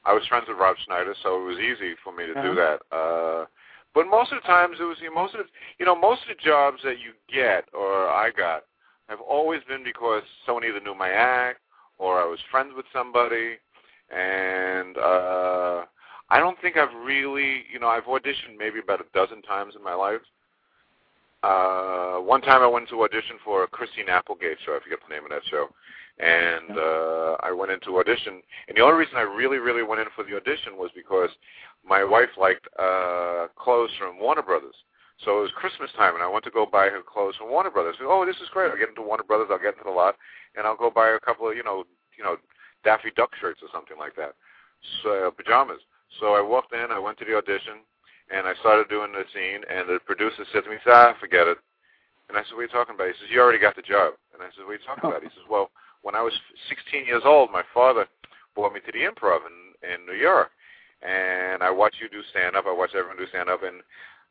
I 0.05 0.13
was 0.13 0.27
friends 0.29 0.47
with 0.49 0.59
Rob 0.59 0.77
Schneider, 0.85 1.15
so 1.23 1.41
it 1.41 1.45
was 1.47 1.59
easy 1.59 1.95
for 2.03 2.13
me 2.13 2.27
to 2.27 2.33
Uh-huh. 2.33 2.43
do 2.43 2.55
that. 2.57 2.81
Uh, 2.91 3.47
but 3.95 4.07
most 4.09 4.33
of 4.33 4.41
the 4.43 4.47
times, 4.47 4.77
it 4.81 4.85
was 4.85 4.99
you 5.01 5.09
know, 5.09 5.15
most 5.15 5.35
of 5.35 5.41
the, 5.41 5.47
you 5.79 5.87
know 5.87 5.97
most 5.97 6.23
of 6.23 6.37
the 6.37 6.43
jobs 6.43 6.79
that 6.85 6.99
you 6.99 7.13
get 7.33 7.65
or 7.75 8.09
I 8.09 8.31
got 8.37 8.65
have 9.09 9.21
always 9.21 9.61
been 9.69 9.83
because 9.83 10.23
someone 10.47 10.65
either 10.65 10.81
knew 10.81 10.95
my 10.95 11.11
act 11.11 11.61
or 11.99 12.21
I 12.21 12.25
was 12.25 12.39
friends 12.51 12.73
with 12.75 12.87
somebody, 12.93 13.57
and 14.11 14.97
uh, 14.97 15.85
I 16.31 16.39
don't 16.39 16.59
think 16.63 16.77
I've 16.77 16.95
really, 17.05 17.65
you 17.73 17.79
know, 17.79 17.89
I've 17.89 18.05
auditioned 18.05 18.57
maybe 18.59 18.79
about 18.79 19.01
a 19.01 19.05
dozen 19.13 19.43
times 19.43 19.75
in 19.77 19.83
my 19.83 19.95
life. 19.95 20.23
Uh, 21.43 22.21
one 22.21 22.41
time 22.41 22.63
I 22.63 22.67
went 22.67 22.89
to 22.91 23.03
audition 23.03 23.37
for 23.45 23.65
a 23.65 23.69
Christine 23.69 24.09
Applegate 24.09 24.59
show. 24.65 24.73
I 24.73 24.81
forget 24.83 24.99
the 25.07 25.15
name 25.15 25.25
of 25.25 25.31
that 25.31 25.43
show. 25.51 25.69
And 26.21 26.77
uh, 26.77 27.37
I 27.41 27.51
went 27.51 27.73
into 27.73 27.99
audition, 27.99 28.43
and 28.69 28.77
the 28.77 28.83
only 28.83 28.99
reason 28.99 29.17
I 29.17 29.23
really, 29.23 29.57
really 29.57 29.83
went 29.83 30.01
in 30.01 30.07
for 30.15 30.23
the 30.23 30.37
audition 30.37 30.77
was 30.77 30.91
because 30.95 31.31
my 31.87 32.05
wife 32.05 32.29
liked 32.39 32.69
uh, 32.79 33.49
clothes 33.57 33.91
from 33.99 34.21
Warner 34.21 34.43
Brothers. 34.43 34.75
So 35.25 35.39
it 35.39 35.43
was 35.43 35.51
Christmas 35.57 35.91
time, 35.97 36.15
and 36.15 36.23
I 36.23 36.29
went 36.29 36.45
to 36.45 36.51
go 36.51 36.67
buy 36.67 36.89
her 36.89 37.01
clothes 37.01 37.37
from 37.37 37.51
Warner 37.51 37.71
Brothers. 37.71 37.97
Said, 37.99 38.07
oh, 38.09 38.27
this 38.27 38.37
is 38.37 38.53
great. 38.53 38.71
I'll 38.71 38.77
get 38.77 38.91
into 38.91 39.03
Warner 39.03 39.25
Brothers. 39.25 39.49
I'll 39.51 39.59
get 39.59 39.75
into 39.81 39.85
the 39.85 39.97
lot, 39.97 40.17
and 40.57 40.67
I'll 40.67 40.77
go 40.77 40.91
buy 40.91 41.09
her 41.09 41.17
a 41.17 41.21
couple 41.21 41.49
of, 41.49 41.57
you 41.57 41.63
know, 41.63 41.85
you 42.17 42.25
know, 42.25 42.37
Daffy 42.85 43.11
Duck 43.17 43.31
shirts 43.41 43.61
or 43.63 43.69
something 43.73 43.99
like 43.99 44.17
that, 44.17 44.35
so 45.03 45.29
uh, 45.29 45.31
pajamas. 45.31 45.81
So 46.19 46.35
I 46.35 46.41
walked 46.41 46.73
in. 46.73 46.91
I 46.91 46.99
went 46.99 47.19
to 47.19 47.25
the 47.25 47.37
audition, 47.37 47.85
and 48.33 48.47
I 48.47 48.55
started 48.61 48.89
doing 48.89 49.13
the 49.13 49.25
scene. 49.33 49.63
And 49.69 49.89
the 49.89 50.01
producer 50.05 50.45
said 50.53 50.65
to 50.65 50.71
me, 50.71 50.77
he 50.83 50.91
"Ah, 50.91 51.15
forget 51.21 51.47
it." 51.47 51.59
And 52.29 52.39
I 52.39 52.43
said, 52.43 52.55
"What 52.55 52.61
are 52.61 52.69
you 52.69 52.75
talking 52.77 52.95
about?" 52.95 53.09
He 53.09 53.15
says, 53.21 53.31
"You 53.31 53.41
already 53.41 53.61
got 53.61 53.77
the 53.77 53.83
job." 53.83 54.15
And 54.33 54.43
I 54.43 54.49
said, 54.57 54.65
"What 54.65 54.73
are 54.73 54.81
you 54.81 54.87
talking 54.87 55.09
about?" 55.09 55.23
He 55.23 55.29
says, 55.37 55.47
"Well, 55.49 55.71
when 56.03 56.15
I 56.15 56.23
was 56.23 56.33
16 56.69 57.07
years 57.07 57.23
old, 57.25 57.51
my 57.51 57.63
father 57.75 58.07
brought 58.55 58.73
me 58.73 58.81
to 58.81 58.93
the 58.93 59.05
Improv 59.05 59.41
in 59.47 59.71
in 59.81 60.05
New 60.07 60.19
York, 60.19 60.51
and 61.03 61.63
I 61.63 61.71
watched 61.71 62.01
you 62.01 62.09
do 62.09 62.23
stand 62.31 62.57
up. 62.57 62.67
I 62.67 62.73
watched 62.73 62.95
everyone 62.95 63.17
do 63.17 63.27
stand 63.29 63.49
up, 63.49 63.63
and 63.63 63.81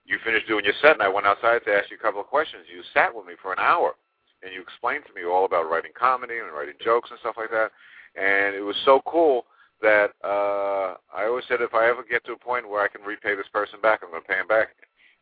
you 0.06 0.18
finished 0.24 0.48
doing 0.48 0.66
your 0.66 0.74
set, 0.82 0.94
and 0.94 1.02
I 1.02 1.10
went 1.10 1.26
outside 1.26 1.62
to 1.66 1.74
ask 1.74 1.90
you 1.90 1.98
a 1.98 2.02
couple 2.02 2.22
of 2.22 2.28
questions. 2.28 2.66
You 2.72 2.82
sat 2.94 3.14
with 3.14 3.26
me 3.26 3.34
for 3.42 3.54
an 3.54 3.60
hour, 3.60 3.96
and 4.44 4.54
you 4.54 4.62
explained 4.62 5.04
to 5.08 5.14
me 5.14 5.26
all 5.26 5.46
about 5.46 5.70
writing 5.70 5.92
comedy 5.98 6.38
and 6.38 6.54
writing 6.54 6.76
jokes 6.84 7.10
and 7.10 7.20
stuff 7.20 7.36
like 7.38 7.50
that. 7.52 7.72
And 8.16 8.56
it 8.56 8.62
was 8.62 8.76
so 8.86 9.02
cool 9.06 9.46
that 9.82 10.12
uh, 10.24 10.98
I 11.16 11.26
always 11.26 11.46
said 11.48 11.62
if 11.62 11.74
I 11.74 11.88
ever 11.88 12.04
get 12.04 12.26
to 12.26 12.34
a 12.34 12.38
point 12.38 12.70
where 12.70 12.84
I 12.84 12.88
can 12.88 13.02
repay 13.02 13.36
this 13.36 13.48
person 13.54 13.80
back, 13.82 14.02
I'm 14.04 14.12
going 14.12 14.22
to 14.22 14.28
pay 14.28 14.40
him 14.40 14.48
back, 14.48 14.70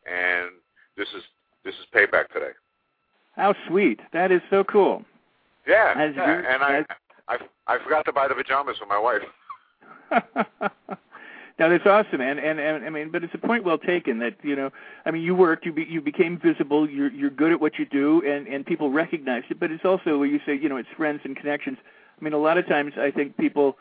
and 0.06 0.50
this 0.96 1.08
is 1.16 1.22
this 1.64 1.74
is 1.74 1.86
payback 1.94 2.28
today. 2.32 2.52
How 3.36 3.54
sweet! 3.68 4.00
That 4.12 4.32
is 4.32 4.40
so 4.50 4.64
cool. 4.64 5.04
Yeah, 5.68 6.10
yeah. 6.16 6.54
and 6.54 6.62
I, 6.62 6.84
I 7.28 7.38
I 7.66 7.78
forgot 7.84 8.04
to 8.06 8.12
buy 8.12 8.26
the 8.26 8.34
pajamas 8.34 8.78
for 8.78 8.86
my 8.86 8.98
wife. 8.98 9.22
now 11.58 11.68
that's 11.68 11.84
awesome, 11.86 12.22
and, 12.22 12.38
and 12.38 12.58
and 12.58 12.84
I 12.86 12.88
mean, 12.88 13.10
but 13.10 13.22
it's 13.22 13.34
a 13.34 13.38
point 13.38 13.64
well 13.64 13.76
taken 13.78 14.18
that 14.20 14.36
you 14.42 14.56
know, 14.56 14.70
I 15.04 15.10
mean, 15.10 15.22
you 15.22 15.34
worked, 15.34 15.66
you 15.66 15.72
be, 15.72 15.84
you 15.84 16.00
became 16.00 16.38
visible, 16.38 16.88
you're 16.88 17.10
you're 17.10 17.30
good 17.30 17.52
at 17.52 17.60
what 17.60 17.78
you 17.78 17.84
do, 17.84 18.22
and 18.26 18.46
and 18.48 18.64
people 18.64 18.90
recognize 18.90 19.42
it. 19.50 19.60
But 19.60 19.70
it's 19.70 19.84
also 19.84 20.18
where 20.18 20.26
you 20.26 20.40
say, 20.46 20.54
you 20.56 20.68
know, 20.70 20.78
it's 20.78 20.88
friends 20.96 21.20
and 21.24 21.36
connections. 21.36 21.76
I 22.18 22.24
mean, 22.24 22.32
a 22.32 22.38
lot 22.38 22.56
of 22.58 22.66
times 22.66 22.94
I 22.98 23.10
think 23.10 23.36
people, 23.36 23.76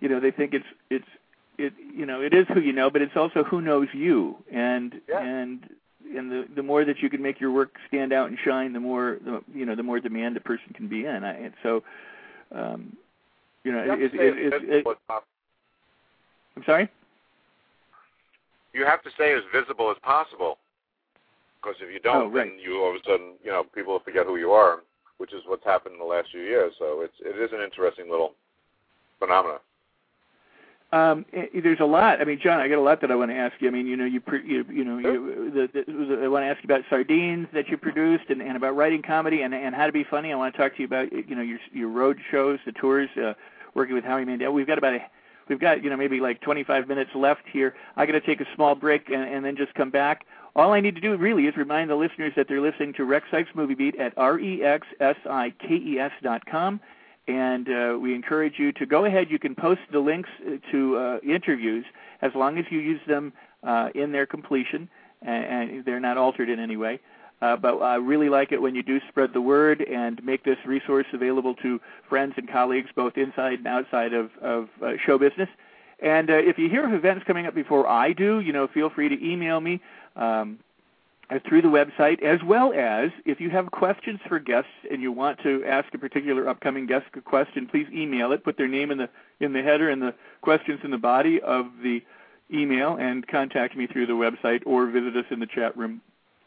you 0.00 0.08
know, 0.08 0.20
they 0.20 0.30
think 0.30 0.52
it's 0.52 0.66
it's 0.90 1.08
it 1.56 1.72
you 1.94 2.04
know 2.04 2.20
it 2.20 2.34
is 2.34 2.46
who 2.52 2.60
you 2.60 2.72
know, 2.72 2.90
but 2.90 3.00
it's 3.00 3.16
also 3.16 3.44
who 3.44 3.62
knows 3.62 3.88
you, 3.94 4.36
and 4.52 5.00
Yeah. 5.08 5.22
and 5.22 5.68
and 6.16 6.30
the 6.30 6.44
the 6.54 6.62
more 6.62 6.84
that 6.84 7.00
you 7.00 7.10
can 7.10 7.22
make 7.22 7.40
your 7.40 7.52
work 7.52 7.70
stand 7.88 8.12
out 8.12 8.28
and 8.28 8.38
shine, 8.44 8.72
the 8.72 8.80
more 8.80 9.18
the 9.24 9.40
you 9.54 9.66
know 9.66 9.74
the 9.74 9.82
more 9.82 10.00
demand 10.00 10.36
a 10.36 10.40
person 10.40 10.72
can 10.74 10.88
be 10.88 11.06
in. 11.06 11.24
I, 11.24 11.32
and 11.34 11.54
so, 11.62 11.82
um, 12.54 12.96
you 13.64 13.72
know, 13.72 13.84
You 13.84 13.92
it, 13.92 14.14
it, 14.14 14.20
it, 14.20 14.52
it, 14.54 14.60
visible 14.70 14.92
as 14.92 14.98
possible. 15.06 15.26
I'm 16.56 16.64
sorry. 16.64 16.90
You 18.72 18.84
have 18.84 19.02
to 19.02 19.10
stay 19.12 19.32
as 19.34 19.42
visible 19.52 19.90
as 19.90 19.96
possible. 20.02 20.58
Because 21.60 21.76
if 21.82 21.92
you 21.92 22.00
don't, 22.00 22.16
Oh, 22.16 22.28
right. 22.28 22.48
then 22.48 22.58
you 22.58 22.82
all 22.82 22.90
of 22.90 22.96
a 22.96 23.04
sudden, 23.04 23.34
you 23.44 23.50
know, 23.50 23.64
people 23.64 23.98
forget 24.00 24.24
who 24.24 24.36
you 24.36 24.50
are, 24.52 24.80
which 25.18 25.34
is 25.34 25.42
what's 25.46 25.64
happened 25.64 25.92
in 25.94 25.98
the 25.98 26.06
last 26.06 26.30
few 26.30 26.40
years. 26.40 26.72
So 26.78 27.02
it's 27.02 27.14
it 27.20 27.38
is 27.38 27.50
an 27.52 27.60
interesting 27.60 28.10
little 28.10 28.32
phenomenon. 29.18 29.58
Um, 30.92 31.24
eh, 31.32 31.46
there's 31.62 31.78
a 31.78 31.84
lot. 31.84 32.20
I 32.20 32.24
mean, 32.24 32.40
John, 32.42 32.58
I 32.58 32.66
got 32.66 32.78
a 32.78 32.82
lot 32.82 33.00
that 33.00 33.12
I 33.12 33.14
want 33.14 33.30
to 33.30 33.36
ask 33.36 33.54
you. 33.60 33.68
I 33.68 33.70
mean, 33.70 33.86
you 33.86 33.96
know, 33.96 34.04
you 34.04 34.20
pre, 34.20 34.44
you, 34.44 34.64
you 34.68 34.84
know, 34.84 34.98
you, 34.98 35.50
the, 35.52 35.68
the, 35.72 36.24
I 36.24 36.28
want 36.28 36.42
to 36.42 36.48
ask 36.48 36.58
you 36.62 36.66
about 36.66 36.82
sardines 36.90 37.46
that 37.52 37.68
you 37.68 37.76
produced, 37.76 38.24
and, 38.28 38.42
and 38.42 38.56
about 38.56 38.74
writing 38.74 39.00
comedy, 39.00 39.42
and 39.42 39.54
and 39.54 39.74
how 39.74 39.86
to 39.86 39.92
be 39.92 40.02
funny. 40.02 40.32
I 40.32 40.36
want 40.36 40.52
to 40.54 40.60
talk 40.60 40.74
to 40.74 40.80
you 40.80 40.86
about 40.86 41.12
you 41.12 41.36
know 41.36 41.42
your 41.42 41.58
your 41.72 41.88
road 41.88 42.18
shows, 42.30 42.58
the 42.66 42.72
tours, 42.72 43.08
uh, 43.16 43.34
working 43.74 43.94
with 43.94 44.02
Howie 44.02 44.24
Mandel. 44.24 44.52
We've 44.52 44.66
got 44.66 44.78
about 44.78 44.94
a 44.94 45.00
we've 45.48 45.60
got 45.60 45.84
you 45.84 45.90
know 45.90 45.96
maybe 45.96 46.18
like 46.18 46.40
25 46.40 46.88
minutes 46.88 47.10
left 47.14 47.42
here. 47.52 47.76
I 47.96 48.04
got 48.04 48.12
to 48.12 48.20
take 48.20 48.40
a 48.40 48.46
small 48.56 48.74
break 48.74 49.10
and, 49.10 49.22
and 49.22 49.44
then 49.44 49.56
just 49.56 49.74
come 49.74 49.90
back. 49.90 50.26
All 50.56 50.72
I 50.72 50.80
need 50.80 50.96
to 50.96 51.00
do 51.00 51.16
really 51.16 51.46
is 51.46 51.56
remind 51.56 51.90
the 51.90 51.94
listeners 51.94 52.32
that 52.34 52.48
they're 52.48 52.60
listening 52.60 52.94
to 52.94 53.04
Rex 53.04 53.26
Sikes 53.30 53.50
Movie 53.54 53.74
Beat 53.74 53.96
at 54.00 54.12
r 54.16 54.40
e 54.40 54.64
x 54.64 54.88
s 54.98 55.16
i 55.28 55.50
k 55.50 55.76
e 55.76 56.00
s 56.00 56.10
dot 56.20 56.44
com 56.46 56.80
and 57.28 57.68
uh, 57.68 57.98
we 57.98 58.14
encourage 58.14 58.54
you 58.58 58.72
to 58.72 58.86
go 58.86 59.04
ahead. 59.04 59.30
You 59.30 59.38
can 59.38 59.54
post 59.54 59.80
the 59.92 60.00
links 60.00 60.28
uh, 60.46 60.56
to 60.72 60.96
uh, 60.96 61.18
interviews 61.22 61.84
as 62.22 62.32
long 62.34 62.58
as 62.58 62.64
you 62.70 62.78
use 62.78 63.00
them 63.06 63.32
uh, 63.62 63.90
in 63.94 64.12
their 64.12 64.26
completion, 64.26 64.88
and, 65.22 65.70
and 65.70 65.84
they're 65.84 66.00
not 66.00 66.16
altered 66.16 66.48
in 66.48 66.58
any 66.58 66.76
way. 66.76 67.00
Uh, 67.42 67.56
but 67.56 67.78
I 67.78 67.96
really 67.96 68.28
like 68.28 68.52
it 68.52 68.60
when 68.60 68.74
you 68.74 68.82
do 68.82 69.00
spread 69.08 69.32
the 69.32 69.40
word 69.40 69.80
and 69.80 70.22
make 70.22 70.44
this 70.44 70.58
resource 70.66 71.06
available 71.12 71.54
to 71.56 71.80
friends 72.08 72.34
and 72.36 72.50
colleagues, 72.50 72.90
both 72.94 73.16
inside 73.16 73.60
and 73.60 73.66
outside 73.66 74.12
of, 74.12 74.30
of 74.42 74.68
uh, 74.82 74.92
show 75.06 75.18
business. 75.18 75.48
And 76.00 76.28
if 76.30 76.58
you 76.58 76.68
hear 76.68 76.84
of 76.86 76.92
events 76.92 77.24
coming 77.26 77.46
up 77.46 77.54
before 77.54 77.86
I 77.86 78.12
do, 78.12 78.40
you 78.40 78.52
know, 78.52 78.66
feel 78.66 78.90
free 78.90 79.08
to 79.08 79.26
email 79.26 79.60
me. 79.60 79.80
Um, 80.16 80.58
through 81.38 81.62
the 81.62 81.68
website, 81.68 82.22
as 82.22 82.42
well 82.42 82.72
as 82.72 83.10
if 83.24 83.40
you 83.40 83.50
have 83.50 83.70
questions 83.70 84.18
for 84.28 84.40
guests 84.40 84.70
and 84.90 85.00
you 85.00 85.12
want 85.12 85.38
to 85.42 85.64
ask 85.64 85.92
a 85.94 85.98
particular 85.98 86.48
upcoming 86.48 86.86
guest 86.86 87.06
a 87.14 87.20
question, 87.20 87.66
please 87.66 87.86
email 87.92 88.32
it. 88.32 88.42
Put 88.42 88.56
their 88.56 88.68
name 88.68 88.90
in 88.90 88.98
the 88.98 89.08
in 89.38 89.52
the 89.52 89.62
header 89.62 89.88
and 89.90 90.02
the 90.02 90.14
questions 90.42 90.80
in 90.82 90.90
the 90.90 90.98
body 90.98 91.40
of 91.40 91.66
the 91.82 92.02
email, 92.52 92.96
and 92.96 93.26
contact 93.28 93.76
me 93.76 93.86
through 93.86 94.06
the 94.06 94.12
website 94.12 94.62
or 94.66 94.86
visit 94.86 95.16
us 95.16 95.24
in 95.30 95.38
the 95.38 95.46
chat 95.46 95.76
room 95.76 96.00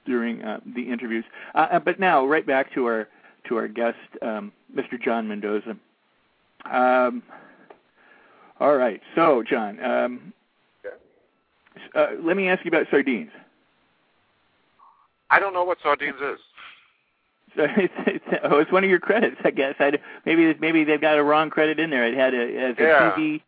during 0.06 0.44
uh, 0.44 0.60
the 0.76 0.92
interviews. 0.92 1.24
Uh, 1.56 1.68
uh, 1.72 1.80
but 1.80 2.00
now, 2.00 2.26
right 2.26 2.46
back 2.46 2.74
to 2.74 2.86
our 2.86 3.08
to 3.48 3.58
our 3.58 3.68
guest, 3.68 3.98
um, 4.22 4.52
Mr. 4.76 5.02
John 5.02 5.28
Mendoza. 5.28 5.78
Um, 6.70 7.24
all 8.60 8.76
right, 8.76 9.02
so 9.16 9.44
John, 9.44 9.84
um, 9.84 10.34
uh, 11.96 12.08
let 12.22 12.38
me 12.38 12.50
ask 12.50 12.64
you 12.64 12.70
about 12.70 12.88
sardines. 12.90 13.32
I 15.30 15.40
don't 15.40 15.54
know 15.54 15.64
what 15.64 15.78
sardines 15.82 16.16
is. 16.22 16.40
So 17.56 17.68
it's, 17.78 17.94
it's, 18.08 18.26
oh, 18.44 18.58
it's 18.60 18.72
one 18.72 18.84
of 18.84 18.90
your 18.90 19.00
credits, 19.00 19.38
I 19.44 19.52
guess. 19.52 19.76
I 19.80 20.00
maybe 20.26 20.56
maybe 20.60 20.84
they've 20.84 21.00
got 21.00 21.18
a 21.20 21.24
wrong 21.24 21.50
credit 21.52 21.80
in 21.80 21.90
there. 21.92 22.06
It 22.06 22.16
had 22.16 22.34
a 22.34 22.58
as 22.58 22.76
a 22.80 22.82
Yeah. 22.84 23.12
TV 23.16 23.42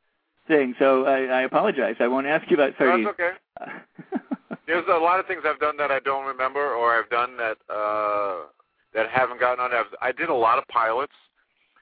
thing. 0.47 0.75
So 0.77 1.05
I, 1.05 1.23
I 1.23 1.41
apologize. 1.41 1.95
I 1.99 2.07
won't 2.07 2.27
ask 2.27 2.49
you 2.51 2.55
about 2.55 2.73
sardines. 2.77 3.07
That's 3.17 3.19
okay. 3.19 4.19
There's 4.67 4.85
a 4.89 4.97
lot 4.97 5.19
of 5.19 5.27
things 5.27 5.41
I've 5.45 5.59
done 5.59 5.77
that 5.77 5.91
I 5.91 5.99
don't 5.99 6.25
remember, 6.25 6.73
or 6.73 6.97
I've 6.97 7.09
done 7.09 7.37
that 7.37 7.57
uh, 7.69 8.45
that 8.93 9.09
haven't 9.09 9.39
gotten 9.39 9.59
on. 9.63 9.73
I've, 9.73 9.85
I 10.01 10.11
did 10.11 10.29
a 10.29 10.33
lot 10.33 10.57
of 10.57 10.67
pilots, 10.67 11.13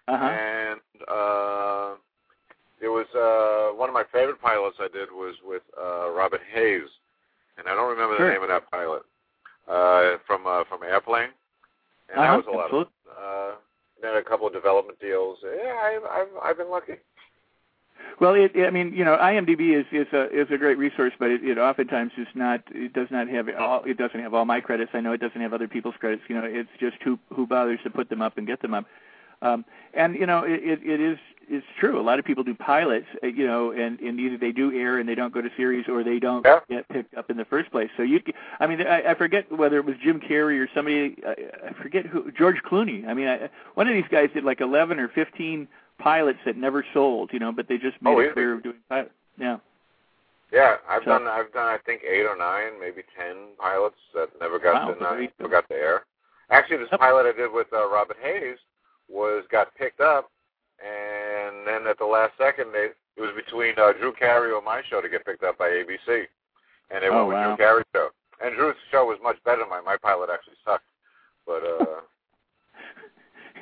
uh-huh. 0.08 0.26
and 0.26 0.80
uh, 1.08 1.96
there 2.82 2.92
was 2.92 3.08
uh, 3.16 3.78
one 3.78 3.88
of 3.90 3.94
my 3.94 4.04
favorite 4.12 4.42
pilots 4.42 4.78
I 4.80 4.88
did 4.90 5.10
was 5.12 5.36
with 5.46 5.62
uh, 5.82 6.10
Robert 6.12 6.42
Hays, 6.54 6.88
and 7.58 7.68
I 7.68 7.76
don't 7.76 7.90
remember 7.90 8.18
Sure. 8.18 8.28
the 8.28 8.34
name 8.34 8.44
of 8.44 8.50
that 8.50 8.70
pilot 8.70 9.04
uh, 9.68 10.18
from 10.28 10.46
uh, 10.48 10.64
from 10.66 10.84
Airplane, 10.84 11.30
and 12.10 12.20
Uh-huh, 12.20 12.32
that 12.32 12.38
was 12.38 12.46
a 12.48 12.52
lot 12.52 12.66
absolutely. 12.66 12.94
of. 13.10 13.54
Uh, 13.54 13.56
then 14.02 14.16
a 14.18 14.24
couple 14.24 14.46
of 14.46 14.54
development 14.54 15.00
deals. 15.00 15.38
Yeah, 15.44 15.74
I've 15.82 16.04
I've, 16.04 16.28
I've 16.44 16.58
been 16.58 16.70
lucky. 16.70 16.94
Well, 18.20 18.36
it, 18.36 18.52
I 18.56 18.70
mean, 18.70 18.94
you 18.94 19.06
know, 19.06 19.18
IMDb 19.18 19.80
is 19.80 19.86
is 19.92 20.08
a 20.14 20.30
is 20.30 20.48
a 20.52 20.58
great 20.58 20.78
resource, 20.78 21.14
but 21.18 21.32
it, 21.32 21.44
it 21.44 21.58
oftentimes 21.58 22.12
is 22.18 22.28
not. 22.36 22.62
It 22.72 22.94
does 22.94 23.08
not 23.12 23.28
have 23.30 23.48
all. 23.58 23.84
It 23.86 23.98
doesn't 23.98 24.20
have 24.20 24.34
all 24.34 24.46
my 24.46 24.60
credits. 24.60 24.92
I 24.94 25.00
know 25.02 25.14
it 25.14 25.22
doesn't 25.22 25.40
have 25.42 25.54
other 25.54 25.68
people's 25.68 25.96
credits. 26.00 26.24
You 26.28 26.36
know, 26.36 26.44
it's 26.46 26.70
just 26.80 26.98
who 27.04 27.18
who 27.34 27.48
bothers 27.48 27.80
to 27.84 27.90
put 27.90 28.10
them 28.10 28.22
up 28.22 28.38
and 28.38 28.46
get 28.46 28.62
them 28.62 28.74
up. 28.74 28.86
Um, 29.44 29.66
and 29.94 30.16
you 30.16 30.26
know, 30.26 30.40
it, 30.44 30.64
it, 30.64 30.80
it 30.84 31.00
is 31.02 31.18
it's 31.50 31.66
true. 31.78 32.00
A 32.00 32.02
lot 32.02 32.18
of 32.20 32.26
people 32.26 32.44
do 32.44 32.56
pilots, 32.56 33.06
uh, 33.22 33.28
you 33.28 33.46
know, 33.46 33.72
and, 33.72 34.00
and 34.00 34.18
either 34.20 34.38
they 34.38 34.54
do 34.54 34.72
air 34.72 34.98
and 35.00 35.08
they 35.10 35.14
don't 35.14 35.34
go 35.34 35.42
to 35.42 35.50
series, 35.58 35.90
or 35.90 36.02
they 36.04 36.18
don't 36.18 36.44
Yeah. 36.46 36.60
get 36.70 36.88
picked 36.88 37.14
up 37.16 37.30
in 37.30 37.36
the 37.36 37.44
first 37.46 37.70
place. 37.70 37.90
So 37.98 38.04
you, 38.04 38.22
I 38.62 38.66
mean, 38.66 38.82
I, 38.82 39.12
I 39.12 39.14
forget 39.14 39.52
whether 39.52 39.78
it 39.78 39.86
was 39.86 39.96
Jim 40.02 40.22
Carrey 40.22 40.58
or 40.64 40.70
somebody. 40.74 41.18
I, 41.28 41.68
I 41.70 41.74
forget 41.84 42.06
who. 42.06 42.32
George 42.32 42.62
Clooney. 42.66 43.06
I 43.08 43.14
mean, 43.14 43.28
I, 43.28 43.50
one 43.76 43.88
of 43.90 43.94
these 43.94 44.08
guys 44.10 44.30
did 44.34 44.46
like 44.46 44.62
eleven 44.62 45.00
or 45.00 45.10
fifteen 45.10 45.68
pilots 46.00 46.40
that 46.46 46.56
never 46.58 46.86
sold, 46.94 47.32
you 47.34 47.40
know, 47.40 47.52
but 47.52 47.68
they 47.68 47.78
just 47.78 48.02
made 48.02 48.12
Oh, 48.12 48.14
a 48.14 48.18
really? 48.22 48.34
career 48.34 48.54
of 48.54 48.64
doing 48.64 48.78
pilots. 48.90 49.12
Yeah. 49.38 49.58
Yeah, 50.52 50.78
I've 50.90 51.02
So- 51.04 51.10
done 51.18 51.28
I've 51.28 51.52
done 51.52 51.68
I 51.68 51.78
think 51.86 52.04
eight 52.10 52.26
or 52.26 52.38
nine, 52.38 52.80
maybe 52.80 53.04
ten 53.18 53.36
pilots 53.60 53.98
that 54.16 54.30
never 54.40 54.60
got 54.60 54.76
Wow, 54.76 54.94
to 54.94 55.30
never 55.40 55.50
got 55.52 55.68
to 55.68 55.76
air. 55.76 56.06
Actually, 56.50 56.78
this 56.78 56.90
Yep. 56.92 57.00
pilot 57.02 57.26
I 57.26 57.32
did 57.38 57.52
with 57.52 57.68
uh, 57.74 57.90
Robert 57.90 58.18
Hays 58.22 58.58
was 59.14 59.44
got 59.52 59.74
picked 59.76 60.02
up, 60.02 60.30
and 60.84 61.66
then 61.68 61.86
at 61.88 61.98
the 62.00 62.06
last 62.06 62.34
second, 62.38 62.74
they 62.74 62.90
it 63.16 63.22
was 63.22 63.32
between 63.36 63.76
uh, 63.78 63.94
Drew 63.94 64.12
Carey 64.12 64.52
or 64.52 64.62
my 64.62 64.82
show 64.90 65.00
to 65.00 65.08
get 65.08 65.24
picked 65.26 65.44
up 65.44 65.58
by 65.60 65.70
ABC, 65.70 66.26
and 66.90 67.04
they 67.04 67.10
Oh, 67.10 67.26
went 67.26 67.28
with 67.28 67.36
wow. 67.38 67.56
Drew 67.56 67.58
Carey's 67.58 67.86
show. 67.96 68.10
And 68.44 68.56
Drew's 68.58 68.76
show 68.92 69.06
was 69.06 69.20
much 69.22 69.38
better 69.46 69.60
than 69.62 69.70
mine. 69.70 69.86
My 69.86 69.98
pilot 70.02 70.30
actually 70.34 70.56
sucked, 70.66 70.84
but 71.46 71.62
uh, 71.64 72.02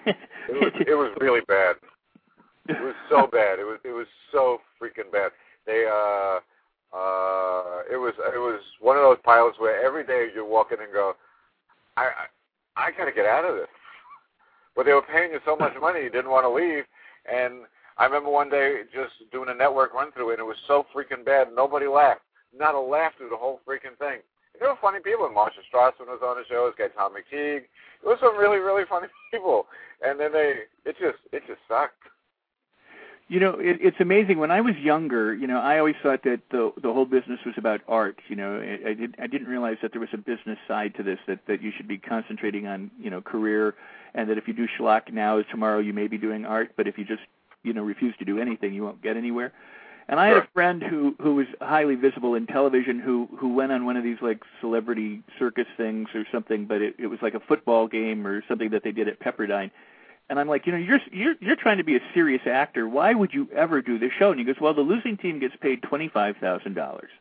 it 0.06 0.54
was 0.56 0.72
it 0.88 0.96
was 0.96 1.12
really 1.20 1.42
bad. 1.48 1.76
It 2.70 2.82
was 2.82 2.96
so 3.10 3.28
bad. 3.32 3.60
It 3.60 3.66
was 3.66 3.80
it 3.84 3.92
was 3.92 4.08
so 4.32 4.60
freaking 4.82 5.12
bad. 5.12 5.32
They 5.66 5.86
uh 5.86 6.40
uh 6.96 7.84
it 7.92 7.98
was 8.00 8.14
it 8.34 8.40
was 8.40 8.62
one 8.80 8.96
of 8.98 9.04
those 9.04 9.20
pilots 9.24 9.60
where 9.60 9.84
every 9.86 10.06
day 10.06 10.28
you 10.34 10.46
walk 10.46 10.72
in 10.72 10.82
and 10.82 10.92
go, 10.94 11.14
I 11.98 12.10
I, 12.78 12.88
I 12.88 12.92
gotta 12.98 13.12
get 13.12 13.26
out 13.26 13.46
of 13.46 13.56
this. 13.56 13.68
But 14.76 14.86
they 14.86 14.94
were 14.94 15.02
paying 15.02 15.32
you 15.32 15.40
so 15.46 15.56
much 15.56 15.74
money 15.80 16.02
you 16.04 16.10
didn't 16.10 16.32
want 16.32 16.46
to 16.46 16.50
leave 16.50 16.86
and 17.32 17.66
I 17.98 18.06
remember 18.06 18.30
one 18.30 18.50
day 18.50 18.82
just 18.94 19.14
doing 19.32 19.50
a 19.50 19.54
network 19.54 19.94
run 19.94 20.12
through 20.12 20.32
and 20.32 20.40
it 20.40 20.44
was 20.44 20.58
so 20.68 20.86
freaking 20.96 21.26
bad 21.26 21.50
nobody 21.54 21.88
laughed. 21.88 22.22
Not 22.58 22.76
a 22.76 22.80
laugh 22.80 23.14
through 23.18 23.30
the 23.30 23.38
whole 23.38 23.60
freaking 23.68 23.98
thing. 24.00 24.20
There 24.60 24.70
were 24.70 24.78
funny 24.82 25.00
people. 25.00 25.30
Marcia 25.30 25.62
Strassman 25.74 26.08
was 26.08 26.22
on 26.24 26.38
the 26.38 26.44
show. 26.48 26.70
This 26.70 26.78
guy 26.78 26.94
Tom 26.94 27.14
McTigue. 27.14 27.66
There 28.02 28.10
were 28.10 28.18
some 28.20 28.38
really, 28.38 28.60
really 28.60 28.84
funny 28.88 29.08
people. 29.32 29.68
And 30.02 30.20
then 30.20 30.32
they, 30.34 30.68
it 30.86 30.96
just, 31.00 31.20
it 31.32 31.44
just 31.48 31.62
sucked. 31.68 32.02
You 33.32 33.40
know, 33.40 33.52
it, 33.52 33.78
it's 33.80 34.02
amazing. 34.02 34.40
When 34.40 34.52
I 34.52 34.60
was 34.60 34.76
younger, 34.76 35.34
you 35.34 35.48
know, 35.48 35.62
I 35.62 35.80
always 35.80 35.96
thought 36.04 36.22
that 36.24 36.42
the 36.52 36.74
the 36.84 36.92
whole 36.92 37.06
business 37.06 37.40
was 37.46 37.56
about 37.58 37.80
art. 37.88 38.20
You 38.28 38.36
know, 38.36 38.60
I, 38.60 38.90
I 38.90 38.94
did 38.94 39.16
I 39.20 39.28
didn't 39.28 39.48
realize 39.48 39.78
that 39.82 39.94
there 39.94 40.02
was 40.02 40.10
a 40.12 40.18
business 40.18 40.58
side 40.68 40.96
to 40.96 41.04
this. 41.04 41.18
That 41.28 41.40
that 41.48 41.62
you 41.62 41.72
should 41.78 41.88
be 41.88 41.98
concentrating 41.98 42.68
on 42.68 42.92
you 43.00 43.10
know 43.10 43.22
career, 43.22 43.74
and 44.14 44.30
that 44.30 44.38
if 44.38 44.50
you 44.50 44.54
do 44.54 44.68
schlock 44.78 45.14
now, 45.14 45.38
as 45.38 45.46
tomorrow 45.50 45.80
you 45.80 45.94
may 45.94 46.08
be 46.08 46.18
doing 46.18 46.44
art. 46.44 46.74
But 46.76 46.88
if 46.88 46.98
you 46.98 47.06
just 47.06 47.22
you 47.64 47.72
know 47.72 47.84
refuse 47.84 48.14
to 48.20 48.26
do 48.26 48.38
anything, 48.38 48.74
you 48.74 48.84
won't 48.84 49.02
get 49.02 49.16
anywhere. 49.16 49.54
And 50.10 50.20
I 50.20 50.28
had 50.28 50.38
a 50.38 50.48
friend 50.54 50.84
who 50.84 51.16
who 51.22 51.36
was 51.36 51.48
highly 51.62 51.96
visible 51.96 52.36
in 52.36 52.48
television 52.48 53.00
who 53.00 53.30
who 53.40 53.54
went 53.54 53.72
on 53.72 53.86
one 53.86 53.96
of 53.96 54.04
these 54.04 54.18
like 54.22 54.44
celebrity 54.60 55.24
circus 55.40 55.68
things 55.78 56.10
or 56.14 56.26
something, 56.34 56.66
but 56.66 56.82
it, 56.82 56.96
it 57.00 57.08
was 57.08 57.20
like 57.22 57.36
a 57.36 57.40
football 57.40 57.88
game 57.88 58.28
or 58.28 58.44
something 58.50 58.72
that 58.72 58.84
they 58.84 58.92
did 58.92 59.08
at 59.08 59.22
Pepperdine 59.22 59.72
And 60.32 60.40
I'm 60.40 60.48
like, 60.48 60.66
you 60.66 60.72
know, 60.72 60.78
you're 60.78 61.02
you're 61.12 61.36
you're 61.42 61.58
trying 61.58 61.78
to 61.78 61.84
be 61.84 61.98
a 61.98 62.00
serious 62.14 62.42
actor. 62.48 62.88
Why 62.88 63.14
would 63.14 63.34
you 63.34 63.50
ever 63.54 63.82
do 63.82 64.00
this 64.00 64.14
show? 64.18 64.32
And 64.32 64.40
he 64.40 64.46
goes, 64.46 64.56
well, 64.62 64.74
the 64.74 64.82
losing 64.82 65.18
team 65.18 65.40
gets 65.40 65.56
paid 65.62 65.84
twenty 65.84 66.08
five 66.08 66.38
thousand 66.38 66.74
dollars. 66.76 67.12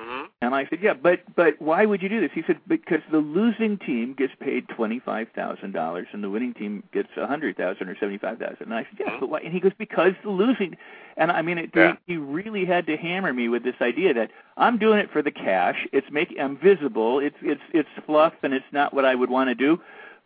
Mhm. 0.00 0.26
And 0.40 0.54
I 0.54 0.66
said, 0.70 0.78
yeah, 0.80 0.94
but 0.94 1.20
but 1.34 1.60
why 1.60 1.84
would 1.84 2.00
you 2.00 2.08
do 2.08 2.20
this? 2.20 2.30
He 2.32 2.42
said, 2.46 2.58
because 2.68 3.00
the 3.10 3.18
losing 3.18 3.76
team 3.78 4.14
gets 4.16 4.32
paid 4.38 4.68
twenty 4.68 5.00
five 5.00 5.28
thousand 5.34 5.72
dollars, 5.72 6.06
and 6.12 6.22
the 6.22 6.30
winning 6.30 6.54
team 6.54 6.84
gets 6.92 7.08
a 7.16 7.26
hundred 7.26 7.56
thousand 7.56 7.88
or 7.88 7.96
seventy 7.98 8.18
five 8.18 8.38
thousand. 8.38 8.66
And 8.66 8.74
I 8.74 8.84
said, 8.84 8.98
yes, 9.00 9.08
Mhm. 9.10 9.20
but 9.20 9.28
why? 9.30 9.40
And 9.40 9.52
he 9.52 9.58
goes, 9.58 9.72
because 9.76 10.12
the 10.22 10.30
losing. 10.30 10.76
And 11.16 11.32
I 11.32 11.42
mean, 11.42 11.58
it, 11.58 11.70
Yeah. 11.74 11.96
he, 12.06 12.12
he 12.14 12.18
really 12.18 12.64
had 12.66 12.86
to 12.86 12.96
hammer 12.96 13.32
me 13.32 13.48
with 13.48 13.64
this 13.64 13.80
idea 13.80 14.14
that 14.14 14.30
I'm 14.56 14.78
doing 14.78 15.00
it 15.00 15.10
for 15.10 15.22
the 15.22 15.30
cash. 15.32 15.88
It's 15.92 16.08
making 16.10 16.38
I'm 16.40 16.56
visible. 16.56 17.18
It's 17.18 17.36
it's 17.42 17.62
it's 17.72 17.88
fluff, 18.06 18.34
and 18.44 18.54
it's 18.54 18.72
not 18.72 18.94
what 18.94 19.04
I 19.04 19.16
would 19.16 19.30
want 19.30 19.48
to 19.50 19.56
do, 19.56 19.80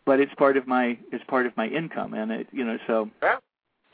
but 0.08 0.20
it's 0.20 0.32
part 0.36 0.56
of 0.56 0.66
my 0.66 0.96
it's 1.12 1.22
part 1.28 1.44
of 1.44 1.54
my 1.58 1.66
income, 1.66 2.14
and 2.14 2.32
it 2.32 2.46
you 2.50 2.64
know 2.64 2.78
so. 2.86 3.10
Yeah. 3.22 3.36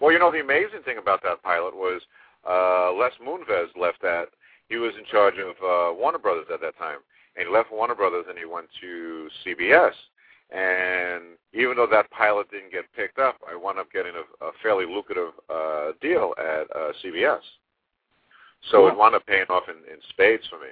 Well, 0.00 0.12
you 0.12 0.20
know, 0.20 0.30
the 0.30 0.40
amazing 0.40 0.82
thing 0.84 0.98
about 0.98 1.24
that 1.24 1.42
pilot 1.42 1.74
was 1.74 2.02
uh, 2.48 2.92
Les 2.92 3.10
Moonves 3.20 3.76
left 3.76 4.00
that. 4.02 4.26
He 4.68 4.76
was 4.76 4.92
in 4.96 5.04
charge 5.06 5.34
of 5.38 5.56
uh, 5.58 5.92
Warner 5.98 6.18
Brothers 6.18 6.46
at 6.54 6.60
that 6.60 6.78
time, 6.78 6.98
and 7.36 7.48
he 7.48 7.52
left 7.52 7.72
Warner 7.72 7.96
Brothers 7.96 8.26
and 8.28 8.38
he 8.38 8.44
went 8.44 8.68
to 8.80 9.28
CBS. 9.44 9.90
And 10.50 11.36
even 11.52 11.74
though 11.76 11.88
that 11.90 12.08
pilot 12.12 12.48
didn't 12.50 12.70
get 12.70 12.84
picked 12.94 13.18
up, 13.18 13.36
I 13.50 13.56
wound 13.56 13.80
up 13.80 13.90
getting 13.92 14.12
a, 14.14 14.44
a 14.44 14.50
fairly 14.62 14.86
lucrative 14.86 15.32
uh, 15.50 15.92
deal 16.00 16.32
at 16.38 16.70
uh, 16.76 16.92
CBS. 17.02 17.40
So 18.70 18.86
it 18.86 18.96
wound 18.96 19.16
up 19.16 19.26
paying 19.26 19.46
off 19.48 19.64
in, 19.68 19.76
in 19.92 19.98
spades 20.10 20.44
for 20.48 20.60
me. 20.60 20.70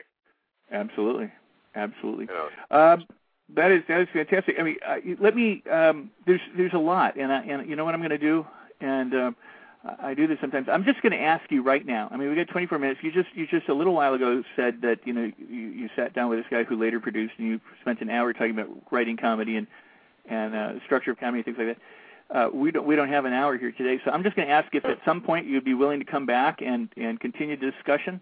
Absolutely, 0.71 1.33
absolutely. 1.75 2.27
You 2.27 2.49
know, 2.71 2.93
Um, 2.95 3.07
that 3.55 3.71
is 3.71 3.83
that 3.89 4.01
is 4.01 4.09
fantastic. 4.13 4.57
I 4.59 4.63
mean, 4.63 4.77
uh, 4.87 4.97
let 5.21 5.35
me. 5.35 5.63
Um, 5.71 6.11
there's 6.27 6.41
there's 6.57 6.73
a 6.73 6.79
lot, 6.79 7.17
and 7.17 7.33
I, 7.33 7.43
and 7.43 7.69
you 7.69 7.77
know 7.77 7.85
what 7.85 7.95
I'm 7.95 8.01
going 8.01 8.11
to 8.11 8.19
do, 8.19 8.47
and 8.81 9.15
um, 9.15 9.37
I 10.01 10.15
do 10.15 10.27
this 10.27 10.39
sometimes. 10.41 10.69
I'm 10.71 10.85
just 10.85 11.03
going 11.03 11.13
to 11.13 11.21
ask 11.21 11.51
you 11.51 11.63
right 11.63 11.85
now. 11.85 12.09
I 12.13 12.17
mean, 12.17 12.31
we 12.31 12.37
got 12.37 12.49
24 12.49 12.79
minutes. 12.79 13.01
You 13.03 13.11
just 13.11 13.29
you 13.35 13.47
just 13.47 13.69
a 13.69 13.75
little 13.75 13.95
while 13.95 14.15
ago 14.15 14.43
said 14.55 14.81
that 14.83 14.99
you 15.05 15.13
know 15.13 15.31
you, 15.39 15.57
you 15.57 15.89
sat 15.97 16.15
down 16.15 16.31
with 16.31 16.39
this 16.39 16.47
guy 16.51 16.65
who 16.65 16.81
later 16.81 17.01
produced, 17.01 17.35
and 17.39 17.47
you 17.47 17.61
spent 17.81 18.01
an 18.01 18.11
hour 18.11 18.33
talking 18.33 18.53
about 18.53 18.69
writing 18.91 19.17
comedy 19.17 19.57
and 19.57 19.67
and 20.29 20.55
uh, 20.55 20.73
structure 20.85 21.11
of 21.11 21.19
comedy, 21.19 21.39
and 21.39 21.45
things 21.45 21.59
like 21.59 21.77
that. 21.77 22.37
Uh, 22.37 22.49
we 22.55 22.71
don't 22.71 22.87
we 22.87 22.97
don't 22.97 23.11
have 23.11 23.25
an 23.25 23.33
hour 23.33 23.59
here 23.59 23.73
today, 23.73 24.01
so 24.05 24.11
I'm 24.11 24.23
just 24.23 24.37
going 24.37 24.49
to 24.49 24.55
ask 24.55 24.73
if 24.75 24.85
at 24.85 24.99
some 25.05 25.21
point 25.21 25.47
you'd 25.47 25.65
be 25.65 25.75
willing 25.75 25.99
to 25.99 26.07
come 26.07 26.27
back 26.27 26.61
and 26.63 26.89
and 26.97 27.21
continue 27.21 27.59
the 27.59 27.71
discussion, 27.71 28.21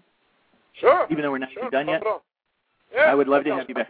sure. 0.81 1.07
even 1.11 1.22
though 1.22 1.31
we're 1.31 1.39
not 1.39 1.53
sure, 1.53 1.70
done 1.70 1.87
no 1.87 1.93
yet. 1.93 2.03
Yeah, 2.93 3.01
I 3.03 3.14
would 3.14 3.28
love 3.28 3.45
to 3.45 3.55
have 3.55 3.68
you 3.68 3.74
back. 3.74 3.89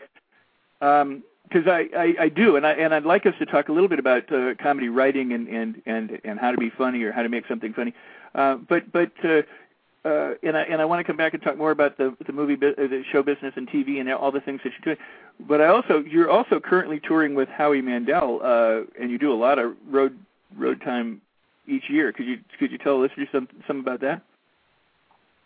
Because 1.50 1.66
I, 1.66 1.88
I, 1.96 2.24
I 2.24 2.28
do, 2.28 2.56
and 2.56 2.64
I 2.64 2.72
and 2.72 2.94
I'd 2.94 3.04
like 3.04 3.26
us 3.26 3.34
to 3.40 3.46
talk 3.46 3.68
a 3.68 3.72
little 3.72 3.88
bit 3.88 3.98
about 3.98 4.30
uh, 4.32 4.54
comedy 4.62 4.88
writing 4.88 5.32
and, 5.32 5.48
and 5.48 5.82
and 5.84 6.20
and 6.24 6.38
how 6.38 6.52
to 6.52 6.56
be 6.56 6.70
funny 6.70 7.02
or 7.02 7.10
how 7.12 7.22
to 7.22 7.28
make 7.28 7.46
something 7.48 7.72
funny. 7.72 7.92
Uh, 8.34 8.56
but 8.68 8.92
but 8.92 9.10
uh, 9.24 9.42
uh, 10.04 10.34
and 10.42 10.56
I 10.56 10.62
and 10.62 10.80
I 10.80 10.84
want 10.84 11.00
to 11.00 11.04
come 11.04 11.16
back 11.16 11.34
and 11.34 11.42
talk 11.42 11.58
more 11.58 11.72
about 11.72 11.98
the 11.98 12.16
the 12.26 12.32
movie, 12.32 12.54
bu- 12.54 12.74
uh, 12.78 12.86
the 12.86 13.02
show 13.12 13.22
business 13.22 13.52
and 13.56 13.68
TV 13.68 14.00
and 14.00 14.10
all 14.12 14.32
the 14.32 14.40
things 14.40 14.60
that 14.64 14.72
you're 14.72 14.94
doing. 14.94 15.06
But 15.46 15.60
I 15.60 15.66
also 15.66 16.04
you're 16.08 16.30
also 16.30 16.60
currently 16.60 17.00
touring 17.00 17.34
with 17.34 17.48
Howie 17.48 17.82
Mandel, 17.82 18.40
uh, 18.42 18.82
and 19.00 19.10
you 19.10 19.18
do 19.18 19.32
a 19.32 19.34
lot 19.34 19.58
of 19.58 19.74
road 19.88 20.18
road 20.56 20.80
time 20.82 21.20
each 21.66 21.90
year. 21.90 22.12
Could 22.12 22.26
you 22.26 22.38
could 22.58 22.70
you 22.70 22.78
tell 22.78 23.00
listeners 23.00 23.28
some 23.32 23.48
some 23.66 23.80
about 23.80 24.00
that? 24.00 24.22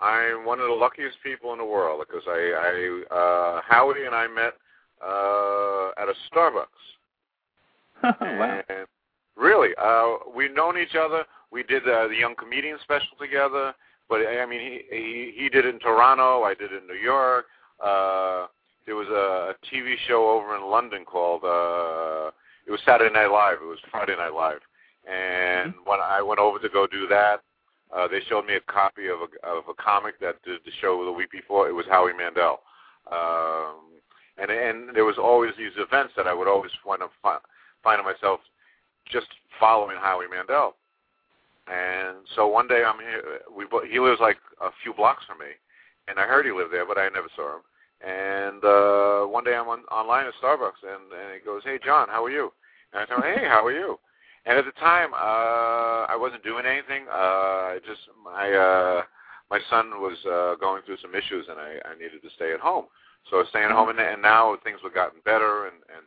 I'm 0.00 0.44
one 0.44 0.60
of 0.60 0.68
the 0.68 0.74
luckiest 0.74 1.16
people 1.22 1.52
in 1.52 1.58
the 1.58 1.64
world 1.64 2.04
because 2.06 2.24
I, 2.28 3.02
I 3.10 3.14
uh, 3.14 3.60
Howie 3.66 4.04
and 4.04 4.14
I 4.14 4.26
met 4.28 4.54
uh, 5.02 5.90
at 5.98 6.08
a 6.08 6.14
Starbucks. 6.32 6.66
wow. 8.20 8.62
And 8.68 8.86
really, 9.36 9.70
uh, 9.80 10.16
we've 10.34 10.54
known 10.54 10.78
each 10.78 10.94
other. 10.98 11.24
We 11.50 11.62
did 11.62 11.82
uh, 11.88 12.08
the 12.08 12.16
Young 12.16 12.34
Comedian 12.34 12.78
special 12.82 13.16
together. 13.18 13.74
But 14.08 14.20
I 14.26 14.44
mean, 14.46 14.60
he, 14.60 14.80
he 14.90 15.32
he 15.34 15.48
did 15.48 15.64
it 15.64 15.74
in 15.74 15.80
Toronto. 15.80 16.42
I 16.42 16.54
did 16.54 16.72
it 16.72 16.82
in 16.82 16.86
New 16.86 17.00
York. 17.00 17.46
Uh, 17.82 18.46
there 18.86 18.96
was 18.96 19.08
a 19.08 19.54
TV 19.72 19.94
show 20.06 20.28
over 20.28 20.56
in 20.56 20.70
London 20.70 21.04
called 21.04 21.42
uh, 21.42 22.30
it 22.66 22.70
was 22.70 22.80
Saturday 22.84 23.12
Night 23.12 23.28
Live. 23.30 23.58
It 23.62 23.66
was 23.66 23.78
Friday 23.90 24.16
Night 24.16 24.34
Live. 24.34 24.60
And 25.10 25.74
when 25.84 26.00
I 26.00 26.22
went 26.22 26.40
over 26.40 26.58
to 26.58 26.68
go 26.68 26.86
do 26.86 27.06
that, 27.08 27.42
uh, 27.94 28.08
they 28.08 28.20
showed 28.28 28.46
me 28.46 28.54
a 28.54 28.72
copy 28.72 29.06
of 29.06 29.18
a 29.20 29.46
of 29.46 29.64
a 29.68 29.74
comic 29.74 30.20
that 30.20 30.42
did 30.42 30.60
the 30.64 30.72
show 30.80 31.04
the 31.04 31.12
week 31.12 31.30
before. 31.30 31.68
It 31.68 31.72
was 31.72 31.86
Howie 31.88 32.12
Mandel. 32.12 32.60
Um, 33.10 34.00
and 34.38 34.50
and 34.50 34.94
there 34.94 35.04
was 35.04 35.18
always 35.18 35.52
these 35.56 35.76
events 35.76 36.12
that 36.16 36.26
I 36.26 36.34
would 36.34 36.48
always 36.48 36.72
wind 36.84 37.02
up 37.02 37.12
fi- 37.22 37.38
finding 37.82 38.06
myself 38.06 38.40
just 39.10 39.26
following 39.60 39.96
Howie 39.96 40.26
Mandel. 40.30 40.74
And 41.66 42.18
so 42.34 42.46
one 42.46 42.68
day 42.68 42.84
I'm 42.84 43.00
here. 43.00 43.40
We 43.56 43.66
he 43.90 43.98
lives 44.00 44.20
like 44.20 44.36
a 44.60 44.70
few 44.82 44.92
blocks 44.92 45.24
from 45.24 45.38
me, 45.38 45.56
and 46.08 46.18
I 46.18 46.26
heard 46.26 46.44
he 46.44 46.52
lived 46.52 46.72
there, 46.72 46.86
but 46.86 46.98
I 46.98 47.08
never 47.08 47.28
saw 47.34 47.56
him. 47.56 47.62
And 48.04 48.62
uh, 48.64 49.26
one 49.26 49.44
day 49.44 49.54
I'm 49.56 49.68
on, 49.68 49.80
online 49.90 50.26
at 50.26 50.34
Starbucks, 50.42 50.82
and 50.82 51.12
and 51.12 51.32
he 51.32 51.44
goes, 51.44 51.62
"Hey 51.64 51.78
John, 51.82 52.08
how 52.08 52.24
are 52.24 52.30
you?" 52.30 52.52
And 52.92 53.06
I 53.08 53.14
him, 53.14 53.22
"Hey, 53.22 53.48
how 53.48 53.64
are 53.64 53.72
you?" 53.72 53.98
And 54.46 54.58
at 54.58 54.66
the 54.66 54.72
time, 54.72 55.14
uh, 55.14 56.04
I 56.04 56.16
wasn't 56.18 56.44
doing 56.44 56.66
anything. 56.66 57.06
Uh, 57.10 57.76
just 57.86 58.00
my 58.22 58.52
uh, 58.52 59.02
my 59.50 59.58
son 59.70 60.02
was 60.02 60.18
uh, 60.26 60.56
going 60.60 60.82
through 60.84 60.98
some 61.00 61.14
issues, 61.14 61.46
and 61.48 61.58
I, 61.58 61.80
I 61.88 61.94
needed 61.94 62.20
to 62.22 62.30
stay 62.36 62.52
at 62.52 62.60
home. 62.60 62.86
So 63.30 63.36
I 63.36 63.40
was 63.40 63.48
staying 63.48 63.70
home, 63.70 63.88
and, 63.88 63.98
and 63.98 64.20
now 64.20 64.56
things 64.64 64.80
were 64.82 64.90
gotten 64.90 65.20
better, 65.24 65.66
and 65.66 65.76
and 65.96 66.04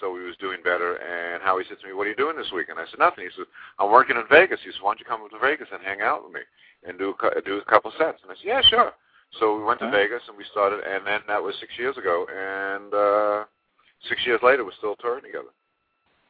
so 0.00 0.16
he 0.16 0.24
was 0.24 0.36
doing 0.36 0.60
better. 0.62 0.96
And 0.96 1.42
Howie 1.42 1.64
said 1.68 1.80
to 1.80 1.86
me, 1.86 1.92
"What 1.94 2.06
are 2.06 2.10
you 2.10 2.16
doing 2.16 2.36
this 2.36 2.52
week?" 2.52 2.68
And 2.68 2.78
I 2.78 2.84
said, 2.90 2.98
"Nothing." 2.98 3.24
He 3.24 3.30
said, 3.36 3.46
"I'm 3.78 3.90
working 3.90 4.16
in 4.16 4.24
Vegas." 4.28 4.60
He 4.64 4.70
said, 4.72 4.82
"Why 4.82 4.90
don't 4.90 5.00
you 5.00 5.06
come 5.06 5.22
up 5.22 5.30
to 5.30 5.38
Vegas 5.38 5.68
and 5.72 5.82
hang 5.82 6.02
out 6.02 6.24
with 6.24 6.32
me 6.32 6.40
and 6.86 6.98
do 6.98 7.14
a, 7.14 7.40
do 7.40 7.58
a 7.58 7.64
couple 7.64 7.90
sets?" 7.98 8.20
And 8.22 8.30
I 8.30 8.34
said, 8.34 8.44
"Yeah, 8.44 8.60
sure." 8.62 8.92
So 9.40 9.56
we 9.56 9.64
went 9.64 9.80
to. 9.80 9.90
Vegas 9.90 10.22
and 10.28 10.36
we 10.36 10.44
started, 10.50 10.80
and 10.84 11.06
then 11.06 11.20
that 11.26 11.42
was 11.42 11.54
six 11.58 11.72
years 11.78 11.96
ago, 11.96 12.26
and 12.28 12.92
uh, 12.92 13.44
six 14.08 14.20
years 14.26 14.40
later 14.42 14.64
we're 14.64 14.76
still 14.76 14.96
touring 14.96 15.24
together. 15.24 15.48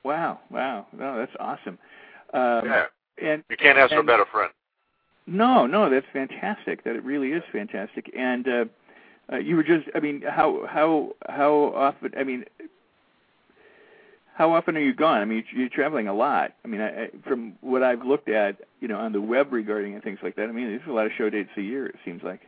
Wow, 0.05 0.39
wow, 0.51 0.87
no, 0.93 1.19
that's 1.19 1.35
awesome. 1.41 1.79
Um, 2.33 2.63
yeah, 2.65 2.85
And 3.21 3.45
you 3.51 3.57
can't 3.57 3.79
ask 3.79 3.91
for 3.93 4.01
a 4.01 4.05
better 4.05 4.25
friend. 4.31 4.53
no, 5.27 5.67
no, 5.67 5.91
that's 5.91 6.07
fantastic. 6.13 6.85
That 6.85 6.97
it 6.97 7.05
really 7.05 7.33
is 7.33 7.43
fantastic. 7.53 8.13
And 8.17 8.49
uh, 8.49 8.65
uh, 9.31 9.37
you 9.37 9.57
were 9.57 9.63
just, 9.63 9.89
I 9.95 10.01
mean, 10.01 10.23
how 10.23 10.67
how 10.67 11.15
how 11.29 11.73
often? 11.75 12.13
I 12.19 12.25
mean, 12.25 12.45
how 14.35 14.53
often 14.55 14.77
are 14.77 14.81
you 14.81 14.95
gone? 14.95 15.21
I 15.21 15.25
mean, 15.27 15.45
you're 15.55 15.69
traveling 15.69 16.09
a 16.09 16.15
lot. 16.15 16.55
I 16.65 16.69
mean, 16.69 16.81
I, 16.81 17.05
I, 17.05 17.09
from 17.27 17.55
what 17.61 17.83
I've 17.83 18.03
looked 18.03 18.29
at, 18.29 18.57
you 18.81 18.89
know, 18.89 18.99
on 18.99 19.13
the 19.13 19.21
web 19.21 19.53
regarding 19.53 19.95
and 19.95 20.03
things 20.03 20.19
like 20.23 20.37
that. 20.37 20.49
I 20.49 20.53
mean, 20.53 20.69
there's 20.69 20.89
a 20.89 20.93
lot 20.93 21.07
of 21.07 21.13
show 21.19 21.29
dates 21.29 21.51
a 21.57 21.63
year. 21.63 21.87
It 21.87 21.97
seems 22.05 22.23
like. 22.23 22.41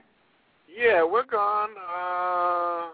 Yeah, 0.67 1.05
we're 1.05 1.27
gone. 1.27 1.71
Uh, 1.77 2.89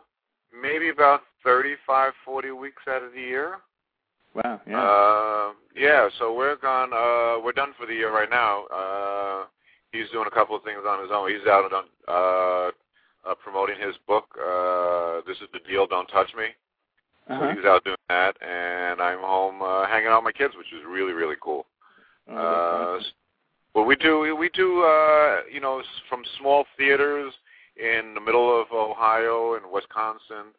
maybe 0.61 0.89
about 0.89 1.23
thirty-five, 1.45 2.13
forty 2.25 2.51
weeks 2.51 2.83
out 2.89 3.03
of 3.03 3.13
the 3.13 3.21
year. 3.21 3.59
Wow. 4.35 4.61
Yeah. 4.67 4.81
Uh, 4.81 5.53
yeah, 5.75 6.09
so 6.19 6.35
we're 6.35 6.57
gone. 6.57 6.93
Uh, 6.93 7.43
we're 7.43 7.53
done 7.53 7.73
for 7.79 7.87
the 7.87 7.95
year 7.95 8.13
right 8.15 8.31
now. 8.31 8.65
Uh, 8.67 9.47
he's 9.93 10.11
doing 10.11 10.27
a 10.27 10.31
couple 10.31 10.55
of 10.55 10.63
things 10.63 10.81
on 10.87 11.01
his 11.01 11.11
own. 11.13 11.31
He's 11.31 11.47
out 11.49 11.73
on 11.73 11.85
uh, 12.07 12.71
uh, 13.29 13.35
promoting 13.35 13.77
his 13.81 13.95
book. 14.07 14.27
Uh, 14.39 15.21
this 15.27 15.37
is 15.39 15.49
the 15.53 15.61
deal. 15.69 15.87
Don't 15.87 16.07
touch 16.09 16.31
me. 16.37 16.45
Uh-huh. 17.29 17.53
he's 17.55 17.65
out 17.65 17.85
doing 17.85 17.97
that, 18.09 18.35
and 18.43 19.01
I'm 19.01 19.21
home 19.21 19.63
uh, 19.63 19.87
hanging 19.87 20.09
out 20.09 20.25
with 20.25 20.35
my 20.35 20.39
kids, 20.39 20.55
which 20.57 20.73
is 20.73 20.81
really, 20.89 21.13
really 21.13 21.37
cool. 21.41 21.67
Oh, 22.29 22.97
Uh, 22.99 23.03
well, 23.75 23.85
we 23.85 23.95
do 23.95 24.35
we 24.37 24.49
do 24.49 24.83
uh, 24.83 25.41
you 25.53 25.61
know 25.61 25.81
from 26.09 26.23
small 26.41 26.65
theaters 26.77 27.33
in 27.77 28.15
the 28.15 28.21
middle 28.21 28.61
of 28.61 28.67
Ohio 28.73 29.55
and 29.55 29.65
Wisconsin 29.73 30.53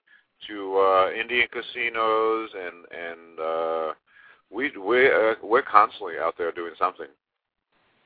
to 0.48 0.78
uh, 0.78 1.12
Indian 1.12 1.48
casinos, 1.52 2.50
and 2.56 2.86
and 3.08 3.40
uh, 3.40 3.94
we 4.50 4.72
we 4.78 5.08
uh, 5.08 5.34
we're 5.44 5.62
constantly 5.62 6.14
out 6.22 6.36
there 6.38 6.52
doing 6.54 6.74
something. 6.80 7.08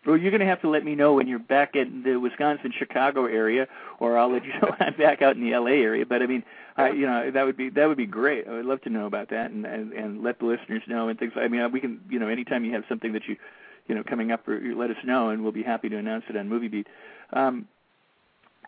Well, 0.06 0.18
you're 0.18 0.32
going 0.32 0.42
to 0.42 0.46
have 0.46 0.62
to 0.62 0.70
let 0.70 0.86
me 0.86 0.94
know 0.94 1.14
when 1.14 1.28
you're 1.28 1.40
back 1.40 1.76
in 1.76 2.04
the 2.04 2.18
Wisconsin 2.18 2.72
Chicago 2.78 3.26
area, 3.26 3.68
or 4.00 4.18
I'll 4.18 4.32
let 4.32 4.46
you 4.46 4.54
know 4.54 4.70
when 4.78 4.78
I'm 4.80 4.98
back 4.98 5.22
out 5.22 5.36
in 5.36 5.44
the 5.44 5.58
LA 5.58 5.72
area. 5.72 6.06
But 6.06 6.22
I 6.22 6.28
mean, 6.28 6.44
I, 6.78 6.92
you 6.92 7.08
know, 7.08 7.32
that 7.32 7.46
would 7.46 7.58
be 7.58 7.70
that 7.72 7.88
would 7.88 7.98
be 7.98 8.06
great. 8.06 8.48
I 8.48 8.52
would 8.52 8.66
love 8.66 8.82
to 8.84 8.90
know 8.90 9.08
about 9.08 9.30
that 9.30 9.52
and 9.52 9.66
and, 9.66 9.94
and 9.94 10.24
let 10.24 10.40
the 10.40 10.46
listeners 10.46 10.84
know 10.88 11.10
and 11.10 11.18
things. 11.18 11.34
I 11.36 11.48
mean, 11.48 11.72
we 11.72 11.80
can, 11.80 12.02
you 12.10 12.20
know, 12.20 12.28
anytime 12.28 12.66
you 12.66 12.74
have 12.74 12.84
something 12.88 13.14
that 13.14 13.28
you, 13.28 13.36
you 13.88 13.96
know, 13.96 14.04
coming 14.04 14.32
up, 14.32 14.48
or 14.48 14.58
you 14.58 14.78
let 14.78 14.92
us 14.92 14.98
know, 15.04 15.30
and 15.30 15.42
we'll 15.42 15.52
be 15.52 15.64
happy 15.64 15.90
to 15.90 15.98
announce 15.98 16.26
it 16.30 16.38
on 16.38 16.50
Movie 16.50 16.68
Beat. 16.68 16.88
Um, 17.34 17.68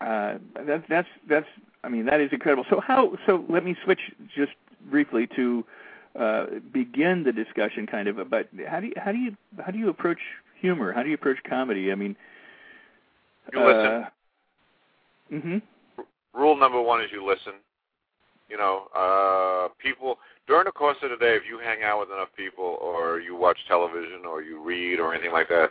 uh, 0.00 0.38
that's 0.66 0.84
that's 0.88 1.08
that's. 1.28 1.46
I 1.84 1.88
mean, 1.88 2.06
that 2.06 2.20
is 2.20 2.30
incredible. 2.32 2.64
So 2.68 2.80
how? 2.80 3.16
So 3.26 3.44
let 3.48 3.64
me 3.64 3.76
switch 3.84 4.00
just 4.34 4.52
briefly 4.90 5.28
to 5.36 5.64
uh, 6.18 6.46
begin 6.72 7.22
the 7.22 7.32
discussion, 7.32 7.86
kind 7.86 8.08
of 8.08 8.18
about 8.18 8.46
how 8.66 8.80
do 8.80 8.86
you 8.88 8.92
how 8.96 9.12
do 9.12 9.18
you 9.18 9.36
how 9.64 9.70
do 9.70 9.78
you 9.78 9.88
approach 9.88 10.18
humor? 10.60 10.92
How 10.92 11.02
do 11.02 11.08
you 11.08 11.14
approach 11.14 11.38
comedy? 11.48 11.92
I 11.92 11.94
mean, 11.94 12.16
You 13.52 13.64
listen. 13.66 14.06
hmm 15.30 15.58
Rule 16.34 16.56
number 16.56 16.80
one 16.80 17.00
is 17.02 17.08
you 17.12 17.26
listen. 17.26 17.54
You 18.48 18.56
know, 18.56 18.88
uh, 18.96 19.68
people 19.78 20.18
during 20.46 20.64
the 20.64 20.72
course 20.72 20.96
of 21.02 21.10
the 21.10 21.16
day, 21.16 21.34
if 21.34 21.42
you 21.48 21.58
hang 21.58 21.82
out 21.82 22.00
with 22.00 22.08
enough 22.10 22.30
people, 22.36 22.78
or 22.80 23.20
you 23.20 23.36
watch 23.36 23.58
television, 23.68 24.24
or 24.26 24.42
you 24.42 24.62
read, 24.62 24.98
or 24.98 25.12
anything 25.12 25.32
like 25.32 25.48
that, 25.48 25.70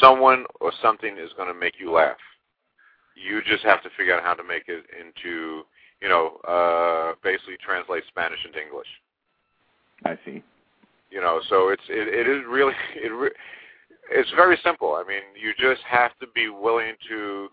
someone 0.00 0.44
or 0.60 0.72
something 0.82 1.16
is 1.16 1.30
going 1.36 1.52
to 1.52 1.58
make 1.58 1.74
you 1.78 1.92
laugh. 1.92 2.16
You 3.14 3.40
just 3.42 3.64
have 3.64 3.82
to 3.84 3.90
figure 3.96 4.14
out 4.16 4.24
how 4.24 4.34
to 4.34 4.42
make 4.42 4.64
it 4.66 4.84
into, 4.98 5.62
you 6.00 6.08
know, 6.08 6.38
uh, 6.48 7.14
basically 7.22 7.56
translate 7.64 8.02
Spanish 8.08 8.38
into 8.44 8.60
English. 8.60 8.88
I 10.04 10.18
see. 10.24 10.42
You 11.10 11.20
know, 11.20 11.40
so 11.48 11.68
it's 11.68 11.82
it, 11.88 12.08
it 12.08 12.26
is 12.28 12.42
really 12.48 12.74
it 12.96 13.32
it's 14.10 14.30
very 14.34 14.58
simple. 14.64 14.94
I 14.94 15.04
mean, 15.06 15.22
you 15.40 15.52
just 15.58 15.82
have 15.88 16.10
to 16.20 16.26
be 16.34 16.48
willing 16.48 16.94
to. 17.08 17.48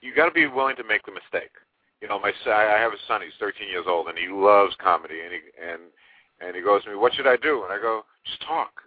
You 0.00 0.14
got 0.14 0.26
to 0.26 0.32
be 0.32 0.46
willing 0.46 0.76
to 0.76 0.84
make 0.84 1.04
the 1.04 1.12
mistake. 1.12 1.52
You 2.00 2.08
know, 2.08 2.18
my 2.18 2.32
I 2.46 2.78
have 2.78 2.92
a 2.92 3.00
son. 3.06 3.20
He's 3.22 3.36
13 3.38 3.68
years 3.68 3.86
old, 3.86 4.08
and 4.08 4.16
he 4.16 4.28
loves 4.28 4.74
comedy. 4.80 5.20
And 5.20 5.32
he 5.32 5.40
and 5.60 5.82
and 6.40 6.56
he 6.56 6.62
goes 6.62 6.84
to 6.84 6.90
me, 6.90 6.96
"What 6.96 7.14
should 7.14 7.26
I 7.26 7.36
do?" 7.36 7.64
And 7.64 7.72
I 7.72 7.78
go, 7.78 8.04
"Just 8.24 8.42
talk." 8.42 8.82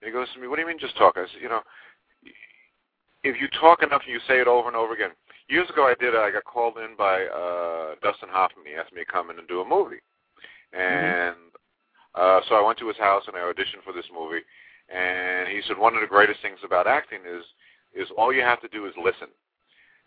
And 0.00 0.08
he 0.08 0.12
goes 0.12 0.28
to 0.34 0.40
me, 0.40 0.48
"What 0.48 0.56
do 0.56 0.62
you 0.62 0.68
mean, 0.68 0.78
just 0.78 0.96
talk?" 0.96 1.16
I 1.16 1.24
said, 1.32 1.40
"You 1.40 1.48
know, 1.48 1.62
if 3.24 3.40
you 3.40 3.48
talk 3.60 3.82
enough 3.82 4.02
and 4.04 4.12
you 4.12 4.20
say 4.28 4.40
it 4.40 4.48
over 4.48 4.68
and 4.68 4.76
over 4.76 4.92
again." 4.92 5.12
Years 5.48 5.70
ago, 5.70 5.86
I 5.86 5.94
did. 5.94 6.16
I 6.16 6.32
got 6.32 6.44
called 6.44 6.76
in 6.78 6.96
by 6.98 7.24
uh 7.26 7.94
Dustin 8.02 8.28
Hoffman. 8.28 8.66
He 8.66 8.74
asked 8.74 8.92
me 8.92 9.04
to 9.04 9.10
come 9.10 9.30
in 9.30 9.38
and 9.38 9.46
do 9.46 9.60
a 9.60 9.64
movie, 9.64 10.02
and 10.72 11.38
mm-hmm. 11.38 12.20
uh 12.20 12.40
so 12.48 12.56
I 12.56 12.66
went 12.66 12.78
to 12.80 12.88
his 12.88 12.98
house 12.98 13.22
and 13.28 13.36
I 13.36 13.40
auditioned 13.40 13.84
for 13.84 13.92
this 13.92 14.10
movie. 14.12 14.42
And 14.88 15.48
he 15.48 15.60
said 15.66 15.78
one 15.78 15.94
of 15.94 16.00
the 16.00 16.06
greatest 16.06 16.40
things 16.42 16.58
about 16.64 16.86
acting 16.86 17.20
is 17.26 17.44
is 17.94 18.08
all 18.16 18.32
you 18.32 18.42
have 18.42 18.60
to 18.60 18.68
do 18.68 18.86
is 18.86 18.92
listen. 19.02 19.28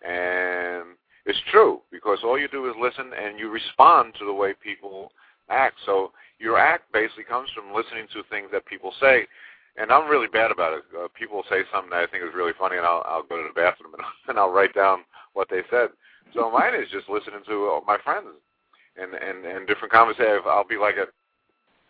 And 0.05 0.95
it's 1.25 1.39
true 1.51 1.82
because 1.91 2.19
all 2.23 2.39
you 2.39 2.47
do 2.47 2.69
is 2.69 2.75
listen 2.80 3.11
and 3.13 3.39
you 3.39 3.49
respond 3.49 4.13
to 4.19 4.25
the 4.25 4.34
way 4.34 4.53
people 4.53 5.11
act. 5.49 5.75
So 5.86 6.11
your 6.38 6.57
act 6.57 6.91
basically 6.93 7.25
comes 7.25 7.49
from 7.51 7.75
listening 7.75 8.07
to 8.13 8.23
things 8.30 8.49
that 8.51 8.65
people 8.65 8.93
say. 8.99 9.27
And 9.77 9.91
I'm 9.91 10.09
really 10.09 10.27
bad 10.27 10.51
about 10.51 10.73
it. 10.73 10.84
Uh, 10.97 11.07
people 11.17 11.43
say 11.49 11.61
something 11.71 11.89
that 11.91 12.03
I 12.03 12.07
think 12.07 12.23
is 12.23 12.36
really 12.36 12.53
funny, 12.57 12.77
and 12.77 12.86
I'll 12.86 13.03
I'll 13.05 13.23
go 13.23 13.38
to 13.38 13.47
the 13.47 13.53
bathroom 13.53 13.93
and, 13.93 14.03
and 14.27 14.39
I'll 14.39 14.51
write 14.51 14.73
down 14.73 15.03
what 15.34 15.47
they 15.49 15.61
said. 15.69 15.89
So 16.34 16.51
mine 16.51 16.75
is 16.75 16.89
just 16.91 17.09
listening 17.09 17.41
to 17.47 17.77
uh, 17.77 17.80
my 17.86 17.97
friends 18.03 18.27
and 18.97 19.13
and 19.13 19.45
and 19.45 19.67
different 19.67 19.93
conversations. 19.93 20.43
I'll 20.45 20.67
be 20.67 20.77
like 20.77 20.95
at 20.97 21.09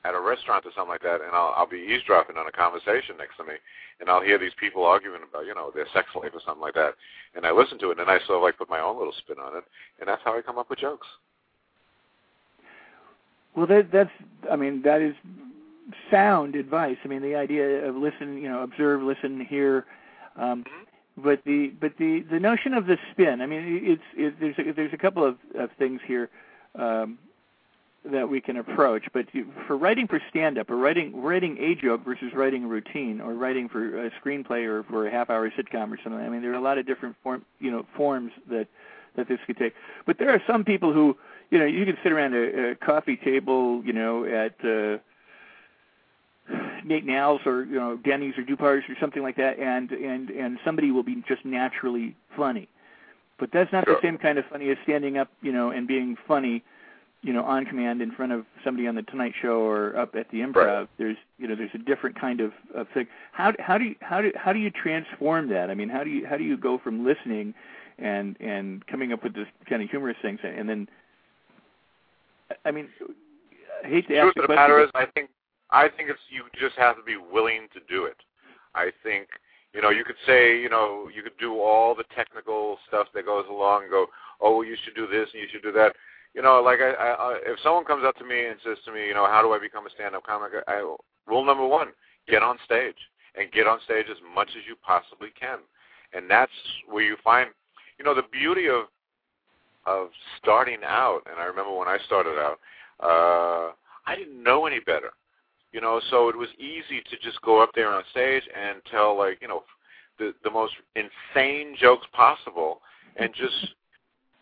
at 0.06 0.16
a 0.16 0.20
restaurant 0.20 0.66
or 0.66 0.72
something 0.76 0.90
like 0.92 1.04
that, 1.04 1.22
and 1.22 1.32
I'll 1.34 1.54
I'll 1.56 1.70
be 1.70 1.86
eavesdropping 1.92 2.38
on 2.38 2.48
a 2.48 2.52
conversation 2.52 3.18
next 3.18 3.38
to 3.38 3.44
me, 3.44 3.56
and 4.00 4.10
I'll 4.10 4.22
hear 4.22 4.40
these 4.40 4.56
people 4.60 4.86
arguing 4.86 5.22
about 5.28 5.46
you 5.46 5.54
know 5.54 5.72
their 5.74 5.88
sex 5.94 6.08
life 6.16 6.32
or 6.34 6.42
something 6.46 6.62
like 6.62 6.76
that, 6.76 6.96
and 7.36 7.46
I 7.46 7.52
listen 7.52 7.78
to 7.80 7.92
it, 7.92 8.00
and 8.00 8.10
I 8.10 8.20
sort 8.26 8.38
of 8.38 8.44
like 8.44 8.58
put 8.58 8.70
my 8.70 8.80
own 8.80 8.98
little 8.98 9.14
spin 9.18 9.38
on 9.40 9.58
it, 9.58 9.64
and 10.00 10.08
that's 10.08 10.22
how 10.24 10.38
I 10.38 10.42
come 10.42 10.58
up 10.58 10.70
with 10.70 10.80
jokes. 10.80 11.08
Well, 13.56 13.68
that 13.68 13.92
that's 13.92 14.12
I 14.50 14.56
mean 14.56 14.82
that 14.84 15.02
is 15.02 15.16
sound 16.10 16.56
advice. 16.56 16.98
I 17.04 17.08
mean 17.08 17.22
the 17.22 17.36
idea 17.36 17.86
of 17.88 17.96
listen, 17.96 18.38
you 18.38 18.50
know, 18.50 18.64
observe, 18.64 19.02
listen, 19.02 19.46
hear. 19.46 19.86
Um, 20.36 20.64
mm-hmm. 20.64 20.84
But 21.22 21.42
the 21.46 21.74
but 21.82 21.92
the 22.00 22.24
the 22.32 22.40
notion 22.40 22.74
of 22.74 22.86
the 22.86 22.98
spin. 23.12 23.42
I 23.42 23.46
mean, 23.46 23.82
it's 23.84 24.02
it, 24.16 24.40
there's 24.40 24.56
a, 24.58 24.72
there's 24.72 24.94
a 24.94 24.98
couple 24.98 25.26
of, 25.26 25.36
of 25.56 25.70
things 25.78 26.00
here. 26.08 26.30
Um, 26.76 27.18
that 28.06 28.30
we 28.30 28.42
can 28.42 28.58
approach. 28.58 29.04
But 29.14 29.28
for 29.68 29.78
writing 29.78 30.08
for 30.08 30.22
stand-up, 30.30 30.70
or 30.70 30.78
writing 30.78 31.22
writing 31.22 31.58
a 31.60 31.76
joke 31.76 32.04
versus 32.06 32.34
writing 32.34 32.66
a 32.66 32.68
routine, 32.68 33.22
or 33.22 33.34
writing 33.34 33.70
for 33.70 34.06
a 34.06 34.12
screenplay 34.12 34.66
or 34.66 34.84
for 34.84 35.08
a 35.08 35.12
half-hour 35.12 35.52
sitcom 35.52 35.92
or 35.92 36.00
something, 36.04 36.22
I 36.22 36.30
mean, 36.30 36.42
there 36.42 36.52
are 36.52 36.56
a 36.56 36.62
lot 36.62 36.78
of 36.78 36.86
different 36.86 37.16
form, 37.24 37.46
you 37.60 37.72
know, 37.72 37.86
forms 37.96 38.32
that 38.50 38.68
that 39.16 39.28
this 39.28 39.40
could 39.46 39.58
take. 39.58 39.74
But 40.06 40.18
there 40.18 40.30
are 40.30 40.42
some 40.48 40.64
people 40.64 40.94
who, 40.94 41.18
you 41.50 41.60
know, 41.60 41.66
you 41.66 41.86
can 41.86 41.98
sit 42.04 42.12
around 42.12 42.34
a, 42.36 42.72
a 42.72 42.76
coffee 42.76 43.18
table, 43.18 43.84
you 43.84 43.94
know, 43.94 44.24
at 44.24 44.54
uh, 44.64 45.00
Nate 46.84 47.04
'n 47.04 47.10
Al's 47.10 47.42
or 47.46 47.64
you 47.66 47.76
know 47.76 47.98
Denny's 47.98 48.38
or 48.38 48.44
Dupar's 48.44 48.84
or 48.90 48.96
something 49.00 49.22
like 49.22 49.36
that, 49.38 49.60
and 49.60 49.92
and 49.92 50.30
and 50.30 50.60
somebody 50.64 50.92
will 50.92 51.04
be 51.04 51.24
just 51.28 51.46
naturally 51.46 52.16
funny. 52.36 52.68
But 53.38 53.52
that's 53.52 53.72
not 53.72 53.86
sure. 53.86 53.96
the 53.96 54.02
same 54.02 54.18
kind 54.18 54.38
of 54.38 54.46
funny 54.46 54.70
as 54.70 54.78
standing 54.84 55.18
up, 55.18 55.30
you 55.42 55.52
know, 55.52 55.72
and 55.72 55.88
being 55.88 56.18
funny 56.28 56.64
you 57.22 57.34
know 57.34 57.44
on 57.44 57.66
command 57.66 58.02
in 58.02 58.12
front 58.12 58.32
of 58.32 58.46
somebody 58.64 58.88
on 58.88 58.96
the 58.96 59.02
Tonight 59.04 59.34
Show 59.42 59.62
or 59.62 59.98
up 59.98 60.16
at 60.16 60.30
the 60.32 60.40
Improv. 60.40 60.56
Right. 60.56 60.90
There's 60.98 61.18
you 61.38 61.48
know 61.48 61.56
there's 61.56 61.72
a 61.74 61.80
different 61.80 62.20
kind 62.20 62.40
of, 62.40 62.52
of 62.76 62.88
thing. 62.94 63.08
How 63.32 63.54
how 63.60 63.78
do 63.78 63.86
you 63.86 63.96
how 64.02 64.22
do 64.22 64.32
how 64.36 64.54
do 64.54 64.60
you 64.60 64.72
transform 64.72 65.50
that? 65.50 65.70
I 65.70 65.74
mean, 65.74 65.90
how 65.90 66.04
do 66.04 66.10
you 66.10 66.26
how 66.26 66.38
do 66.38 66.44
you 66.44 66.58
go 66.58 66.78
from 66.78 67.06
listening 67.06 67.54
and 68.02 68.36
and 68.40 68.86
coming 68.88 69.12
up 69.12 69.24
with 69.24 69.34
this 69.34 69.48
kind 69.68 69.82
of 69.82 69.90
humorous 69.90 70.18
things 70.22 70.40
and 70.44 70.68
then 70.70 70.88
I 72.66 72.72
mean 72.72 72.90
I 73.84 73.88
hate 73.88 74.08
to 74.08 74.14
the 74.14 74.20
ask 74.20 74.38
of 74.38 74.48
the 74.48 74.56
matter 74.56 74.82
is 74.84 74.90
I 74.96 75.06
think 75.06 75.30
I 75.72 75.88
think 75.90 76.10
it's 76.10 76.20
you 76.30 76.44
just 76.60 76.78
have 76.78 76.96
to 76.98 77.04
be 77.04 77.18
willing 77.18 77.68
to 77.74 77.80
do 77.90 78.06
it. 78.06 78.18
I 78.74 78.92
think 79.04 79.28
you 79.74 79.82
know 79.82 79.90
you 79.90 80.04
could 80.04 80.16
say 80.26 80.60
you 80.60 80.70
know 80.70 81.10
you 81.14 81.22
could 81.22 81.38
do 81.40 81.60
all 81.60 81.94
the 81.96 82.06
technical 82.16 82.78
stuff 82.88 83.08
that 83.14 83.26
goes 83.26 83.46
along 83.50 83.84
and 83.84 83.92
go 83.92 84.08
oh 84.42 84.58
well, 84.58 84.66
you 84.66 84.78
should 84.84 84.96
do 84.96 85.08
this 85.08 85.28
and 85.34 85.42
you 85.42 85.48
should 85.52 85.64
do 85.64 85.72
that 85.74 85.96
you 86.34 86.42
know, 86.42 86.62
like 86.62 86.80
I, 86.80 86.92
I, 86.92 87.40
if 87.46 87.60
someone 87.64 87.86
comes 87.86 88.04
up 88.06 88.16
to 88.18 88.26
me 88.26 88.46
and 88.46 88.60
says 88.64 88.78
to 88.86 88.92
me, 88.92 89.08
you 89.08 89.14
know, 89.14 89.26
how 89.26 89.42
do 89.42 89.52
I 89.52 89.60
become 89.60 89.88
a 89.88 89.90
stand-up 89.90 90.24
comic? 90.24 90.52
I, 90.68 90.80
rule 91.28 91.46
number 91.46 91.66
one: 91.66 91.90
get 92.28 92.44
on 92.44 92.58
stage 92.66 92.98
and 93.36 93.52
get 93.52 93.68
on 93.68 93.80
stage 93.86 94.06
as 94.10 94.18
much 94.36 94.50
as 94.50 94.64
you 94.68 94.76
possibly 94.86 95.30
can, 95.40 95.60
and 96.14 96.30
that's 96.30 96.52
where 96.88 97.04
you 97.04 97.18
find, 97.24 97.50
you 97.98 98.06
know, 98.06 98.14
the 98.14 98.24
beauty 98.32 98.68
of 98.68 98.86
of 99.86 100.10
starting 100.38 100.80
out. 100.86 101.22
And 101.30 101.40
I 101.40 101.46
remember 101.46 101.76
when 101.76 101.88
I 101.88 101.98
started 102.06 102.38
out, 102.38 102.60
uh, 103.02 103.74
I 104.06 104.16
didn't 104.16 104.44
know 104.44 104.66
any 104.66 104.80
better, 104.80 105.12
you 105.72 105.82
know, 105.82 106.02
so 106.10 106.30
it 106.30 106.36
was 106.38 106.50
easy 106.60 107.02
to 107.10 107.18
just 107.24 107.42
go 107.42 107.62
up 107.62 107.72
there 107.74 107.90
on 107.90 108.04
stage 108.12 108.44
and 108.56 108.82
tell 108.92 109.18
like, 109.18 109.40
you 109.42 109.48
know, 109.48 109.64
the 110.20 110.34
the 110.44 110.52
most 110.52 110.74
insane 110.96 111.76
jokes 111.80 112.06
possible, 112.14 112.82
and 113.16 113.34
just 113.34 113.74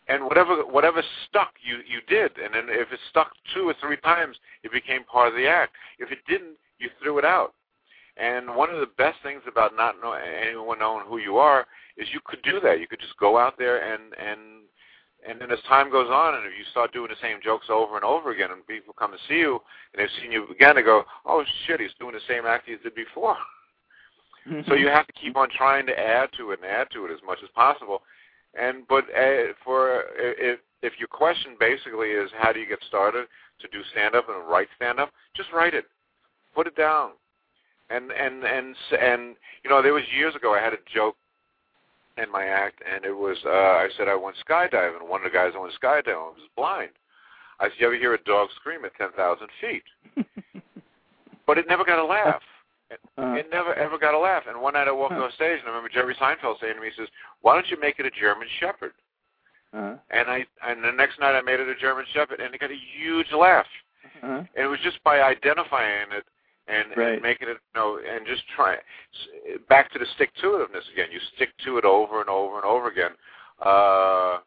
and 0.08 0.24
whatever 0.24 0.66
whatever 0.66 1.04
stuck 1.28 1.54
you 1.62 1.78
you 1.88 2.00
did 2.08 2.38
and 2.38 2.54
then 2.54 2.66
if 2.70 2.92
it 2.92 3.00
stuck 3.10 3.32
two 3.54 3.70
or 3.70 3.76
three 3.82 3.98
times 3.98 4.38
it 4.64 4.72
became 4.72 5.04
part 5.04 5.28
of 5.28 5.36
the 5.36 5.48
act. 5.48 5.74
If 6.00 6.12
it 6.12 6.20
didn't 6.28 6.58
you 6.80 6.90
threw 7.02 7.18
it 7.18 7.26
out. 7.26 7.54
And 8.18 8.56
one 8.56 8.70
of 8.70 8.80
the 8.80 8.90
best 8.98 9.18
things 9.22 9.42
about 9.48 9.76
not 9.76 9.96
know, 10.02 10.14
anyone 10.14 10.80
knowing 10.80 11.06
who 11.06 11.18
you 11.18 11.38
are 11.38 11.66
is 11.98 12.08
you 12.12 12.20
could 12.26 12.42
do 12.42 12.60
that. 12.62 12.80
You 12.80 12.88
could 12.88 13.00
just 13.00 13.18
go 13.18 13.38
out 13.38 13.58
there 13.58 13.94
and 13.94 14.14
and 14.20 14.40
and 15.28 15.42
then 15.42 15.52
as 15.52 15.60
time 15.68 15.92
goes 15.92 16.10
on 16.10 16.36
and 16.36 16.46
if 16.46 16.54
you 16.58 16.64
start 16.72 16.94
doing 16.94 17.10
the 17.10 17.22
same 17.22 17.40
jokes 17.44 17.68
over 17.70 17.96
and 17.96 18.06
over 18.06 18.32
again 18.32 18.52
and 18.52 18.66
people 18.68 18.94
come 18.98 19.12
to 19.12 19.18
see 19.28 19.40
you 19.40 19.60
and 19.94 20.00
they've 20.00 20.22
seen 20.22 20.32
you 20.32 20.48
again 20.50 20.76
they 20.76 20.84
go 20.84 21.04
oh 21.26 21.44
shit 21.66 21.82
he's 21.82 21.92
doing 22.00 22.14
the 22.14 22.22
same 22.28 22.46
act 22.46 22.68
he 22.68 22.76
did 22.78 22.96
before. 22.96 23.38
So 24.66 24.76
you 24.76 24.88
have 24.88 25.06
to 25.08 25.12
keep 25.12 25.36
on 25.36 25.50
trying 25.50 25.86
to 25.88 26.00
add 26.00 26.30
to 26.38 26.52
it 26.52 26.60
and 26.62 26.72
add 26.72 26.88
to 26.94 27.04
it 27.06 27.12
as 27.12 27.20
much 27.26 27.40
as 27.44 27.50
possible 27.54 28.02
and 28.60 28.88
but 28.88 29.06
uh, 29.06 29.54
for 29.64 30.04
if 30.18 30.60
if 30.82 30.94
your 31.00 31.08
question 31.08 31.56
basically 31.60 32.10
is 32.10 32.30
how 32.38 32.52
do 32.52 32.60
you 32.60 32.68
get 32.68 32.80
started 32.88 33.28
to 33.60 33.68
do 33.70 33.80
stand 33.92 34.16
up 34.16 34.28
and 34.30 34.48
write 34.48 34.68
stand 34.76 35.00
up, 35.00 35.12
just 35.36 35.50
write 35.52 35.74
it, 35.74 35.86
put 36.54 36.68
it 36.68 36.76
down, 36.76 37.12
and 37.90 38.12
and 38.12 38.44
and 38.44 38.76
and 39.00 39.36
you 39.64 39.70
know 39.70 39.82
there 39.82 39.94
was 39.94 40.04
years 40.16 40.36
ago 40.36 40.54
I 40.54 40.60
had 40.60 40.74
a 40.74 40.78
joke 40.94 41.16
in 42.18 42.32
my 42.32 42.46
act 42.46 42.82
and 42.92 43.06
it 43.06 43.16
was 43.16 43.38
uh, 43.46 43.50
I 43.50 43.90
said 43.98 44.08
I 44.08 44.16
went 44.16 44.36
skydiving 44.48 45.00
and 45.00 45.10
one 45.10 45.22
of 45.24 45.32
the 45.32 45.36
guys 45.36 45.52
I 45.56 45.60
went 45.60 45.74
skydiving 45.82 46.34
was 46.34 46.50
blind. 46.56 46.92
I 47.60 47.66
said 47.66 47.74
you 47.80 47.88
ever 47.88 47.96
hear 47.96 48.14
a 48.14 48.24
dog 48.24 48.50
scream 48.56 48.86
at 48.86 48.96
ten 48.96 49.12
thousand 49.16 49.48
feet? 49.62 49.84
but 51.48 51.58
it 51.58 51.66
never 51.68 51.86
got 51.86 52.00
a 52.00 52.06
laugh. 52.06 52.42
Uh, 52.92 53.34
it 53.34 53.48
never 53.52 53.74
ever 53.76 53.98
got 53.98 54.14
a 54.14 54.20
laugh. 54.20 54.44
And 54.48 54.62
one 54.62 54.74
night 54.74 54.88
I 54.88 54.92
walked 54.92 55.14
uh, 55.14 55.22
on 55.22 55.32
stage, 55.34 55.60
and 55.60 55.68
I 55.68 55.72
remember 55.72 55.90
Jerry 55.90 56.16
Seinfeld 56.16 56.60
saying 56.62 56.76
to 56.76 56.82
me, 56.82 56.88
"He 56.88 57.02
says, 57.02 57.10
why 57.42 57.54
don't 57.54 57.70
you 57.70 57.80
make 57.80 58.00
it 58.00 58.06
a 58.06 58.12
German 58.12 58.48
Shepherd?" 58.60 58.94
Uh, 59.74 59.96
and 60.10 60.30
I 60.30 60.46
and 60.66 60.84
the 60.84 60.92
next 60.92 61.20
night 61.20 61.36
I 61.36 61.42
made 61.42 61.60
it 61.60 61.68
a 61.68 61.76
German 61.76 62.06
Shepherd, 62.14 62.40
and 62.40 62.54
it 62.54 62.62
got 62.62 62.72
a 62.72 62.80
huge 62.98 63.28
laugh. 63.38 63.66
Uh, 64.24 64.44
and 64.56 64.66
it 64.66 64.68
was 64.68 64.80
just 64.84 65.04
by 65.04 65.22
identifying 65.22 66.08
it 66.12 66.26
and, 66.68 66.96
right. 66.98 67.14
and 67.14 67.22
making 67.22 67.48
it, 67.50 67.58
you 67.76 67.80
know, 67.80 68.00
and 68.00 68.26
just 68.26 68.44
trying 68.56 68.80
back 69.70 69.92
to 69.92 70.00
the 70.00 70.06
stick 70.16 70.32
to 70.42 70.48
itiveness 70.48 70.92
again. 70.94 71.10
You 71.12 71.20
stick 71.36 71.50
to 71.66 71.78
it 71.78 71.86
over 71.86 72.22
and 72.22 72.30
over 72.30 72.56
and 72.56 72.66
over 72.66 72.90
again. 72.90 73.12
Uh, 73.64 74.40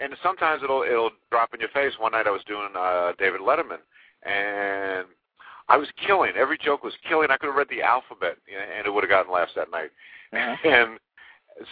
and 0.00 0.14
sometimes 0.22 0.62
it'll 0.62 0.82
it'll 0.82 1.10
drop 1.30 1.54
in 1.54 1.60
your 1.60 1.70
face. 1.70 1.92
One 1.98 2.12
night 2.12 2.26
I 2.26 2.30
was 2.30 2.42
doing 2.46 2.68
uh, 2.76 3.12
David 3.18 3.40
Letterman, 3.40 3.82
and 4.22 5.06
I 5.68 5.76
was 5.76 5.88
killing. 6.06 6.32
Every 6.36 6.58
joke 6.58 6.82
was 6.82 6.94
killing. 7.08 7.30
I 7.30 7.36
could 7.36 7.48
have 7.48 7.56
read 7.56 7.68
the 7.70 7.82
alphabet, 7.82 8.36
and 8.48 8.86
it 8.86 8.90
would 8.90 9.04
have 9.04 9.10
gotten 9.10 9.32
laughs 9.32 9.52
that 9.56 9.70
night. 9.70 9.90
Uh-huh. 10.32 10.56
And 10.64 10.98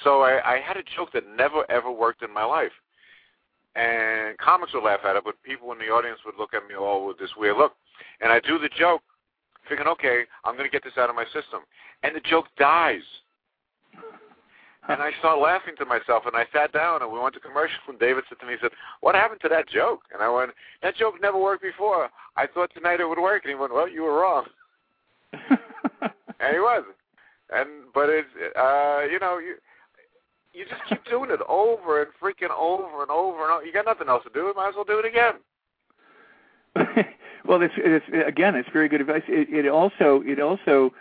so 0.02 0.22
I, 0.22 0.56
I 0.56 0.60
had 0.60 0.76
a 0.76 0.82
joke 0.96 1.12
that 1.12 1.22
never 1.36 1.70
ever 1.70 1.90
worked 1.90 2.22
in 2.22 2.32
my 2.32 2.44
life. 2.44 2.72
And 3.76 4.36
comics 4.38 4.72
would 4.72 4.82
laugh 4.82 5.00
at 5.04 5.16
it, 5.16 5.24
but 5.24 5.40
people 5.42 5.70
in 5.72 5.78
the 5.78 5.86
audience 5.86 6.18
would 6.24 6.36
look 6.38 6.54
at 6.54 6.66
me 6.66 6.74
all 6.74 7.06
with 7.06 7.18
this 7.18 7.30
weird 7.36 7.58
look. 7.58 7.74
And 8.20 8.32
I 8.32 8.40
do 8.40 8.58
the 8.58 8.70
joke, 8.76 9.02
thinking, 9.68 9.86
okay, 9.86 10.22
I'm 10.44 10.56
going 10.56 10.68
to 10.68 10.72
get 10.72 10.82
this 10.82 10.96
out 10.96 11.10
of 11.10 11.16
my 11.16 11.26
system. 11.26 11.60
And 12.02 12.16
the 12.16 12.20
joke 12.20 12.46
dies. 12.58 13.02
And 14.88 15.02
I 15.02 15.10
started 15.18 15.40
laughing 15.40 15.74
to 15.78 15.84
myself, 15.84 16.24
and 16.26 16.36
I 16.36 16.44
sat 16.52 16.72
down, 16.72 17.02
and 17.02 17.12
we 17.12 17.18
went 17.18 17.34
to 17.34 17.40
commercial, 17.40 17.78
and 17.88 17.98
David 17.98 18.24
said 18.28 18.38
to 18.40 18.46
me, 18.46 18.52
he 18.54 18.58
said, 18.60 18.72
what 19.00 19.14
happened 19.14 19.40
to 19.42 19.48
that 19.48 19.68
joke? 19.68 20.02
And 20.12 20.22
I 20.22 20.28
went, 20.28 20.52
that 20.82 20.96
joke 20.96 21.14
never 21.20 21.38
worked 21.38 21.62
before. 21.62 22.08
I 22.36 22.46
thought 22.46 22.70
tonight 22.74 23.00
it 23.00 23.08
would 23.08 23.18
work. 23.18 23.44
And 23.44 23.50
he 23.50 23.54
went, 23.54 23.72
well, 23.74 23.88
you 23.88 24.02
were 24.02 24.20
wrong. 24.20 24.46
and 25.32 26.52
he 26.52 26.58
was. 26.58 26.84
And, 27.50 27.68
but 27.94 28.08
it's, 28.08 28.28
uh, 28.58 29.02
you 29.10 29.18
know, 29.18 29.38
you, 29.38 29.56
you 30.52 30.64
just 30.68 30.82
keep 30.88 31.04
doing 31.04 31.30
it 31.30 31.40
over 31.48 32.02
and 32.02 32.10
freaking 32.20 32.50
over 32.56 33.02
and 33.02 33.10
over 33.10 33.42
and 33.42 33.52
over. 33.52 33.64
You 33.64 33.72
got 33.72 33.86
nothing 33.86 34.08
else 34.08 34.24
to 34.24 34.30
do. 34.30 34.46
You 34.46 34.54
might 34.56 34.70
as 34.70 34.74
well 34.74 34.84
do 34.84 34.98
it 34.98 35.04
again. 35.04 35.34
well, 37.46 37.62
it's, 37.62 37.74
it's 37.76 38.04
again, 38.26 38.54
it's 38.54 38.68
very 38.72 38.88
good 38.88 39.00
advice. 39.00 39.22
It, 39.28 39.48
it 39.64 39.68
also, 39.68 40.22
it 40.24 40.40
also, 40.40 40.92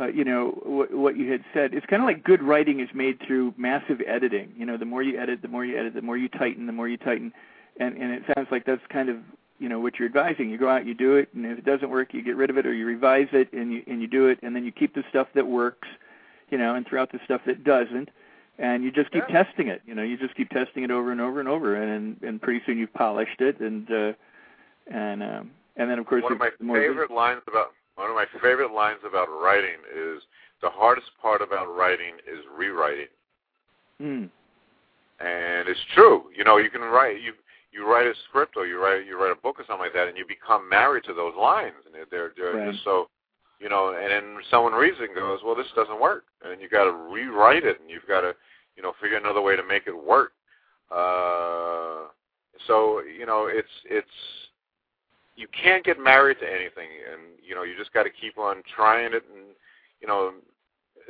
uh, 0.00 0.06
you 0.08 0.24
know, 0.24 0.58
what, 0.64 0.92
what 0.92 1.16
you 1.16 1.30
had 1.30 1.44
said. 1.52 1.72
It's 1.74 1.86
kind 1.86 2.02
of 2.02 2.06
like 2.06 2.24
good 2.24 2.42
writing 2.42 2.80
is 2.80 2.88
made 2.94 3.20
through 3.24 3.54
massive 3.56 4.00
editing. 4.06 4.52
You 4.56 4.66
know, 4.66 4.76
the 4.76 4.84
more 4.84 5.02
you 5.02 5.18
edit, 5.18 5.42
the 5.42 5.48
more 5.48 5.64
you 5.64 5.78
edit, 5.78 5.94
the 5.94 6.02
more 6.02 6.16
you 6.16 6.28
tighten, 6.28 6.66
the 6.66 6.72
more 6.72 6.88
you 6.88 6.96
tighten, 6.96 7.32
and 7.78 7.96
and 7.96 8.12
it 8.12 8.22
sounds 8.34 8.48
like 8.50 8.64
that's 8.64 8.82
kind 8.88 9.08
of 9.08 9.16
you 9.58 9.68
know 9.68 9.78
what 9.78 9.98
you're 9.98 10.08
advising. 10.08 10.50
You 10.50 10.58
go 10.58 10.68
out, 10.68 10.84
you 10.86 10.94
do 10.94 11.16
it, 11.16 11.28
and 11.34 11.46
if 11.46 11.58
it 11.58 11.64
doesn't 11.64 11.90
work, 11.90 12.12
you 12.12 12.22
get 12.22 12.36
rid 12.36 12.50
of 12.50 12.58
it 12.58 12.66
or 12.66 12.74
you 12.74 12.86
revise 12.86 13.28
it 13.32 13.52
and 13.52 13.72
you 13.72 13.82
and 13.86 14.00
you 14.00 14.08
do 14.08 14.26
it, 14.28 14.38
and 14.42 14.54
then 14.54 14.64
you 14.64 14.72
keep 14.72 14.94
the 14.94 15.04
stuff 15.10 15.28
that 15.34 15.46
works, 15.46 15.88
you 16.50 16.58
know, 16.58 16.74
and 16.74 16.86
throw 16.86 17.00
out 17.00 17.12
the 17.12 17.20
stuff 17.24 17.42
that 17.46 17.62
doesn't, 17.62 18.08
and 18.58 18.82
you 18.82 18.90
just 18.90 19.12
keep 19.12 19.24
yeah. 19.28 19.44
testing 19.44 19.68
it. 19.68 19.82
You 19.86 19.94
know, 19.94 20.02
you 20.02 20.16
just 20.16 20.34
keep 20.34 20.50
testing 20.50 20.82
it 20.82 20.90
over 20.90 21.12
and 21.12 21.20
over 21.20 21.38
and 21.38 21.48
over, 21.48 21.76
and 21.80 21.90
and 21.90 22.22
and 22.22 22.42
pretty 22.42 22.62
soon 22.66 22.78
you've 22.78 22.94
polished 22.94 23.40
it, 23.40 23.60
and 23.60 23.88
uh, 23.90 24.12
and 24.92 25.22
um, 25.22 25.50
and 25.76 25.88
then 25.88 26.00
of 26.00 26.06
course 26.06 26.24
one 26.24 26.32
of 26.32 26.38
my 26.38 26.50
favorite 26.58 27.12
lines 27.12 27.42
about 27.46 27.72
one 27.96 28.10
of 28.10 28.16
my 28.16 28.26
favorite 28.42 28.72
lines 28.72 29.00
about 29.06 29.28
writing 29.28 29.78
is 29.94 30.22
the 30.62 30.70
hardest 30.70 31.10
part 31.20 31.42
about 31.42 31.66
writing 31.74 32.14
is 32.26 32.40
rewriting. 32.56 33.12
Mm. 34.00 34.30
And 35.20 35.68
it's 35.68 35.80
true. 35.94 36.24
You 36.36 36.44
know, 36.44 36.56
you 36.56 36.70
can 36.70 36.80
write 36.80 37.20
you 37.20 37.32
you 37.72 37.86
write 37.90 38.06
a 38.06 38.14
script 38.28 38.56
or 38.56 38.66
you 38.66 38.80
write 38.80 39.06
you 39.06 39.20
write 39.20 39.32
a 39.32 39.40
book 39.40 39.58
or 39.58 39.64
something 39.66 39.84
like 39.84 39.92
that, 39.94 40.08
and 40.08 40.16
you 40.16 40.24
become 40.26 40.68
married 40.68 41.04
to 41.04 41.14
those 41.14 41.34
lines, 41.38 41.74
and 41.86 41.94
they're 42.10 42.32
they're 42.36 42.54
right. 42.54 42.72
just 42.72 42.84
so. 42.84 43.08
You 43.60 43.68
know, 43.70 43.96
and 43.96 44.10
then 44.10 44.42
someone 44.50 44.72
reads 44.72 44.96
it 45.00 45.10
and 45.10 45.14
goes, 45.14 45.38
"Well, 45.44 45.54
this 45.54 45.70
doesn't 45.76 46.00
work," 46.00 46.24
and 46.44 46.60
you 46.60 46.68
got 46.68 46.84
to 46.84 46.92
rewrite 46.92 47.64
it, 47.64 47.80
and 47.80 47.88
you've 47.88 48.06
got 48.06 48.20
to, 48.20 48.34
you 48.76 48.82
know, 48.82 48.92
figure 49.00 49.16
another 49.16 49.40
way 49.40 49.56
to 49.56 49.62
make 49.62 49.86
it 49.86 49.96
work. 49.96 50.32
Uh, 50.90 52.10
so 52.66 53.00
you 53.00 53.24
know, 53.24 53.46
it's 53.50 53.70
it's 53.84 54.08
you 55.36 55.48
can't 55.50 55.84
get 55.84 55.98
married 55.98 56.38
to 56.40 56.46
anything, 56.46 56.88
and 57.10 57.38
you 57.42 57.54
know 57.54 57.62
you 57.62 57.76
just 57.76 57.92
got 57.92 58.04
to 58.04 58.10
keep 58.10 58.38
on 58.38 58.62
trying 58.74 59.12
it. 59.14 59.24
And 59.34 59.54
you 60.00 60.06
know, 60.06 60.32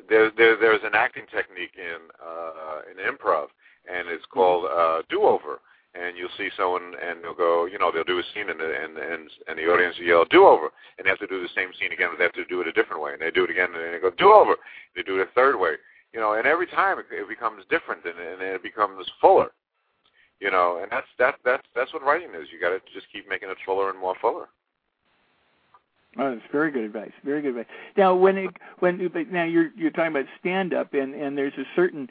there's 0.08 0.32
there, 0.36 0.56
there's 0.58 0.82
an 0.84 0.94
acting 0.94 1.24
technique 1.30 1.76
in 1.76 2.08
uh, 2.22 2.80
in 2.90 2.96
improv, 2.98 3.48
and 3.90 4.08
it's 4.08 4.26
called 4.26 4.64
uh, 4.64 5.02
do-over. 5.08 5.60
And 5.94 6.16
you'll 6.18 6.34
see 6.36 6.50
someone, 6.56 6.98
and 6.98 7.22
they'll 7.22 7.38
go, 7.38 7.66
you 7.66 7.78
know, 7.78 7.92
they'll 7.94 8.02
do 8.02 8.18
a 8.18 8.22
scene, 8.34 8.50
and 8.50 8.58
the, 8.58 8.66
and 8.66 8.98
and 8.98 9.30
and 9.46 9.56
the 9.56 9.70
audience 9.70 9.94
will 9.96 10.06
yell 10.06 10.24
do-over, 10.24 10.70
and 10.98 11.04
they 11.04 11.08
have 11.08 11.20
to 11.20 11.28
do 11.28 11.40
the 11.40 11.54
same 11.54 11.70
scene 11.78 11.92
again, 11.92 12.08
but 12.10 12.18
they 12.18 12.24
have 12.24 12.34
to 12.34 12.44
do 12.46 12.60
it 12.60 12.66
a 12.66 12.72
different 12.72 13.00
way, 13.00 13.12
and 13.12 13.22
they 13.22 13.30
do 13.30 13.44
it 13.44 13.50
again, 13.50 13.70
and 13.70 13.94
they 13.94 14.00
go 14.00 14.10
do-over. 14.10 14.56
They 14.96 15.02
do 15.02 15.20
it 15.20 15.28
a 15.28 15.30
third 15.36 15.54
way, 15.54 15.78
you 16.12 16.18
know, 16.18 16.34
and 16.34 16.48
every 16.48 16.66
time 16.66 16.98
it, 16.98 17.06
it 17.12 17.28
becomes 17.28 17.62
different, 17.70 18.02
and, 18.04 18.18
and 18.18 18.42
it 18.42 18.62
becomes 18.64 19.06
fuller 19.20 19.52
you 20.40 20.50
know, 20.50 20.80
and 20.82 20.90
that's 20.90 21.06
that 21.18 21.36
that's 21.44 21.66
that's 21.74 21.92
what 21.92 22.02
writing 22.02 22.30
is. 22.34 22.48
You 22.52 22.60
got 22.60 22.70
to 22.70 22.80
just 22.92 23.06
keep 23.12 23.28
making 23.28 23.50
it 23.50 23.56
fuller 23.64 23.90
and 23.90 23.98
more 23.98 24.14
fuller. 24.20 24.48
Oh, 26.16 26.30
that's 26.30 26.46
very 26.52 26.70
good 26.70 26.84
advice. 26.84 27.10
Very 27.24 27.42
good 27.42 27.50
advice. 27.50 27.66
Now, 27.96 28.14
when 28.14 28.38
it, 28.38 28.50
when 28.78 29.10
now 29.30 29.44
you're 29.44 29.70
you're 29.76 29.90
talking 29.90 30.12
about 30.12 30.26
stand 30.40 30.72
up, 30.72 30.94
and 30.94 31.14
and 31.14 31.36
there's 31.36 31.54
a 31.54 31.64
certain 31.74 32.08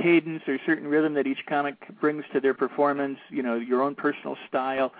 cadence 0.00 0.42
or 0.46 0.58
certain 0.66 0.88
rhythm 0.88 1.14
that 1.14 1.26
each 1.26 1.44
comic 1.48 1.74
brings 2.00 2.24
to 2.32 2.40
their 2.40 2.54
performance. 2.54 3.18
You 3.30 3.42
know, 3.42 3.56
your 3.56 3.82
own 3.82 3.94
personal 3.94 4.36
style. 4.48 4.92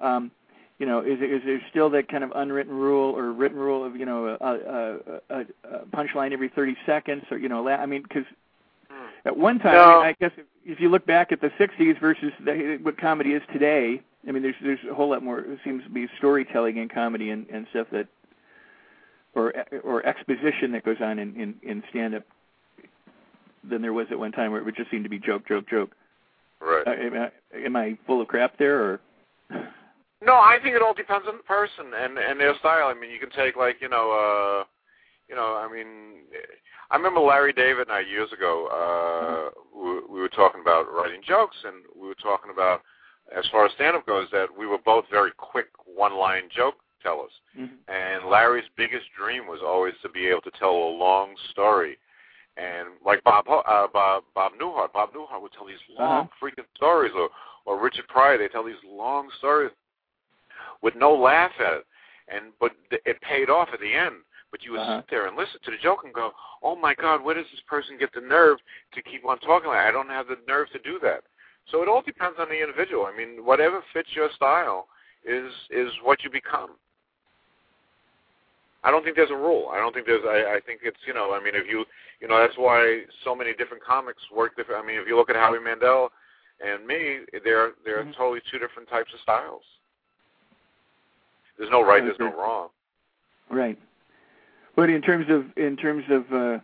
Um, 0.00 0.30
you 0.78 0.86
know, 0.86 1.00
is 1.00 1.20
is 1.20 1.42
there 1.44 1.60
still 1.70 1.90
that 1.90 2.08
kind 2.08 2.24
of 2.24 2.32
unwritten 2.34 2.74
rule 2.74 3.16
or 3.16 3.32
written 3.32 3.58
rule 3.58 3.84
of 3.84 3.96
you 3.96 4.04
know 4.04 4.36
a, 4.40 4.44
a, 4.44 5.38
a, 5.38 5.40
a 5.40 5.86
punchline 5.86 6.32
every 6.32 6.48
30 6.48 6.76
seconds 6.84 7.22
or 7.30 7.38
you 7.38 7.48
know, 7.48 7.66
I 7.68 7.86
mean, 7.86 8.02
because 8.02 8.24
at 9.24 9.36
one 9.36 9.58
time, 9.58 9.74
No. 9.74 10.00
I, 10.00 10.14
guess 10.20 10.32
if, 10.36 10.46
if 10.64 10.80
you 10.80 10.90
look 10.90 11.06
back 11.06 11.32
at 11.32 11.40
the 11.40 11.50
'60s 11.58 11.98
versus 12.00 12.32
the, 12.44 12.78
what 12.82 12.98
comedy 12.98 13.32
is 13.32 13.42
today, 13.52 14.00
I 14.26 14.32
mean, 14.32 14.42
there's 14.42 14.56
there's 14.62 14.78
a 14.90 14.94
whole 14.94 15.10
lot 15.10 15.22
more. 15.22 15.40
It 15.40 15.58
seems 15.64 15.82
to 15.84 15.90
be 15.90 16.08
storytelling 16.18 16.76
in 16.76 16.88
comedy 16.88 17.30
and, 17.30 17.46
and 17.48 17.66
stuff 17.70 17.86
that, 17.92 18.08
or 19.34 19.52
or 19.82 20.04
exposition 20.06 20.72
that 20.72 20.84
goes 20.84 20.98
on 21.00 21.18
in 21.18 21.34
in, 21.40 21.54
in 21.62 21.82
stand 21.90 22.14
up 22.14 22.24
than 23.68 23.82
there 23.82 23.92
was 23.92 24.06
at 24.10 24.18
one 24.18 24.32
time, 24.32 24.50
where 24.50 24.60
it 24.60 24.64
would 24.64 24.76
just 24.76 24.90
seem 24.90 25.02
to 25.02 25.08
be 25.08 25.18
joke, 25.18 25.46
joke, 25.48 25.68
joke. 25.68 25.90
Right. 26.60 26.86
Uh, 26.86 26.90
am, 26.90 27.14
I, 27.14 27.58
am 27.58 27.76
I 27.76 27.98
full 28.06 28.20
of 28.20 28.28
crap 28.28 28.58
there, 28.58 28.80
or? 28.80 29.00
No, 30.22 30.34
I 30.34 30.58
think 30.62 30.74
it 30.74 30.82
all 30.82 30.94
depends 30.94 31.26
on 31.28 31.36
the 31.36 31.42
person 31.42 31.92
and 31.96 32.18
and 32.18 32.40
their 32.40 32.54
style. 32.58 32.88
I 32.88 32.94
mean, 32.94 33.10
you 33.10 33.18
can 33.18 33.30
take 33.30 33.56
like 33.56 33.76
you 33.80 33.88
know, 33.88 34.10
uh, 34.12 34.64
you 35.28 35.34
know, 35.34 35.56
I 35.56 35.72
mean, 35.72 36.24
I 36.90 36.96
remember 36.96 37.20
Larry 37.20 37.52
David 37.52 37.88
and 37.88 37.92
I 37.92 38.00
years 38.00 38.32
ago. 38.32 38.68
Uh, 38.68 39.78
we, 39.78 40.14
we 40.14 40.20
were 40.20 40.28
talking 40.28 40.60
about 40.60 40.92
writing 40.92 41.20
jokes, 41.26 41.56
and 41.64 41.76
we 42.00 42.08
were 42.08 42.14
talking 42.22 42.50
about, 42.52 42.82
as 43.36 43.44
far 43.50 43.66
as 43.66 43.72
stand-up 43.72 44.06
goes, 44.06 44.28
that 44.32 44.48
we 44.56 44.66
were 44.66 44.78
both 44.84 45.04
very 45.10 45.30
quick 45.36 45.68
one-line 45.86 46.44
joke 46.54 46.74
tellers. 47.02 47.32
Mm-hmm. 47.58 47.74
And 47.88 48.30
Larry's 48.30 48.64
biggest 48.76 49.06
dream 49.18 49.46
was 49.46 49.60
always 49.64 49.94
to 50.02 50.08
be 50.08 50.26
able 50.26 50.42
to 50.42 50.50
tell 50.58 50.70
a 50.70 50.96
long 50.98 51.34
story. 51.50 51.98
And 52.56 52.88
like 53.04 53.24
Bob 53.24 53.46
Ho- 53.48 53.64
uh, 53.66 53.88
Bob 53.92 54.22
Bob 54.34 54.52
Newhart, 54.60 54.92
Bob 54.92 55.10
Newhart 55.12 55.42
would 55.42 55.52
tell 55.52 55.66
these 55.66 55.76
long 55.98 56.28
freaking 56.40 56.64
stories, 56.76 57.10
or 57.16 57.28
or 57.64 57.82
Richard 57.82 58.06
Pryor, 58.06 58.38
they 58.38 58.46
tell 58.46 58.62
these 58.62 58.76
long 58.86 59.28
stories 59.38 59.72
with 60.80 60.94
no 60.94 61.14
laugh 61.14 61.50
at 61.58 61.72
it, 61.72 61.86
and 62.28 62.52
but 62.60 62.70
th- 62.90 63.02
it 63.06 63.20
paid 63.22 63.50
off 63.50 63.70
at 63.72 63.80
the 63.80 63.92
end. 63.92 64.16
But 64.54 64.62
you 64.62 64.70
would 64.70 64.82
Uh-huh. 64.82 65.00
sit 65.00 65.08
there 65.08 65.26
and 65.26 65.36
listen 65.36 65.58
to 65.64 65.72
the 65.72 65.76
joke 65.78 66.04
and 66.04 66.14
go, 66.14 66.32
"Oh 66.62 66.76
my 66.76 66.94
God, 66.94 67.24
where 67.24 67.34
does 67.34 67.50
this 67.50 67.58
person 67.62 67.98
get 67.98 68.12
the 68.12 68.20
nerve 68.20 68.60
to 68.92 69.02
keep 69.02 69.24
on 69.24 69.40
talking 69.40 69.66
like? 69.68 69.84
I 69.84 69.90
don't 69.90 70.08
have 70.08 70.28
the 70.28 70.38
nerve 70.46 70.70
to 70.70 70.78
do 70.78 71.00
that." 71.00 71.24
So 71.66 71.82
it 71.82 71.88
all 71.88 72.02
depends 72.02 72.38
on 72.38 72.48
the 72.48 72.60
individual. 72.60 73.04
I 73.04 73.10
mean, 73.10 73.44
whatever 73.44 73.82
fits 73.92 74.14
your 74.14 74.30
style 74.30 74.86
is 75.24 75.52
is 75.70 75.92
what 76.04 76.22
you 76.22 76.30
become. 76.30 76.78
I 78.84 78.92
don't 78.92 79.02
think 79.02 79.16
there's 79.16 79.32
a 79.32 79.36
rule. 79.36 79.70
I 79.70 79.78
don't 79.78 79.92
think 79.92 80.06
there's. 80.06 80.24
I, 80.24 80.54
I 80.54 80.60
think 80.60 80.82
it's 80.84 81.04
you 81.04 81.14
know. 81.14 81.34
I 81.34 81.40
mean, 81.42 81.56
if 81.56 81.66
you 81.66 81.84
you 82.20 82.28
know, 82.28 82.38
that's 82.38 82.56
why 82.56 83.06
so 83.24 83.34
many 83.34 83.54
different 83.54 83.82
comics 83.82 84.22
work 84.30 84.54
different. 84.54 84.84
I 84.84 84.86
mean, 84.86 85.00
if 85.00 85.08
you 85.08 85.16
look 85.16 85.30
at 85.30 85.34
Howie 85.34 85.58
Mandel 85.58 86.12
and 86.64 86.86
me, 86.86 87.26
they're 87.42 87.72
they're 87.84 88.04
Mhm. 88.04 88.14
totally 88.14 88.40
two 88.52 88.60
different 88.60 88.88
types 88.88 89.12
of 89.12 89.18
styles. 89.18 89.64
There's 91.58 91.70
no 91.70 91.82
right. 91.82 92.04
There's 92.04 92.20
no 92.20 92.32
wrong. 92.32 92.70
Right. 93.50 93.76
But 94.76 94.90
in 94.90 95.02
terms 95.02 95.26
of 95.30 95.46
in 95.56 95.76
terms 95.76 96.04
of 96.10 96.32
uh, 96.32 96.58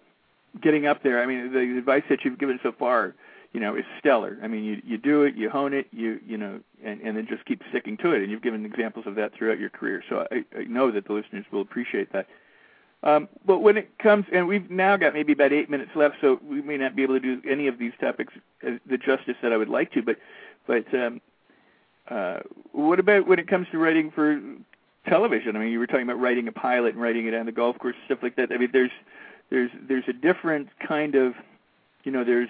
getting 0.61 0.87
up 0.87 1.03
there, 1.03 1.23
I 1.23 1.27
mean, 1.27 1.53
the 1.53 1.79
advice 1.79 2.03
that 2.09 2.25
you've 2.25 2.39
given 2.39 2.59
so 2.63 2.73
far, 2.73 3.15
you 3.53 3.61
know, 3.61 3.77
is 3.77 3.85
stellar. 3.99 4.39
I 4.43 4.49
mean, 4.49 4.65
you 4.65 4.83
you 4.85 4.99
do 4.99 5.23
it, 5.23 5.37
you 5.37 5.49
hone 5.49 5.73
it, 5.73 5.87
you 5.93 6.21
you 6.27 6.37
know, 6.37 6.61
and 6.85 7.01
and 7.01 7.17
then 7.17 7.27
just 7.29 7.45
keep 7.45 7.63
sticking 7.71 7.97
to 7.99 8.13
it. 8.13 8.23
And 8.23 8.31
you've 8.31 8.43
given 8.43 8.65
examples 8.67 9.07
of 9.07 9.15
that 9.15 9.35
throughout 9.35 9.59
your 9.59 9.71
career. 9.71 10.03
So 10.09 10.27
I, 10.31 10.45
I 10.59 10.65
know 10.65 10.91
that 10.91 11.07
the 11.07 11.13
listeners 11.13 11.45
will 11.53 11.61
appreciate 11.61 12.13
that. 12.13 12.27
Um, 13.03 13.29
but 13.47 13.61
when 13.61 13.79
it 13.79 13.99
comes, 13.99 14.27
and 14.31 14.47
we've 14.47 14.71
now 14.71 14.97
got 14.97 15.15
maybe 15.15 15.33
about 15.33 15.53
eight 15.53 15.71
minutes 15.71 15.93
left, 15.95 16.17
so 16.21 16.39
we 16.47 16.61
may 16.61 16.77
not 16.77 16.95
be 16.95 17.03
able 17.03 17.19
to 17.19 17.21
do 17.21 17.49
any 17.49 17.67
of 17.67 17.79
these 17.79 17.93
topics 17.99 18.35
the 18.61 18.99
justice 18.99 19.37
that 19.43 19.53
I 19.53 19.57
would 19.57 19.71
like 19.71 19.93
to. 19.93 20.03
But 20.03 20.17
but 20.67 20.93
um, 20.95 21.21
uh, 22.09 22.41
what 22.73 22.99
about 22.99 23.27
when 23.27 23.39
it 23.39 23.49
comes 23.49 23.69
to 23.71 23.79
writing 23.79 24.11
for 24.11 24.39
television? 25.09 25.57
I 25.57 25.61
mean, 25.61 25.73
you 25.73 25.79
were 25.79 25.87
talking 25.87 26.03
about 26.03 26.21
writing 26.21 26.49
a 26.49 26.53
pilot 26.53 26.95
and 26.95 27.03
writing 27.03 27.27
it 27.27 27.35
on 27.35 27.47
the 27.47 27.53
golf 27.53 27.79
course, 27.79 27.97
stuff 28.07 28.19
like 28.23 28.37
that. 28.37 28.53
I 28.53 28.59
mean, 28.59 28.71
there's 28.73 28.91
there's 29.51 29.71
there's 29.89 30.05
a 30.09 30.13
different 30.13 30.69
kind 30.87 31.15
of, 31.15 31.35
you 32.05 32.13
know, 32.13 32.25
there's 32.25 32.49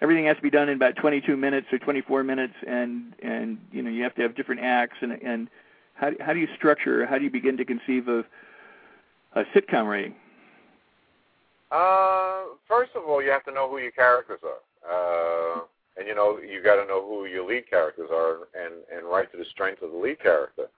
everything 0.00 0.26
has 0.26 0.36
to 0.36 0.42
be 0.42 0.50
done 0.50 0.68
in 0.68 0.76
about 0.76 0.96
22 0.96 1.36
minutes 1.36 1.68
or 1.72 1.78
24 1.78 2.24
minutes, 2.24 2.54
and 2.66 3.14
and 3.22 3.58
you 3.72 3.82
know 3.82 3.90
you 3.90 4.02
have 4.02 4.14
to 4.16 4.22
have 4.22 4.34
different 4.34 4.60
acts 4.62 4.96
and 5.00 5.12
and 5.22 5.48
how 5.94 6.10
how 6.20 6.32
do 6.32 6.40
you 6.40 6.48
structure? 6.56 7.06
How 7.06 7.18
do 7.18 7.24
you 7.24 7.30
begin 7.30 7.56
to 7.56 7.64
conceive 7.64 8.08
of 8.08 8.24
a 9.34 9.44
sitcom 9.54 9.86
writing? 9.86 10.14
Uh, 11.70 12.54
first 12.68 12.92
of 12.94 13.02
all, 13.08 13.22
you 13.22 13.30
have 13.30 13.44
to 13.44 13.52
know 13.52 13.68
who 13.68 13.78
your 13.78 13.90
characters 13.90 14.40
are, 14.44 14.60
uh, 14.88 15.60
and 15.96 16.06
you 16.06 16.14
know 16.14 16.38
you 16.38 16.62
got 16.62 16.76
to 16.76 16.86
know 16.86 17.04
who 17.04 17.26
your 17.26 17.46
lead 17.46 17.68
characters 17.68 18.10
are, 18.12 18.48
and 18.54 18.74
and 18.94 19.06
write 19.06 19.30
to 19.32 19.38
the 19.38 19.44
strength 19.46 19.82
of 19.82 19.90
the 19.92 19.96
lead 19.96 20.20
character. 20.20 20.68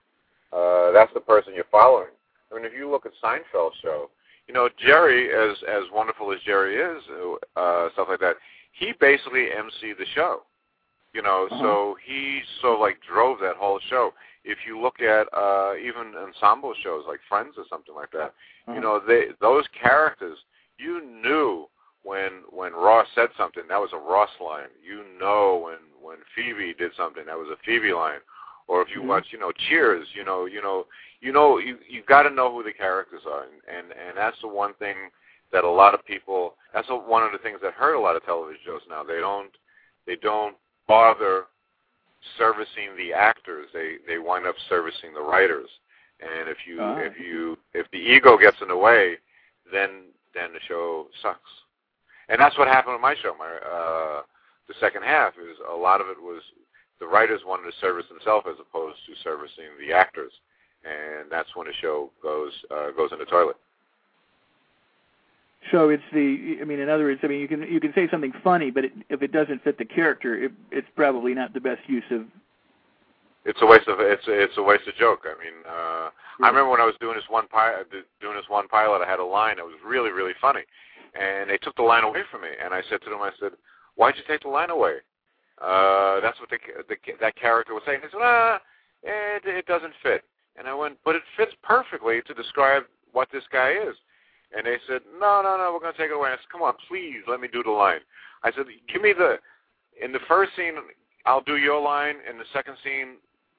Uh, 0.51 0.91
that's 0.91 1.13
the 1.13 1.19
person 1.19 1.53
you're 1.53 1.65
following. 1.71 2.07
I 2.51 2.55
mean, 2.55 2.65
if 2.65 2.73
you 2.73 2.89
look 2.89 3.05
at 3.05 3.11
Seinfeld 3.23 3.71
show, 3.81 4.09
you 4.47 4.53
know 4.53 4.69
Jerry, 4.77 5.29
as 5.33 5.57
as 5.67 5.83
wonderful 5.93 6.31
as 6.31 6.39
Jerry 6.45 6.77
is, 6.77 7.03
uh, 7.55 7.89
stuff 7.93 8.07
like 8.09 8.19
that, 8.21 8.37
he 8.71 8.93
basically 8.99 9.47
emceed 9.49 9.97
the 9.97 10.05
show. 10.15 10.43
You 11.13 11.21
know, 11.21 11.47
Uh-huh. 11.51 11.61
so 11.61 11.97
he 12.05 12.41
sort 12.61 12.75
of 12.75 12.79
like 12.79 12.97
drove 13.01 13.39
that 13.39 13.55
whole 13.57 13.79
show. 13.89 14.13
If 14.45 14.59
you 14.65 14.79
look 14.79 15.01
at 15.01 15.27
uh, 15.33 15.73
even 15.81 16.13
ensemble 16.15 16.73
shows 16.81 17.03
like 17.07 17.19
Friends 17.27 17.55
or 17.57 17.65
something 17.69 17.95
like 17.95 18.11
that, 18.11 18.33
Uh-huh. 18.67 18.73
you 18.73 18.79
know, 18.81 18.99
they 18.99 19.29
those 19.41 19.67
characters, 19.69 20.37
you 20.77 21.01
knew 21.03 21.67
when 22.03 22.43
when 22.49 22.71
Ross 22.73 23.07
said 23.15 23.29
something, 23.35 23.63
that 23.67 23.81
was 23.81 23.91
a 23.93 23.97
Ross 23.97 24.29
line. 24.39 24.69
You 24.81 25.03
know 25.19 25.57
when 25.65 25.79
when 26.01 26.19
Phoebe 26.35 26.73
did 26.73 26.93
something, 26.95 27.25
that 27.25 27.37
was 27.37 27.49
a 27.49 27.57
Phoebe 27.65 27.91
line. 27.91 28.19
Or 28.67 28.81
if 28.81 28.89
you 28.93 29.01
Mhm. 29.01 29.07
watch, 29.07 29.31
you 29.31 29.39
know, 29.39 29.51
Cheers, 29.51 30.07
you 30.13 30.23
know, 30.23 30.45
you 30.45 30.61
know, 30.61 30.87
you 31.21 31.31
know, 31.31 31.57
you 31.57 31.77
you 31.87 32.01
got 32.03 32.23
to 32.23 32.29
know 32.29 32.51
who 32.51 32.63
the 32.63 32.73
characters 32.73 33.25
are, 33.25 33.43
and, 33.43 33.61
and 33.67 33.91
and 33.91 34.17
that's 34.17 34.39
the 34.41 34.47
one 34.47 34.73
thing 34.75 35.09
that 35.51 35.63
a 35.63 35.69
lot 35.69 35.93
of 35.93 36.05
people. 36.05 36.55
That's 36.73 36.89
one 36.89 37.23
of 37.23 37.31
the 37.31 37.37
things 37.39 37.59
that 37.61 37.73
hurt 37.73 37.95
a 37.95 37.99
lot 37.99 38.15
of 38.15 38.23
television 38.25 38.61
shows 38.65 38.81
now. 38.89 39.03
They 39.03 39.19
don't 39.19 39.51
they 40.05 40.15
don't 40.17 40.55
bother 40.87 41.45
servicing 42.37 42.95
the 42.97 43.13
actors. 43.13 43.67
They 43.73 43.97
they 44.07 44.17
wind 44.17 44.45
up 44.45 44.55
servicing 44.69 45.13
the 45.13 45.21
writers. 45.21 45.69
And 46.19 46.49
if 46.49 46.57
you 46.67 46.81
Ah. 46.81 46.97
if 46.97 47.19
you 47.19 47.57
if 47.73 47.89
the 47.91 47.97
ego 47.97 48.37
gets 48.37 48.61
in 48.61 48.67
the 48.67 48.77
way, 48.77 49.17
then 49.71 50.11
then 50.33 50.51
the 50.53 50.59
show 50.67 51.07
sucks. 51.21 51.49
And 52.29 52.39
that's 52.39 52.57
what 52.57 52.67
happened 52.67 52.93
with 52.95 53.01
my 53.01 53.15
show. 53.15 53.33
My 53.35 53.53
uh, 53.55 54.23
the 54.67 54.73
second 54.79 55.03
half 55.03 55.33
is 55.37 55.57
a 55.71 55.75
lot 55.75 56.01
of 56.01 56.07
it 56.09 56.21
was 56.21 56.43
the 56.99 57.07
writers 57.07 57.41
wanted 57.45 57.71
to 57.71 57.77
service 57.79 58.05
themselves 58.09 58.47
as 58.49 58.57
opposed 58.59 58.97
to 59.05 59.13
servicing 59.23 59.69
the 59.79 59.93
actors, 59.93 60.31
and 60.83 61.29
that's 61.29 61.55
when 61.55 61.67
the 61.67 61.73
show 61.81 62.09
goes 62.21 62.51
uh, 62.71 62.91
goes 62.91 63.11
in 63.11 63.19
the 63.19 63.25
toilet. 63.25 63.55
So 65.71 65.89
it's 65.89 66.03
the. 66.13 66.57
I 66.61 66.65
mean, 66.65 66.79
in 66.79 66.89
other 66.89 67.05
words, 67.05 67.19
I 67.23 67.27
mean, 67.27 67.39
you 67.39 67.47
can 67.47 67.61
you 67.63 67.79
can 67.79 67.93
say 67.93 68.07
something 68.09 68.33
funny, 68.43 68.71
but 68.71 68.85
it, 68.85 68.91
if 69.09 69.21
it 69.21 69.31
doesn't 69.31 69.63
fit 69.63 69.77
the 69.77 69.85
character, 69.85 70.45
it, 70.45 70.51
it's 70.71 70.87
probably 70.95 71.33
not 71.33 71.53
the 71.53 71.59
best 71.59 71.81
use 71.87 72.03
of. 72.11 72.25
It's 73.45 73.59
a 73.61 73.65
waste 73.65 73.87
of 73.87 73.99
it's 73.99 74.23
it's 74.27 74.57
a 74.57 74.63
waste 74.63 74.87
of 74.87 74.95
joke. 74.95 75.25
I 75.25 75.35
mean, 75.43 75.53
uh, 75.67 76.09
I 76.43 76.47
remember 76.47 76.69
when 76.69 76.81
I 76.81 76.85
was 76.85 76.95
doing 76.99 77.15
this 77.15 77.29
one 77.29 77.47
pilot, 77.47 77.87
doing 78.21 78.35
this 78.35 78.49
one 78.49 78.67
pilot, 78.67 79.01
I 79.05 79.09
had 79.09 79.19
a 79.19 79.25
line 79.25 79.57
that 79.57 79.65
was 79.65 79.75
really 79.85 80.11
really 80.11 80.33
funny, 80.39 80.61
and 81.19 81.49
they 81.49 81.57
took 81.57 81.75
the 81.75 81.83
line 81.83 82.03
away 82.03 82.21
from 82.31 82.41
me, 82.41 82.49
and 82.63 82.73
I 82.73 82.81
said 82.89 83.01
to 83.03 83.09
them, 83.09 83.21
I 83.21 83.31
said, 83.39 83.51
"Why'd 83.95 84.15
you 84.15 84.23
take 84.27 84.43
the 84.43 84.49
line 84.49 84.69
away?" 84.69 84.97
Uh, 85.61 86.19
that's 86.21 86.39
what 86.39 86.49
the, 86.49 86.57
the 86.87 86.95
that 87.19 87.35
character 87.35 87.73
was 87.73 87.83
saying. 87.85 87.99
They 88.01 88.09
said, 88.11 88.21
"Ah, 88.21 88.61
it 89.03 89.43
it 89.45 89.65
doesn't 89.65 89.93
fit," 90.03 90.23
and 90.55 90.67
I 90.67 90.73
went, 90.73 90.97
"But 91.03 91.15
it 91.15 91.23
fits 91.35 91.53
perfectly 91.63 92.21
to 92.27 92.33
describe 92.33 92.83
what 93.11 93.29
this 93.31 93.43
guy 93.51 93.71
is." 93.71 93.95
And 94.55 94.65
they 94.65 94.77
said, 94.87 95.01
"No, 95.19 95.41
no, 95.41 95.57
no, 95.57 95.71
we're 95.73 95.79
going 95.79 95.93
to 95.93 95.97
take 95.97 96.11
it 96.11 96.15
away." 96.15 96.29
I 96.29 96.35
said, 96.35 96.51
"Come 96.51 96.61
on, 96.61 96.73
please, 96.87 97.23
let 97.27 97.39
me 97.39 97.47
do 97.47 97.63
the 97.63 97.71
line." 97.71 98.01
I 98.43 98.51
said, 98.51 98.65
"Give 98.91 99.01
me 99.01 99.13
the 99.13 99.39
in 100.01 100.11
the 100.11 100.19
first 100.27 100.55
scene, 100.55 100.75
I'll 101.25 101.41
do 101.41 101.57
your 101.57 101.81
line. 101.81 102.17
In 102.29 102.37
the 102.37 102.45
second 102.53 102.75
scene, 102.83 103.17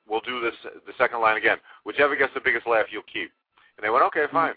we'll 0.09 0.21
do 0.21 0.41
this 0.41 0.55
the 0.87 0.93
second 0.99 1.21
line 1.21 1.37
again. 1.37 1.59
Whichever 1.85 2.15
gets 2.15 2.33
the 2.33 2.41
biggest 2.41 2.67
laugh, 2.67 2.87
you'll 2.91 3.03
keep." 3.13 3.33
And 3.77 3.85
they 3.85 3.91
went, 3.91 4.05
"Okay, 4.05 4.25
fine." 4.31 4.55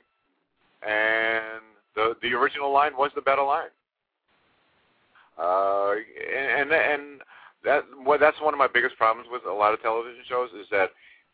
And 0.83 1.63
the 1.95 2.15
the 2.21 2.33
original 2.33 2.71
line 2.71 2.95
was 2.95 3.11
the 3.15 3.21
better 3.21 3.43
line. 3.43 3.69
Uh, 5.41 5.95
and 6.37 6.71
and 6.71 7.21
that 7.63 7.83
well, 8.05 8.19
that's 8.19 8.39
one 8.41 8.53
of 8.53 8.57
my 8.57 8.67
biggest 8.67 8.97
problems 8.97 9.27
with 9.31 9.43
a 9.45 9.53
lot 9.53 9.73
of 9.73 9.81
television 9.81 10.23
shows 10.27 10.49
is 10.59 10.67
that 10.71 10.89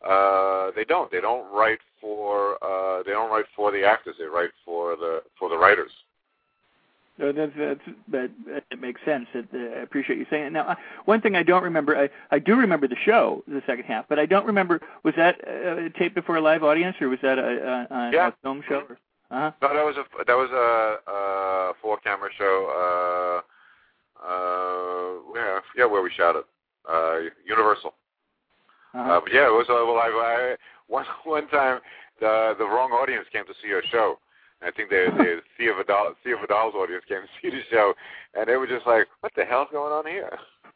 uh, 0.08 0.72
they 0.76 0.84
don't 0.84 1.12
they 1.12 1.22
don't 1.22 1.52
write 1.54 1.80
for 2.02 2.58
uh, 2.64 3.04
they 3.04 3.12
don't 3.12 3.30
write 3.32 3.46
for 3.56 3.72
the 3.72 3.84
actors. 3.86 4.16
They 4.20 4.26
write 4.26 4.52
for 4.66 4.96
the 4.96 5.24
for 5.40 5.50
the 5.50 5.58
writers. 5.58 5.92
No, 7.20 7.32
that's 7.32 7.52
that's 7.58 7.80
that, 8.12 8.30
that 8.70 8.80
makes 8.80 9.02
sense. 9.04 9.26
It, 9.34 9.48
uh, 9.54 9.80
I 9.80 9.82
appreciate 9.82 10.20
you 10.20 10.28
saying 10.30 10.46
it. 10.46 10.54
Now, 10.54 10.68
uh, 10.68 10.76
one 11.06 11.20
thing 11.20 11.36
I 11.36 11.42
don't 11.42 11.64
remember, 11.64 11.98
I 11.98 12.10
I 12.30 12.38
do 12.38 12.56
remember 12.56 12.88
the 12.88 12.98
show, 13.06 13.44
the 13.48 13.62
second 13.66 13.86
half, 13.86 14.06
but 14.08 14.20
I 14.20 14.28
don't 14.28 14.46
remember 14.46 14.80
was 15.04 15.16
that 15.18 15.36
uh, 15.48 15.90
taped 15.98 16.14
before 16.14 16.38
a 16.38 16.42
live 16.42 16.64
audience 16.64 16.96
or 17.02 17.10
was 17.10 17.20
that 17.24 17.40
a, 17.40 17.42
a, 17.42 17.96
a, 17.96 18.12
Yeah. 18.14 18.28
a 18.28 18.34
film 18.44 18.64
show? 18.70 18.84
Uh 19.32 19.36
huh. 19.40 19.52
No, 19.64 19.74
that 19.74 19.84
was 19.84 19.96
a 19.98 20.04
that 20.26 20.36
was 20.38 20.50
a, 20.52 21.12
a 21.12 21.74
four 21.82 21.98
camera 21.98 22.30
show. 22.38 23.42
Uh, 23.42 23.42
uh, 24.24 25.22
yeah, 25.36 25.60
yeah, 25.78 25.86
where 25.86 26.02
we 26.02 26.12
shot 26.16 26.36
it, 26.36 26.46
uh, 26.90 27.30
Universal. 27.46 27.94
Uh-huh. 28.94 29.12
Uh, 29.12 29.20
but 29.22 29.34
yeah, 29.34 29.48
it 29.48 29.54
was. 29.54 29.68
Uh, 29.70 29.86
well, 29.86 29.98
I, 29.98 30.10
I 30.10 30.56
one 30.88 31.06
one 31.24 31.48
time 31.50 31.80
the 32.20 32.56
the 32.58 32.66
wrong 32.66 32.92
audience 32.92 33.26
came 33.32 33.46
to 33.46 33.54
see 33.62 33.74
our 33.74 33.84
show. 33.92 34.20
I 34.62 34.72
think 34.72 34.90
they 34.90 35.06
the 35.06 35.42
Sea 35.58 35.68
of 35.70 35.76
Thea 35.78 35.84
Vidale 35.84 36.16
Thea 36.24 36.36
Vidale's 36.36 36.76
audience 36.76 37.04
came 37.08 37.22
to 37.22 37.28
see 37.42 37.50
the 37.50 37.62
show, 37.70 37.94
and 38.34 38.48
they 38.48 38.56
were 38.56 38.68
just 38.68 38.88
like, 38.88 39.08
"What 39.22 39.34
the 39.36 39.46
hell's 39.46 39.70
going 39.72 39.94
on 39.94 40.06
here?" 40.06 40.32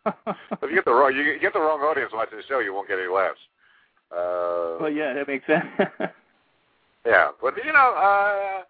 if 0.05 0.69
you 0.69 0.75
get 0.75 0.85
the 0.85 0.93
wrong 0.93 1.15
you 1.15 1.39
get 1.39 1.53
the 1.53 1.59
wrong 1.59 1.79
audience 1.81 2.11
watching 2.13 2.37
the 2.37 2.43
show, 2.47 2.59
you 2.59 2.73
won't 2.73 2.87
get 2.87 2.99
any 2.99 3.07
laughs. 3.07 3.39
Uh, 4.11 4.77
well, 4.81 4.91
yeah, 4.91 5.13
that 5.13 5.27
makes 5.27 5.47
sense. 5.47 5.65
yeah, 7.05 7.29
but 7.41 7.53
you 7.63 7.71
know, 7.71 7.93
uh, 7.95 8.63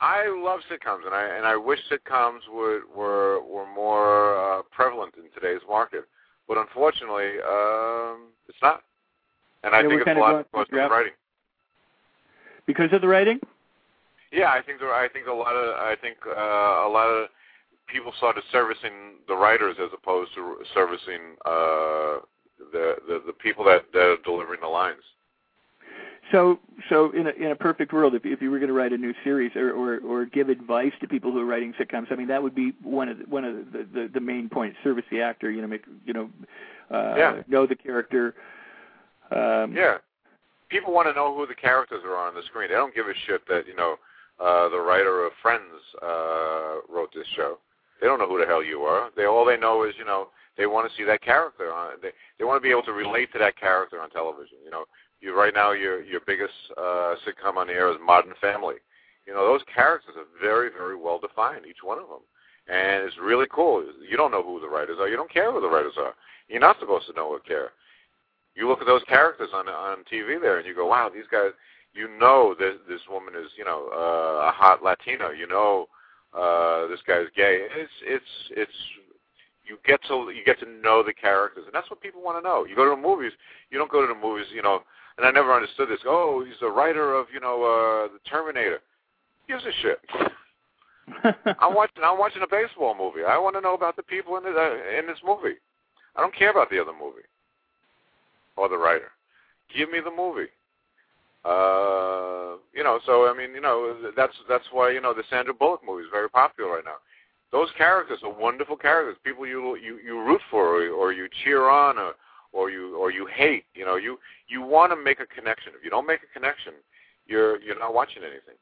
I 0.00 0.26
love 0.28 0.60
sitcoms, 0.70 1.04
and 1.04 1.14
I 1.14 1.36
and 1.36 1.46
I 1.46 1.56
wish 1.56 1.78
sitcoms 1.90 2.40
would 2.50 2.82
were 2.94 3.40
were 3.42 3.66
more 3.66 4.36
uh, 4.36 4.62
prevalent 4.70 5.14
in 5.16 5.24
today's 5.38 5.60
market. 5.68 6.04
But 6.48 6.58
unfortunately, 6.58 7.38
um, 7.46 8.28
it's 8.48 8.58
not. 8.62 8.82
And 9.62 9.74
I 9.74 9.82
Yeah, 9.82 9.88
think 9.88 10.00
it's 10.06 10.16
a 10.16 10.20
lot 10.20 10.46
because 10.50 10.66
of 10.68 10.70
the 10.70 10.88
writing. 10.88 11.12
because 12.66 12.92
of 12.92 13.00
the 13.02 13.08
writing. 13.08 13.40
Yeah, 14.32 14.50
I 14.50 14.62
think 14.62 14.80
there, 14.80 14.92
I 14.94 15.08
think 15.08 15.26
a 15.26 15.32
lot 15.32 15.54
of 15.54 15.76
I 15.76 15.96
think 16.00 16.16
uh, 16.26 16.86
a 16.86 16.90
lot 16.90 17.08
of 17.08 17.28
people 17.86 18.12
started 18.16 18.44
servicing 18.52 19.18
the 19.28 19.36
writers 19.36 19.76
as 19.82 19.90
opposed 19.92 20.32
to 20.34 20.56
servicing 20.72 21.36
uh, 21.44 22.20
the, 22.72 22.96
the 23.06 23.22
the 23.26 23.32
people 23.34 23.64
that, 23.64 23.84
that 23.92 24.00
are 24.00 24.16
delivering 24.24 24.60
the 24.62 24.68
lines. 24.68 25.02
So, 26.32 26.60
so 26.88 27.10
in 27.12 27.26
a 27.26 27.30
in 27.30 27.50
a 27.50 27.56
perfect 27.56 27.92
world, 27.92 28.14
if 28.14 28.24
if 28.24 28.40
you 28.40 28.50
were 28.50 28.58
going 28.58 28.68
to 28.68 28.74
write 28.74 28.92
a 28.92 28.96
new 28.96 29.14
series 29.24 29.54
or, 29.56 29.70
or 29.72 29.98
or 29.98 30.24
give 30.26 30.48
advice 30.48 30.92
to 31.00 31.08
people 31.08 31.32
who 31.32 31.40
are 31.40 31.44
writing 31.44 31.72
sitcoms, 31.80 32.12
I 32.12 32.14
mean 32.14 32.28
that 32.28 32.42
would 32.42 32.54
be 32.54 32.72
one 32.82 33.08
of 33.08 33.18
the, 33.18 33.24
one 33.24 33.44
of 33.44 33.54
the, 33.72 33.86
the 33.92 34.10
the 34.14 34.20
main 34.20 34.48
points. 34.48 34.76
Service 34.84 35.04
the 35.10 35.20
actor, 35.20 35.50
you 35.50 35.60
know, 35.60 35.66
make 35.68 35.84
you 36.04 36.12
know, 36.12 36.30
uh, 36.90 37.14
Yeah. 37.16 37.42
know 37.48 37.66
the 37.66 37.74
character. 37.74 38.34
Um, 39.30 39.74
Yeah, 39.76 39.98
people 40.68 40.92
want 40.92 41.08
to 41.08 41.14
know 41.14 41.34
who 41.34 41.46
the 41.46 41.54
characters 41.54 42.02
are 42.04 42.16
on 42.16 42.34
the 42.34 42.42
screen. 42.42 42.68
They 42.68 42.74
don't 42.76 42.94
give 42.94 43.06
a 43.06 43.14
shit 43.26 43.46
that 43.48 43.66
you 43.66 43.74
know 43.74 43.96
uh, 44.38 44.68
the 44.68 44.80
writer 44.80 45.26
of 45.26 45.32
Friends 45.42 45.62
uh, 46.02 46.80
wrote 46.88 47.10
this 47.14 47.26
show. 47.36 47.58
They 48.00 48.06
don't 48.06 48.18
know 48.18 48.28
who 48.28 48.38
the 48.40 48.46
hell 48.46 48.62
you 48.62 48.82
are. 48.82 49.10
They 49.16 49.26
all 49.26 49.44
they 49.44 49.56
know 49.56 49.84
is 49.84 49.94
you 49.98 50.04
know 50.04 50.28
they 50.56 50.66
want 50.66 50.90
to 50.90 50.96
see 50.96 51.04
that 51.04 51.22
character 51.22 51.72
on. 51.72 51.94
They 52.02 52.10
they 52.38 52.44
want 52.44 52.56
to 52.62 52.66
be 52.66 52.70
able 52.70 52.84
to 52.84 52.92
relate 52.92 53.32
to 53.32 53.38
that 53.40 53.58
character 53.58 54.00
on 54.00 54.10
television. 54.10 54.58
You 54.64 54.70
know, 54.70 54.84
you 55.20 55.36
right 55.36 55.54
now 55.54 55.72
your 55.72 56.02
your 56.02 56.20
biggest 56.26 56.54
uh, 56.76 57.14
sitcom 57.26 57.56
on 57.56 57.66
the 57.66 57.72
air 57.72 57.90
is 57.90 57.96
Modern 58.04 58.34
Family. 58.40 58.76
You 59.26 59.34
know 59.34 59.46
those 59.46 59.62
characters 59.72 60.14
are 60.16 60.24
very 60.40 60.70
very 60.70 60.96
well 60.96 61.18
defined, 61.18 61.66
each 61.66 61.82
one 61.82 61.98
of 61.98 62.08
them, 62.08 62.24
and 62.68 63.04
it's 63.04 63.16
really 63.18 63.46
cool. 63.50 63.84
You 64.08 64.16
don't 64.16 64.30
know 64.30 64.42
who 64.42 64.60
the 64.60 64.68
writers 64.68 64.98
are. 65.00 65.08
You 65.08 65.16
don't 65.16 65.32
care 65.32 65.52
who 65.52 65.60
the 65.60 65.68
writers 65.68 65.94
are. 65.98 66.14
You're 66.48 66.60
not 66.60 66.80
supposed 66.80 67.06
to 67.06 67.12
know 67.12 67.28
or 67.28 67.40
care. 67.40 67.70
You 68.54 68.68
look 68.68 68.80
at 68.80 68.86
those 68.86 69.04
characters 69.08 69.50
on 69.54 69.68
on 69.68 69.98
TV 70.12 70.40
there, 70.40 70.58
and 70.58 70.66
you 70.66 70.74
go, 70.74 70.86
wow, 70.86 71.10
these 71.12 71.28
guys. 71.30 71.50
You 71.92 72.08
know 72.20 72.54
this 72.56 72.76
this 72.88 73.00
woman 73.10 73.34
is 73.34 73.50
you 73.58 73.64
know 73.64 73.88
uh, 73.92 74.48
a 74.48 74.52
hot 74.54 74.80
Latina. 74.80 75.30
You 75.36 75.48
know 75.48 75.88
uh, 76.32 76.86
this 76.86 77.00
guy's 77.06 77.26
gay. 77.36 77.66
It's 77.74 77.90
it's 78.02 78.24
it's 78.50 78.72
you 79.66 79.78
get 79.86 80.00
to 80.08 80.30
you 80.34 80.44
get 80.44 80.58
to 80.60 80.68
know 80.68 81.02
the 81.02 81.12
characters, 81.12 81.64
and 81.66 81.74
that's 81.74 81.90
what 81.90 82.00
people 82.00 82.22
want 82.22 82.38
to 82.38 82.48
know. 82.48 82.64
You 82.64 82.76
go 82.76 82.84
to 82.84 82.90
the 82.90 83.08
movies, 83.08 83.32
you 83.70 83.78
don't 83.78 83.90
go 83.90 84.00
to 84.00 84.12
the 84.12 84.18
movies, 84.18 84.46
you 84.54 84.62
know. 84.62 84.82
And 85.20 85.28
I 85.28 85.32
never 85.32 85.52
understood 85.52 85.90
this. 85.90 86.00
Oh, 86.06 86.42
he's 86.46 86.56
the 86.62 86.70
writer 86.70 87.14
of 87.14 87.26
you 87.32 87.40
know 87.40 87.60
uh, 87.60 88.10
the 88.10 88.18
Terminator. 88.26 88.78
Gives 89.46 89.62
a 89.64 89.72
shit. 89.82 89.98
I'm 91.60 91.74
watching 91.74 92.02
I'm 92.02 92.18
watching 92.18 92.40
a 92.40 92.46
baseball 92.46 92.96
movie. 92.96 93.26
I 93.28 93.36
want 93.36 93.54
to 93.54 93.60
know 93.60 93.74
about 93.74 93.96
the 93.96 94.02
people 94.02 94.38
in 94.38 94.44
the, 94.44 94.50
uh, 94.50 94.98
in 94.98 95.06
this 95.06 95.18
movie. 95.22 95.58
I 96.16 96.22
don't 96.22 96.34
care 96.34 96.50
about 96.50 96.70
the 96.70 96.80
other 96.80 96.92
movie 96.98 97.28
or 98.56 98.70
the 98.70 98.78
writer. 98.78 99.12
Give 99.76 99.90
me 99.90 100.00
the 100.00 100.10
movie. 100.10 100.48
Uh, 101.44 102.56
you 102.72 102.82
know, 102.82 102.98
so 103.04 103.28
I 103.28 103.34
mean, 103.36 103.52
you 103.54 103.60
know, 103.60 103.96
that's 104.16 104.32
that's 104.48 104.64
why 104.72 104.90
you 104.90 105.02
know 105.02 105.12
the 105.12 105.24
Sandra 105.28 105.52
Bullock 105.52 105.82
movie 105.86 106.04
is 106.04 106.08
very 106.10 106.30
popular 106.30 106.76
right 106.76 106.84
now. 106.84 106.96
Those 107.52 107.68
characters 107.76 108.20
are 108.24 108.32
wonderful 108.32 108.76
characters, 108.76 109.16
people 109.22 109.46
you 109.46 109.76
you 109.76 109.98
you 110.02 110.18
root 110.24 110.40
for 110.50 110.80
or, 110.80 110.88
or 110.88 111.12
you 111.12 111.28
cheer 111.44 111.68
on 111.68 111.98
or 111.98 112.14
or 112.52 112.70
you 112.70 112.96
or 112.96 113.10
you 113.10 113.26
hate. 113.26 113.64
You 113.74 113.84
know, 113.84 113.96
you 113.96 114.18
you 114.48 114.62
want 114.62 114.92
to 114.92 114.96
make 114.96 115.20
a 115.20 115.26
connection. 115.26 115.72
If 115.76 115.84
you 115.84 115.90
don't 115.90 116.06
make 116.06 116.20
a 116.22 116.38
connection, 116.38 116.74
you're 117.26 117.60
you're 117.60 117.78
not 117.78 117.94
watching 117.94 118.22
anything. 118.22 118.56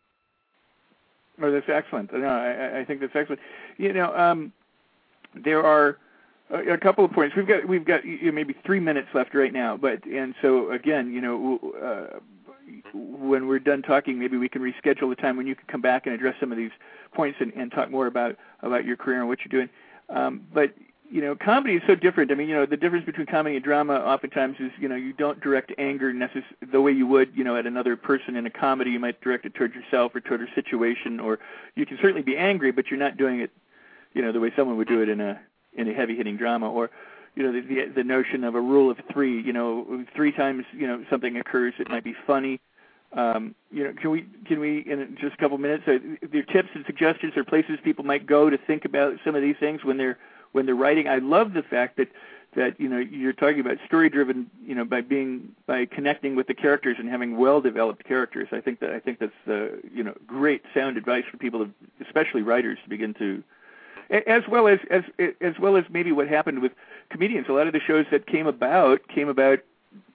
Oh, 1.41 1.53
that's 1.53 1.69
excellent. 1.69 2.13
No, 2.13 2.27
I, 2.27 2.81
I 2.81 2.85
think 2.85 3.01
that's 3.01 3.15
excellent. 3.15 3.41
You 3.77 3.93
know, 3.93 4.15
um, 4.17 4.53
there 5.35 5.65
are 5.65 5.99
a, 6.51 6.75
a 6.75 6.79
couple 6.79 7.05
of 7.05 7.13
points. 7.13 7.37
We've 7.37 7.47
got 7.47 7.67
we've 7.67 7.85
got 7.85 8.05
you 8.05 8.27
know, 8.27 8.33
maybe 8.33 8.55
three 8.65 8.81
minutes 8.81 9.09
left 9.15 9.35
right 9.35 9.53
now, 9.53 9.77
but 9.77 10.05
and 10.05 10.35
so 10.43 10.73
again, 10.73 11.13
you 11.13 11.21
know, 11.21 11.59
uh, 11.83 12.19
when 12.93 13.47
we're 13.47 13.59
done 13.59 13.83
talking, 13.83 14.19
maybe 14.19 14.37
we 14.37 14.49
can 14.49 14.63
reschedule 14.63 15.09
the 15.09 15.17
time 15.17 15.37
when 15.37 15.47
you 15.47 15.55
can 15.55 15.67
come 15.69 15.81
back 15.81 16.07
and 16.07 16.15
address 16.15 16.35
some 16.41 16.53
of 16.53 16.59
these 16.59 16.71
points 17.15 17.39
and, 17.41 17.53
and 17.55 17.71
talk 17.71 17.91
more 17.91 18.07
about 18.07 18.37
about 18.63 18.85
your 18.85 18.97
career 18.97 19.21
and 19.21 19.29
what 19.29 19.39
you're 19.41 19.61
doing. 19.61 19.71
Um, 20.09 20.43
but 20.53 20.75
you 21.11 21.21
know, 21.21 21.35
comedy 21.35 21.77
is 21.77 21.83
so 21.87 21.95
different. 21.95 22.31
I 22.31 22.35
mean, 22.35 22.49
you 22.49 22.55
know, 22.55 22.67
the 22.67 22.77
difference 22.77 23.07
between 23.07 23.27
comedy 23.27 23.57
and 23.57 23.65
drama 23.65 23.95
oftentimes 23.95 24.57
is, 24.61 24.71
you 24.79 24.89
know, 24.89 24.95
you 24.97 25.13
don't 25.13 25.41
direct 25.41 25.73
anger 25.79 26.13
necess- 26.13 26.45
the 26.73 26.81
way 26.81 26.93
you 26.93 27.07
would, 27.07 27.35
you 27.35 27.45
know, 27.45 27.57
at 27.57 27.67
another 27.67 27.97
person 27.97 28.37
in 28.37 28.47
a 28.47 28.51
comedy. 28.51 28.91
You 28.91 29.01
might 29.01 29.21
direct 29.21 29.47
it 29.47 29.55
towards 29.55 29.75
yourself 29.75 30.15
or 30.15 30.21
toward 30.21 30.43
a 30.43 30.55
situation, 30.55 31.19
or 31.19 31.39
you 31.77 31.87
can 31.87 31.99
certainly 32.01 32.23
be 32.23 32.37
angry, 32.37 32.73
but 32.73 32.89
you're 32.91 33.01
not 33.01 33.17
doing 33.17 33.41
it 33.41 33.51
you 34.15 34.23
know, 34.23 34.33
the 34.33 34.41
way 34.41 34.53
someone 34.57 34.77
would 34.77 34.89
do 34.89 35.01
it 35.03 35.09
in 35.09 35.21
a 35.21 35.41
in 35.75 35.89
a 35.89 35.95
heavy 35.95 36.17
hitting 36.17 36.37
drama, 36.37 36.71
or 36.71 36.91
you 37.35 37.43
know, 37.43 37.53
the, 37.53 37.61
the 37.61 37.93
the 37.97 38.05
notion 38.05 38.45
of 38.45 38.55
a 38.55 38.61
rule 38.61 38.91
of 38.91 38.99
three. 39.13 39.41
You 39.41 39.53
know, 39.53 40.05
three 40.15 40.33
times 40.33 40.65
you 40.73 40.87
know 40.87 41.05
something 41.11 41.37
occurs, 41.37 41.75
it 41.79 41.89
might 41.89 42.05
be 42.05 42.15
funny. 42.27 42.61
Um, 43.13 43.55
you 43.71 43.85
know, 43.85 43.93
can 43.93 44.11
we 44.11 44.27
can 44.47 44.61
we 44.61 44.79
in 44.81 45.17
just 45.21 45.35
a 45.35 45.37
couple 45.37 45.57
minutes, 45.59 45.85
uh, 45.87 45.99
your 46.33 46.43
tips 46.45 46.69
and 46.75 46.85
suggestions 46.87 47.35
or 47.37 47.45
places 47.45 47.79
people 47.83 48.05
might 48.05 48.27
go 48.27 48.51
to 48.51 48.59
think 48.59 48.85
about 48.85 49.15
some 49.25 49.35
of 49.35 49.43
these 49.43 49.57
things 49.61 49.85
when 49.85 49.97
they're 49.97 50.19
when 50.53 50.67
they're 50.67 50.75
writing? 50.75 51.09
I 51.09 51.19
love 51.19 51.53
the 51.53 51.63
fact 51.63 51.97
that 51.97 52.09
that 52.57 52.81
you 52.81 52.89
know 52.89 52.99
you're 52.99 53.33
talking 53.33 53.61
about 53.61 53.77
story 53.87 54.09
driven 54.09 54.51
you 54.65 54.75
know 54.75 54.85
by 54.85 55.01
being 55.01 55.51
by 55.67 55.85
connecting 55.85 56.35
with 56.35 56.47
the 56.47 56.55
characters 56.55 56.97
and 56.99 57.09
having 57.09 57.37
well 57.37 57.61
developed 57.61 58.05
characters. 58.05 58.49
I 58.53 58.61
think 58.61 58.81
that 58.81 58.91
i 58.91 58.99
think 58.99 59.19
that's 59.19 59.33
uh, 59.47 59.77
you 59.93 60.03
know 60.03 60.15
great 60.27 60.63
sound 60.75 60.97
advice 60.97 61.25
for 61.31 61.37
people 61.37 61.67
especially 62.05 62.43
writers 62.43 62.79
to 62.85 62.89
begin 62.89 63.15
to 63.15 63.43
as 64.11 64.43
well 64.49 64.67
as 64.67 64.79
as 64.91 65.05
as 65.41 65.59
well 65.59 65.77
as 65.77 65.85
maybe 65.91 66.13
what 66.13 66.29
happened 66.29 66.61
with 66.61 66.73
comedians. 67.11 67.47
A 67.49 67.53
lot 67.53 67.67
of 67.67 67.73
the 67.73 67.81
shows 67.81 68.07
that 68.11 68.27
came 68.27 68.47
about 68.47 69.07
came 69.09 69.29
about 69.29 69.61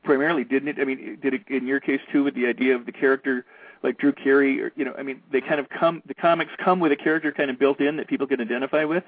primarily 0.03 0.43
didn't 0.43 0.69
it? 0.69 0.79
I 0.79 0.86
mean 0.86 1.19
did 1.21 1.36
it 1.36 1.41
in 1.47 1.67
your 1.67 1.79
case 1.79 2.01
too 2.11 2.23
with 2.23 2.34
the 2.34 2.47
idea 2.47 2.75
of 2.75 2.86
the 2.86 2.91
character 2.91 3.45
like 3.84 3.97
drew 3.97 4.13
carey 4.13 4.59
or 4.61 4.71
you 4.75 4.86
know 4.86 4.95
i 4.97 5.03
mean 5.03 5.21
they 5.31 5.41
kind 5.41 5.59
of 5.59 5.69
come 5.69 6.01
the 6.05 6.13
comics 6.13 6.51
come 6.57 6.79
with 6.79 6.91
a 6.91 6.95
character 6.95 7.31
kind 7.31 7.51
of 7.51 7.59
built 7.59 7.81
in 7.81 7.97
that 7.97 8.07
people 8.07 8.25
can 8.25 8.39
identify 8.39 8.86
with 8.86 9.03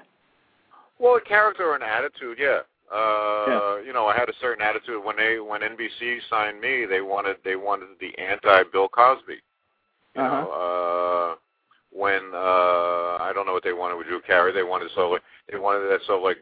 well 0.98 1.16
a 1.16 1.20
character 1.20 1.70
or 1.70 1.76
an 1.76 1.82
attitude 1.82 2.38
yeah 2.40 2.60
uh, 2.92 3.44
yeah. 3.48 3.82
you 3.84 3.92
know, 3.92 4.06
I 4.06 4.16
had 4.16 4.28
a 4.28 4.32
certain 4.40 4.62
attitude 4.62 5.02
when 5.04 5.16
they 5.16 5.40
when 5.40 5.60
NBC 5.60 6.18
signed 6.30 6.60
me. 6.60 6.86
They 6.86 7.00
wanted 7.00 7.36
they 7.44 7.56
wanted 7.56 7.88
the 8.00 8.16
anti 8.18 8.62
Bill 8.70 8.88
Cosby. 8.88 9.38
You 10.14 10.22
uh-huh. 10.22 10.40
know, 10.40 10.50
uh, 10.50 11.34
when 11.90 12.30
uh, 12.32 13.18
I 13.18 13.32
don't 13.34 13.46
know 13.46 13.52
what 13.52 13.64
they 13.64 13.72
wanted 13.72 13.96
with 13.96 14.06
Drew 14.06 14.20
Carey. 14.20 14.52
They 14.52 14.62
wanted 14.62 14.90
so 14.94 15.18
they 15.50 15.58
wanted 15.58 15.88
that 15.88 16.00
sort 16.06 16.18
of 16.18 16.22
like 16.22 16.38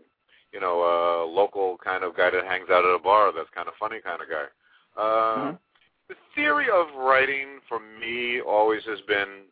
you 0.53 0.61
know 0.61 0.83
uh, 0.83 1.27
local 1.33 1.79
kind 1.83 2.05
of 2.05 2.15
guy 2.15 2.29
that 2.29 2.45
hangs 2.45 2.69
out 2.71 2.85
at 2.85 2.95
a 2.95 3.03
bar. 3.03 3.33
That's 3.35 3.49
kind 3.55 3.69
of 3.69 3.75
funny 3.81 4.01
kind 4.05 4.21
of 4.21 4.29
guy. 4.29 4.47
Uh, 5.01 5.03
mm-hmm. 5.03 5.57
The 6.09 6.17
theory 6.35 6.67
of 6.71 6.95
writing 6.95 7.61
for 7.67 7.81
me 7.81 8.43
always 8.43 8.83
has 8.85 9.01
been 9.09 9.49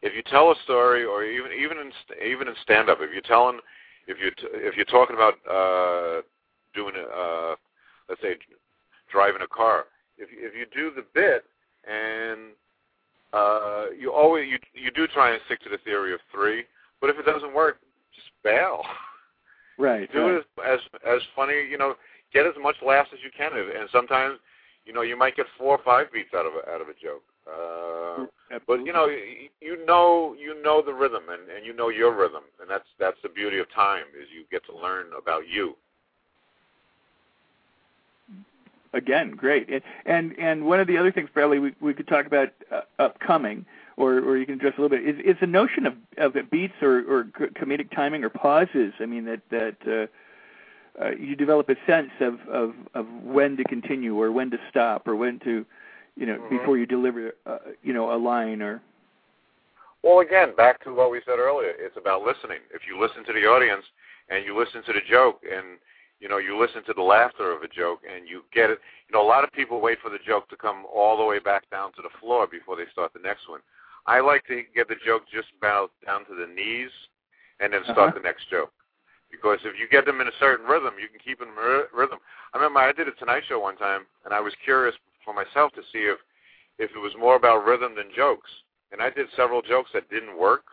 if 0.00 0.14
you 0.16 0.22
tell 0.22 0.50
a 0.50 0.54
story, 0.64 1.04
or 1.04 1.22
even 1.22 1.52
even 1.52 1.76
in 1.76 1.92
even 2.26 2.48
in 2.48 2.54
stand 2.62 2.88
up, 2.88 2.98
if 3.02 3.12
you're 3.12 3.20
telling 3.20 3.60
if 4.06 4.18
you 4.18 4.30
if 4.54 4.76
you're 4.76 4.84
talking 4.84 5.16
about 5.16 5.34
uh, 5.48 6.22
doing 6.74 6.94
uh, 6.96 7.54
let's 8.08 8.20
say 8.20 8.36
driving 9.10 9.42
a 9.42 9.46
car, 9.46 9.84
if 10.18 10.30
you, 10.32 10.38
if 10.40 10.54
you 10.54 10.66
do 10.74 10.94
the 10.94 11.04
bit 11.14 11.44
and 11.88 12.52
uh, 13.32 13.86
you 13.98 14.12
always 14.12 14.48
you 14.48 14.58
you 14.74 14.90
do 14.90 15.06
try 15.06 15.32
and 15.32 15.40
stick 15.46 15.60
to 15.62 15.68
the 15.68 15.78
theory 15.78 16.12
of 16.12 16.20
three, 16.32 16.64
but 17.00 17.10
if 17.10 17.18
it 17.18 17.26
doesn't 17.26 17.54
work, 17.54 17.78
just 18.14 18.28
bail. 18.42 18.82
Right. 19.78 20.10
do 20.12 20.20
right. 20.20 20.34
it 20.34 20.46
as, 20.64 20.80
as 20.84 21.00
as 21.16 21.20
funny, 21.34 21.54
you 21.68 21.78
know, 21.78 21.94
get 22.32 22.46
as 22.46 22.52
much 22.60 22.76
laughs 22.84 23.10
as 23.12 23.20
you 23.24 23.30
can, 23.36 23.56
and 23.56 23.88
sometimes, 23.90 24.38
you 24.84 24.92
know, 24.92 25.02
you 25.02 25.16
might 25.16 25.34
get 25.34 25.46
four 25.58 25.76
or 25.76 25.82
five 25.82 26.12
beats 26.12 26.34
out 26.36 26.46
of 26.46 26.52
a, 26.52 26.70
out 26.70 26.80
of 26.80 26.88
a 26.88 26.94
joke. 26.94 27.22
Uh, 27.46 28.26
but 28.66 28.84
you 28.84 28.92
know, 28.92 29.06
you 29.60 29.84
know, 29.86 30.36
you 30.38 30.62
know 30.62 30.82
the 30.82 30.92
rhythm, 30.92 31.24
and, 31.28 31.50
and 31.50 31.66
you 31.66 31.72
know 31.72 31.88
your 31.88 32.14
rhythm, 32.14 32.42
and 32.60 32.70
that's 32.70 32.86
that's 32.98 33.16
the 33.22 33.28
beauty 33.28 33.58
of 33.58 33.72
time 33.72 34.04
is 34.20 34.28
you 34.34 34.44
get 34.50 34.64
to 34.66 34.76
learn 34.76 35.06
about 35.18 35.48
you. 35.48 35.76
Again, 38.94 39.30
great, 39.30 39.68
and 40.04 40.38
and 40.38 40.64
one 40.66 40.78
of 40.78 40.86
the 40.86 40.98
other 40.98 41.10
things, 41.10 41.30
Bradley, 41.32 41.58
we 41.58 41.74
we 41.80 41.94
could 41.94 42.06
talk 42.06 42.26
about 42.26 42.50
uh, 42.70 42.82
upcoming, 42.98 43.64
or 43.96 44.18
or 44.18 44.36
you 44.36 44.44
can 44.44 44.56
address 44.56 44.74
a 44.78 44.82
little 44.82 44.96
bit, 44.96 45.08
is 45.08 45.18
is 45.24 45.36
the 45.40 45.46
notion 45.46 45.86
of 45.86 45.94
of 46.18 46.34
beats 46.50 46.74
or 46.82 46.98
or 46.98 47.24
comedic 47.24 47.90
timing 47.94 48.22
or 48.22 48.28
pauses. 48.28 48.92
I 49.00 49.06
mean 49.06 49.24
that 49.24 49.40
that. 49.50 49.76
Uh, 49.86 50.06
uh, 51.00 51.10
you 51.18 51.34
develop 51.34 51.70
a 51.70 51.76
sense 51.86 52.10
of, 52.20 52.38
of, 52.50 52.74
of 52.92 53.06
when 53.22 53.56
to 53.56 53.64
continue 53.64 54.14
or 54.20 54.30
when 54.30 54.50
to 54.50 54.58
stop 54.68 55.08
or 55.08 55.16
when 55.16 55.38
to 55.38 55.64
you 56.16 56.26
know, 56.26 56.38
mm-hmm. 56.38 56.58
before 56.58 56.78
you 56.78 56.86
deliver, 56.86 57.32
uh, 57.46 57.58
you 57.82 57.92
know, 57.92 58.14
a 58.14 58.18
line 58.18 58.62
or. 58.62 58.82
Well, 60.02 60.18
again, 60.18 60.54
back 60.56 60.82
to 60.82 60.92
what 60.92 61.12
we 61.12 61.20
said 61.24 61.38
earlier, 61.38 61.72
it's 61.78 61.96
about 61.96 62.22
listening. 62.22 62.58
If 62.74 62.82
you 62.88 63.00
listen 63.00 63.24
to 63.24 63.32
the 63.32 63.46
audience 63.46 63.84
and 64.30 64.44
you 64.44 64.58
listen 64.58 64.82
to 64.82 64.92
the 64.92 65.04
joke 65.08 65.40
and 65.46 65.78
you 66.18 66.28
know 66.28 66.38
you 66.38 66.58
listen 66.58 66.82
to 66.86 66.92
the 66.92 67.02
laughter 67.02 67.54
of 67.54 67.62
a 67.62 67.68
joke 67.68 68.00
and 68.02 68.28
you 68.28 68.42
get 68.52 68.70
it, 68.70 68.80
you 69.08 69.14
know, 69.14 69.24
a 69.24 69.28
lot 69.28 69.44
of 69.44 69.52
people 69.52 69.80
wait 69.80 69.98
for 70.02 70.10
the 70.10 70.18
joke 70.26 70.48
to 70.50 70.56
come 70.56 70.84
all 70.92 71.16
the 71.16 71.24
way 71.24 71.38
back 71.38 71.70
down 71.70 71.92
to 71.92 72.02
the 72.02 72.10
floor 72.20 72.48
before 72.48 72.76
they 72.76 72.90
start 72.90 73.12
the 73.12 73.22
next 73.22 73.48
one. 73.48 73.60
I 74.06 74.20
like 74.20 74.44
to 74.46 74.62
get 74.74 74.88
the 74.88 74.96
joke 75.06 75.22
just 75.32 75.48
about 75.56 75.92
down 76.04 76.26
to 76.26 76.34
the 76.34 76.52
knees 76.52 76.90
and 77.60 77.72
then 77.72 77.84
start 77.84 78.10
uh-huh. 78.10 78.18
the 78.18 78.26
next 78.26 78.50
joke. 78.50 78.72
Because 79.30 79.60
if 79.64 79.78
you 79.78 79.88
get 79.88 80.04
them 80.04 80.20
in 80.20 80.26
a 80.26 80.38
certain 80.38 80.66
rhythm, 80.66 80.94
you 81.00 81.08
can 81.08 81.18
keep 81.22 81.38
them 81.38 81.48
in 81.48 81.84
rhythm. 81.94 82.18
I 82.52 82.58
remember 82.58 82.80
I 82.80 82.92
did 82.92 83.08
a 83.08 83.12
Tonight 83.12 83.44
Show 83.48 83.60
one 83.60 83.76
time, 83.76 84.02
and 84.26 84.34
I 84.34 84.40
was 84.40 84.52
curious 84.62 84.94
for 85.24 85.34
myself 85.34 85.72
to 85.72 85.82
see 85.92 86.00
if 86.00 86.18
if 86.78 86.90
it 86.96 86.98
was 86.98 87.12
more 87.18 87.36
about 87.36 87.64
rhythm 87.64 87.94
than 87.94 88.06
jokes. 88.14 88.50
And 88.92 89.00
I 89.00 89.10
did 89.10 89.26
several 89.36 89.62
jokes 89.62 89.90
that 89.94 90.10
didn't 90.10 90.38
work, 90.38 90.64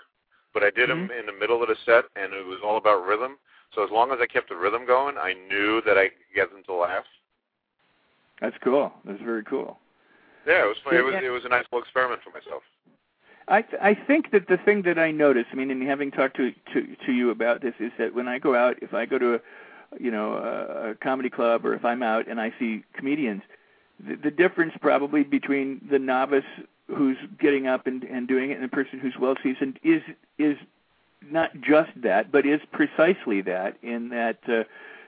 but 0.54 0.64
I 0.64 0.72
did 0.72 0.90
mm-hmm. 0.90 1.08
them 1.08 1.12
in 1.18 1.26
the 1.26 1.34
middle 1.34 1.62
of 1.62 1.70
the 1.70 1.76
set, 1.86 2.06
and 2.16 2.34
it 2.34 2.46
was 2.46 2.60
all 2.64 2.78
about 2.78 3.06
rhythm. 3.06 3.38
So 3.76 3.84
as 3.84 3.92
long 3.92 4.12
as 4.12 4.18
I 4.22 4.26
kept 4.26 4.50
the 4.50 4.56
rhythm 4.56 4.86
going, 4.88 5.18
I 5.18 5.34
knew 5.34 5.82
that 5.86 5.98
I 5.98 6.10
could 6.10 6.34
get 6.34 6.52
them 6.52 6.64
to 6.66 6.74
laugh. 6.74 7.06
That's 8.42 8.56
cool. 8.64 8.92
That's 9.06 9.22
very 9.22 9.44
cool. 9.44 9.78
Yeah, 10.48 10.64
it 10.64 10.68
was 10.68 10.78
It 10.92 11.04
was 11.04 11.16
it 11.24 11.30
was 11.30 11.46
a 11.46 11.50
nice 11.50 11.66
little 11.72 11.84
experiment 11.84 12.22
for 12.24 12.32
myself. 12.32 12.64
I 13.48 13.62
th- 13.64 13.82
I 13.82 13.96
think 13.96 14.32
that 14.32 14.48
the 14.48 14.58
thing 14.58 14.84
that 14.84 14.98
I 14.98 15.12
notice, 15.12 15.46
I 15.52 15.56
mean, 15.56 15.72
in 15.72 15.86
having 15.86 16.12
talked 16.12 16.38
to 16.38 16.52
to 16.74 16.96
to 17.06 17.12
you 17.12 17.30
about 17.30 17.62
this, 17.62 17.74
is 17.80 17.92
that 17.98 18.14
when 18.14 18.28
I 18.28 18.40
go 18.40 18.56
out, 18.56 18.78
if 18.82 18.94
I 18.94 19.06
go 19.06 19.18
to 19.18 19.36
a 19.36 19.40
you 20.00 20.12
know 20.12 20.34
a, 20.34 20.92
a 20.92 20.96
comedy 20.96 21.30
club 21.30 21.66
or 21.66 21.74
if 21.74 21.84
I'm 21.84 22.02
out 22.02 22.28
and 22.28 22.40
I 22.40 22.54
see 22.60 22.84
comedians, 22.94 23.42
the, 24.00 24.16
the 24.16 24.32
difference 24.32 24.74
probably 24.82 25.24
between 25.24 25.82
the 25.90 26.00
novice 26.00 26.46
who's 26.88 27.18
getting 27.40 27.68
up 27.68 27.88
and, 27.88 28.04
and 28.04 28.28
doing 28.28 28.52
it 28.52 28.56
and 28.56 28.64
the 28.64 28.70
person 28.70 29.00
who's 29.00 29.16
well 29.20 29.36
seasoned 29.44 29.80
is 29.84 30.02
is 30.38 30.58
not 31.30 31.52
just 31.62 31.92
that, 31.98 32.32
but 32.32 32.46
is 32.46 32.62
precisely 32.72 33.42
that. 33.42 33.78
In 33.84 34.10
that 34.10 34.38
uh, 34.48 34.64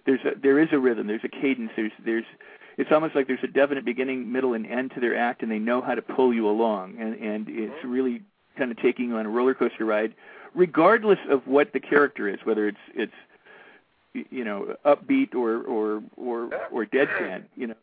there's 0.05 0.19
a, 0.25 0.37
there 0.41 0.59
is 0.59 0.69
a 0.71 0.79
rhythm, 0.79 1.07
there's 1.07 1.23
a 1.23 1.29
cadence, 1.29 1.71
there's 1.75 1.91
there's 2.03 2.25
it's 2.77 2.91
almost 2.91 3.15
like 3.15 3.27
there's 3.27 3.43
a 3.43 3.47
definite 3.47 3.85
beginning, 3.85 4.31
middle, 4.31 4.53
and 4.53 4.65
end 4.65 4.91
to 4.95 4.99
their 4.99 5.15
act, 5.15 5.41
and 5.43 5.51
they 5.51 5.59
know 5.59 5.81
how 5.81 5.95
to 5.95 6.01
pull 6.01 6.33
you 6.33 6.49
along, 6.49 6.97
and 6.99 7.15
and 7.15 7.47
it's 7.49 7.73
mm-hmm. 7.73 7.91
really 7.91 8.21
kind 8.57 8.71
of 8.71 8.77
taking 8.77 9.09
you 9.09 9.17
on 9.17 9.25
a 9.25 9.29
roller 9.29 9.53
coaster 9.53 9.85
ride, 9.85 10.13
regardless 10.53 11.19
of 11.29 11.47
what 11.47 11.73
the 11.73 11.79
character 11.79 12.27
is, 12.27 12.39
whether 12.43 12.67
it's 12.67 12.77
it's 12.93 13.13
you 14.13 14.43
know 14.43 14.75
upbeat 14.85 15.33
or 15.35 15.61
or 15.61 16.03
or 16.17 16.49
or 16.71 16.85
deadpan, 16.85 17.43
you 17.55 17.67
know 17.67 17.75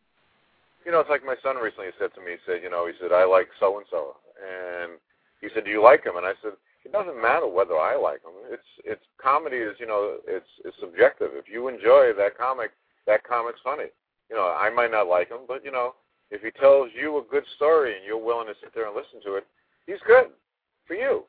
you 0.88 0.92
know, 0.96 1.04
it's 1.04 1.12
like 1.12 1.20
my 1.20 1.36
son 1.44 1.60
recently 1.60 1.92
said 2.00 2.16
to 2.16 2.24
me, 2.24 2.40
he 2.40 2.42
said, 2.48 2.64
you 2.64 2.72
know, 2.72 2.88
he 2.88 2.96
said, 2.96 3.12
I 3.12 3.28
like 3.28 3.52
so 3.60 3.76
and 3.76 3.84
so, 3.92 4.16
and 4.40 4.96
he 5.44 5.52
said, 5.52 5.68
do 5.68 5.70
you 5.70 5.84
like 5.84 6.00
him? 6.00 6.16
And 6.16 6.24
I 6.24 6.32
said, 6.40 6.56
it 6.80 6.96
doesn't 6.96 7.20
matter 7.20 7.44
whether 7.44 7.76
I 7.76 8.00
like 8.00 8.24
him. 8.24 8.32
It's 8.48 8.70
it's 8.88 9.04
comedy 9.20 9.58
is 9.58 9.76
you 9.78 9.86
know 9.86 10.16
it's 10.26 10.48
it's 10.64 10.76
subjective. 10.80 11.36
If 11.36 11.44
you 11.44 11.68
enjoy 11.68 12.16
that 12.16 12.38
comic, 12.38 12.70
that 13.06 13.28
comic's 13.28 13.60
funny. 13.62 13.92
You 14.30 14.36
know, 14.36 14.56
I 14.56 14.70
might 14.70 14.90
not 14.90 15.06
like 15.06 15.28
him, 15.28 15.44
but 15.46 15.62
you 15.64 15.70
know, 15.70 15.92
if 16.30 16.40
he 16.40 16.50
tells 16.50 16.88
you 16.96 17.18
a 17.18 17.30
good 17.30 17.44
story 17.56 17.92
and 17.92 18.06
you're 18.06 18.16
willing 18.16 18.46
to 18.46 18.54
sit 18.62 18.72
there 18.74 18.86
and 18.86 18.96
listen 18.96 19.20
to 19.26 19.36
it, 19.36 19.44
he's 19.86 20.00
good 20.06 20.32
for 20.86 20.94
you. 20.94 21.24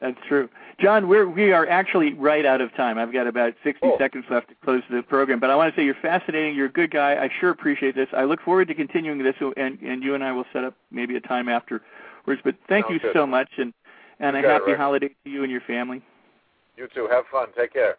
That's 0.00 0.18
true. 0.28 0.48
John, 0.78 1.08
we're, 1.08 1.26
we 1.26 1.52
are 1.52 1.66
actually 1.66 2.12
right 2.12 2.44
out 2.44 2.60
of 2.60 2.74
time. 2.74 2.98
I've 2.98 3.12
got 3.12 3.26
about 3.26 3.54
60 3.64 3.80
oh. 3.82 3.98
seconds 3.98 4.26
left 4.28 4.48
to 4.48 4.54
close 4.62 4.82
the 4.90 5.02
program, 5.02 5.40
but 5.40 5.48
I 5.48 5.56
want 5.56 5.74
to 5.74 5.80
say 5.80 5.84
you're 5.84 5.94
fascinating. 5.94 6.54
You're 6.54 6.66
a 6.66 6.72
good 6.72 6.90
guy. 6.90 7.14
I 7.14 7.30
sure 7.40 7.48
appreciate 7.48 7.94
this. 7.94 8.08
I 8.12 8.24
look 8.24 8.42
forward 8.42 8.68
to 8.68 8.74
continuing 8.74 9.22
this, 9.22 9.36
and, 9.56 9.80
and 9.80 10.02
you 10.02 10.14
and 10.14 10.22
I 10.22 10.32
will 10.32 10.44
set 10.52 10.64
up 10.64 10.74
maybe 10.90 11.16
a 11.16 11.20
time 11.20 11.48
afterwards. 11.48 11.82
But 12.26 12.56
thank 12.68 12.86
Sounds 12.86 12.94
you 12.94 12.98
good. 13.00 13.14
so 13.14 13.26
much, 13.26 13.48
and, 13.56 13.72
and 14.20 14.36
a 14.36 14.42
happy 14.42 14.72
it, 14.72 14.76
holiday 14.76 15.08
to 15.08 15.30
you 15.30 15.42
and 15.42 15.50
your 15.50 15.62
family. 15.62 16.02
You 16.76 16.88
too. 16.94 17.08
Have 17.10 17.24
fun. 17.32 17.48
Take 17.56 17.72
care. 17.72 17.96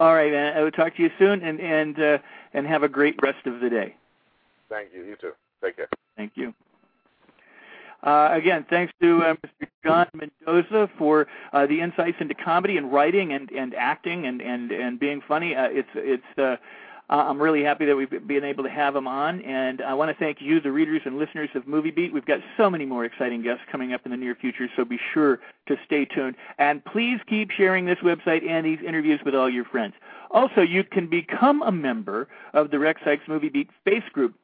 All 0.00 0.14
right, 0.14 0.32
man. 0.32 0.56
I 0.56 0.62
will 0.62 0.70
talk 0.70 0.96
to 0.96 1.02
you 1.02 1.10
soon, 1.18 1.42
and 1.42 1.60
and 1.60 2.00
uh, 2.00 2.18
and 2.54 2.66
have 2.66 2.82
a 2.82 2.88
great 2.88 3.16
rest 3.22 3.46
of 3.46 3.60
the 3.60 3.68
day. 3.68 3.94
Thank 4.68 4.88
you. 4.94 5.04
You 5.04 5.16
too. 5.16 5.32
Take 5.62 5.76
care. 5.76 5.88
Thank 6.16 6.32
you. 6.34 6.54
Uh, 8.04 8.28
again, 8.32 8.66
thanks 8.68 8.92
to 9.00 9.22
uh, 9.22 9.34
Mr. 9.34 9.68
John 9.84 10.06
Mendoza 10.14 10.90
for 10.98 11.26
uh, 11.52 11.66
the 11.66 11.80
insights 11.80 12.18
into 12.20 12.34
comedy 12.34 12.76
and 12.76 12.92
writing 12.92 13.32
and, 13.32 13.50
and 13.50 13.74
acting 13.74 14.26
and, 14.26 14.42
and, 14.42 14.70
and 14.70 15.00
being 15.00 15.22
funny. 15.26 15.54
It's 15.56 15.88
it's 15.94 16.60
I'm 17.10 17.40
really 17.40 17.62
happy 17.62 17.84
that 17.84 17.96
we've 17.96 18.26
been 18.26 18.44
able 18.44 18.64
to 18.64 18.70
have 18.70 18.96
him 18.96 19.06
on, 19.06 19.42
and 19.42 19.82
I 19.82 19.92
want 19.92 20.10
to 20.10 20.16
thank 20.18 20.40
you, 20.40 20.58
the 20.60 20.72
readers 20.72 21.02
and 21.04 21.18
listeners 21.18 21.50
of 21.54 21.66
Movie 21.66 21.90
Beat. 21.90 22.14
We've 22.14 22.24
got 22.24 22.40
so 22.56 22.70
many 22.70 22.86
more 22.86 23.04
exciting 23.04 23.42
guests 23.42 23.62
coming 23.70 23.92
up 23.92 24.02
in 24.06 24.10
the 24.10 24.16
near 24.16 24.34
future, 24.34 24.68
so 24.74 24.86
be 24.86 24.98
sure 25.12 25.38
to 25.66 25.76
stay 25.84 26.06
tuned. 26.06 26.36
And 26.58 26.82
please 26.82 27.20
keep 27.26 27.50
sharing 27.50 27.84
this 27.84 27.98
website 27.98 28.48
and 28.48 28.64
these 28.64 28.78
interviews 28.86 29.20
with 29.22 29.34
all 29.34 29.50
your 29.50 29.66
friends. 29.66 29.94
Also, 30.30 30.62
you 30.62 30.82
can 30.82 31.06
become 31.06 31.62
a 31.62 31.70
member 31.70 32.26
of 32.54 32.70
the 32.70 32.78
Rex 32.78 33.02
Sikes 33.04 33.28
Movie 33.28 33.50
Beat 33.50 33.68
Face 33.84 34.08
Group 34.12 34.34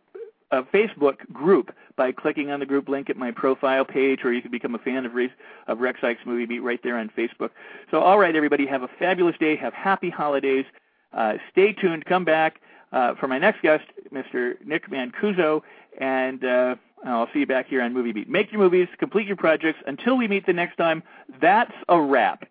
a 0.51 0.63
Facebook 0.63 1.19
group 1.33 1.75
by 1.97 2.13
clicking 2.13 2.51
on 2.51 2.61
the 2.61 2.67
group 2.67 2.89
link 2.89 3.11
at 3.11 3.17
my 3.17 3.31
profile 3.31 3.85
page, 3.85 4.21
or 4.25 4.33
you 4.33 4.43
can 4.43 4.51
become 4.51 4.75
a 4.75 4.79
fan 4.79 5.07
of, 5.07 5.15
Rex, 5.15 5.33
of 5.69 5.81
Rex 5.81 6.01
Sikes 6.01 6.21
Movie 6.25 6.47
Beat 6.47 6.61
right 6.61 6.81
there 6.83 6.97
on 6.97 7.11
Facebook. 7.17 7.51
So, 7.91 8.01
all 8.01 8.19
right, 8.19 8.35
everybody, 8.35 8.67
have 8.67 8.83
a 8.83 8.89
fabulous 8.99 9.37
day. 9.39 9.57
Have 9.57 9.75
happy 9.75 10.11
holidays. 10.11 10.65
Uh, 11.13 11.35
stay 11.51 11.73
tuned. 11.73 12.05
Come 12.05 12.25
back 12.25 12.61
uh, 12.93 13.15
for 13.15 13.29
my 13.29 13.39
next 13.39 13.63
guest, 13.63 13.85
Mr. 14.13 14.55
Nick 14.65 14.89
Mancuso, 14.91 15.63
and 15.99 16.45
uh, 16.45 16.77
I'll 17.05 17.29
see 17.33 17.41
you 17.41 17.47
back 17.47 17.69
here 17.69 17.83
on 17.83 17.93
Movie 17.93 18.13
Beat. 18.13 18.29
Make 18.29 18.53
your 18.53 18.61
movies, 18.61 18.89
complete 18.99 19.27
your 19.27 19.37
projects. 19.37 19.79
Until 19.87 20.17
we 20.17 20.29
meet 20.29 20.47
the 20.47 20.53
next 20.53 20.77
time, 20.77 21.03
that's 21.41 21.73
a 21.89 22.01
wrap. 22.01 22.49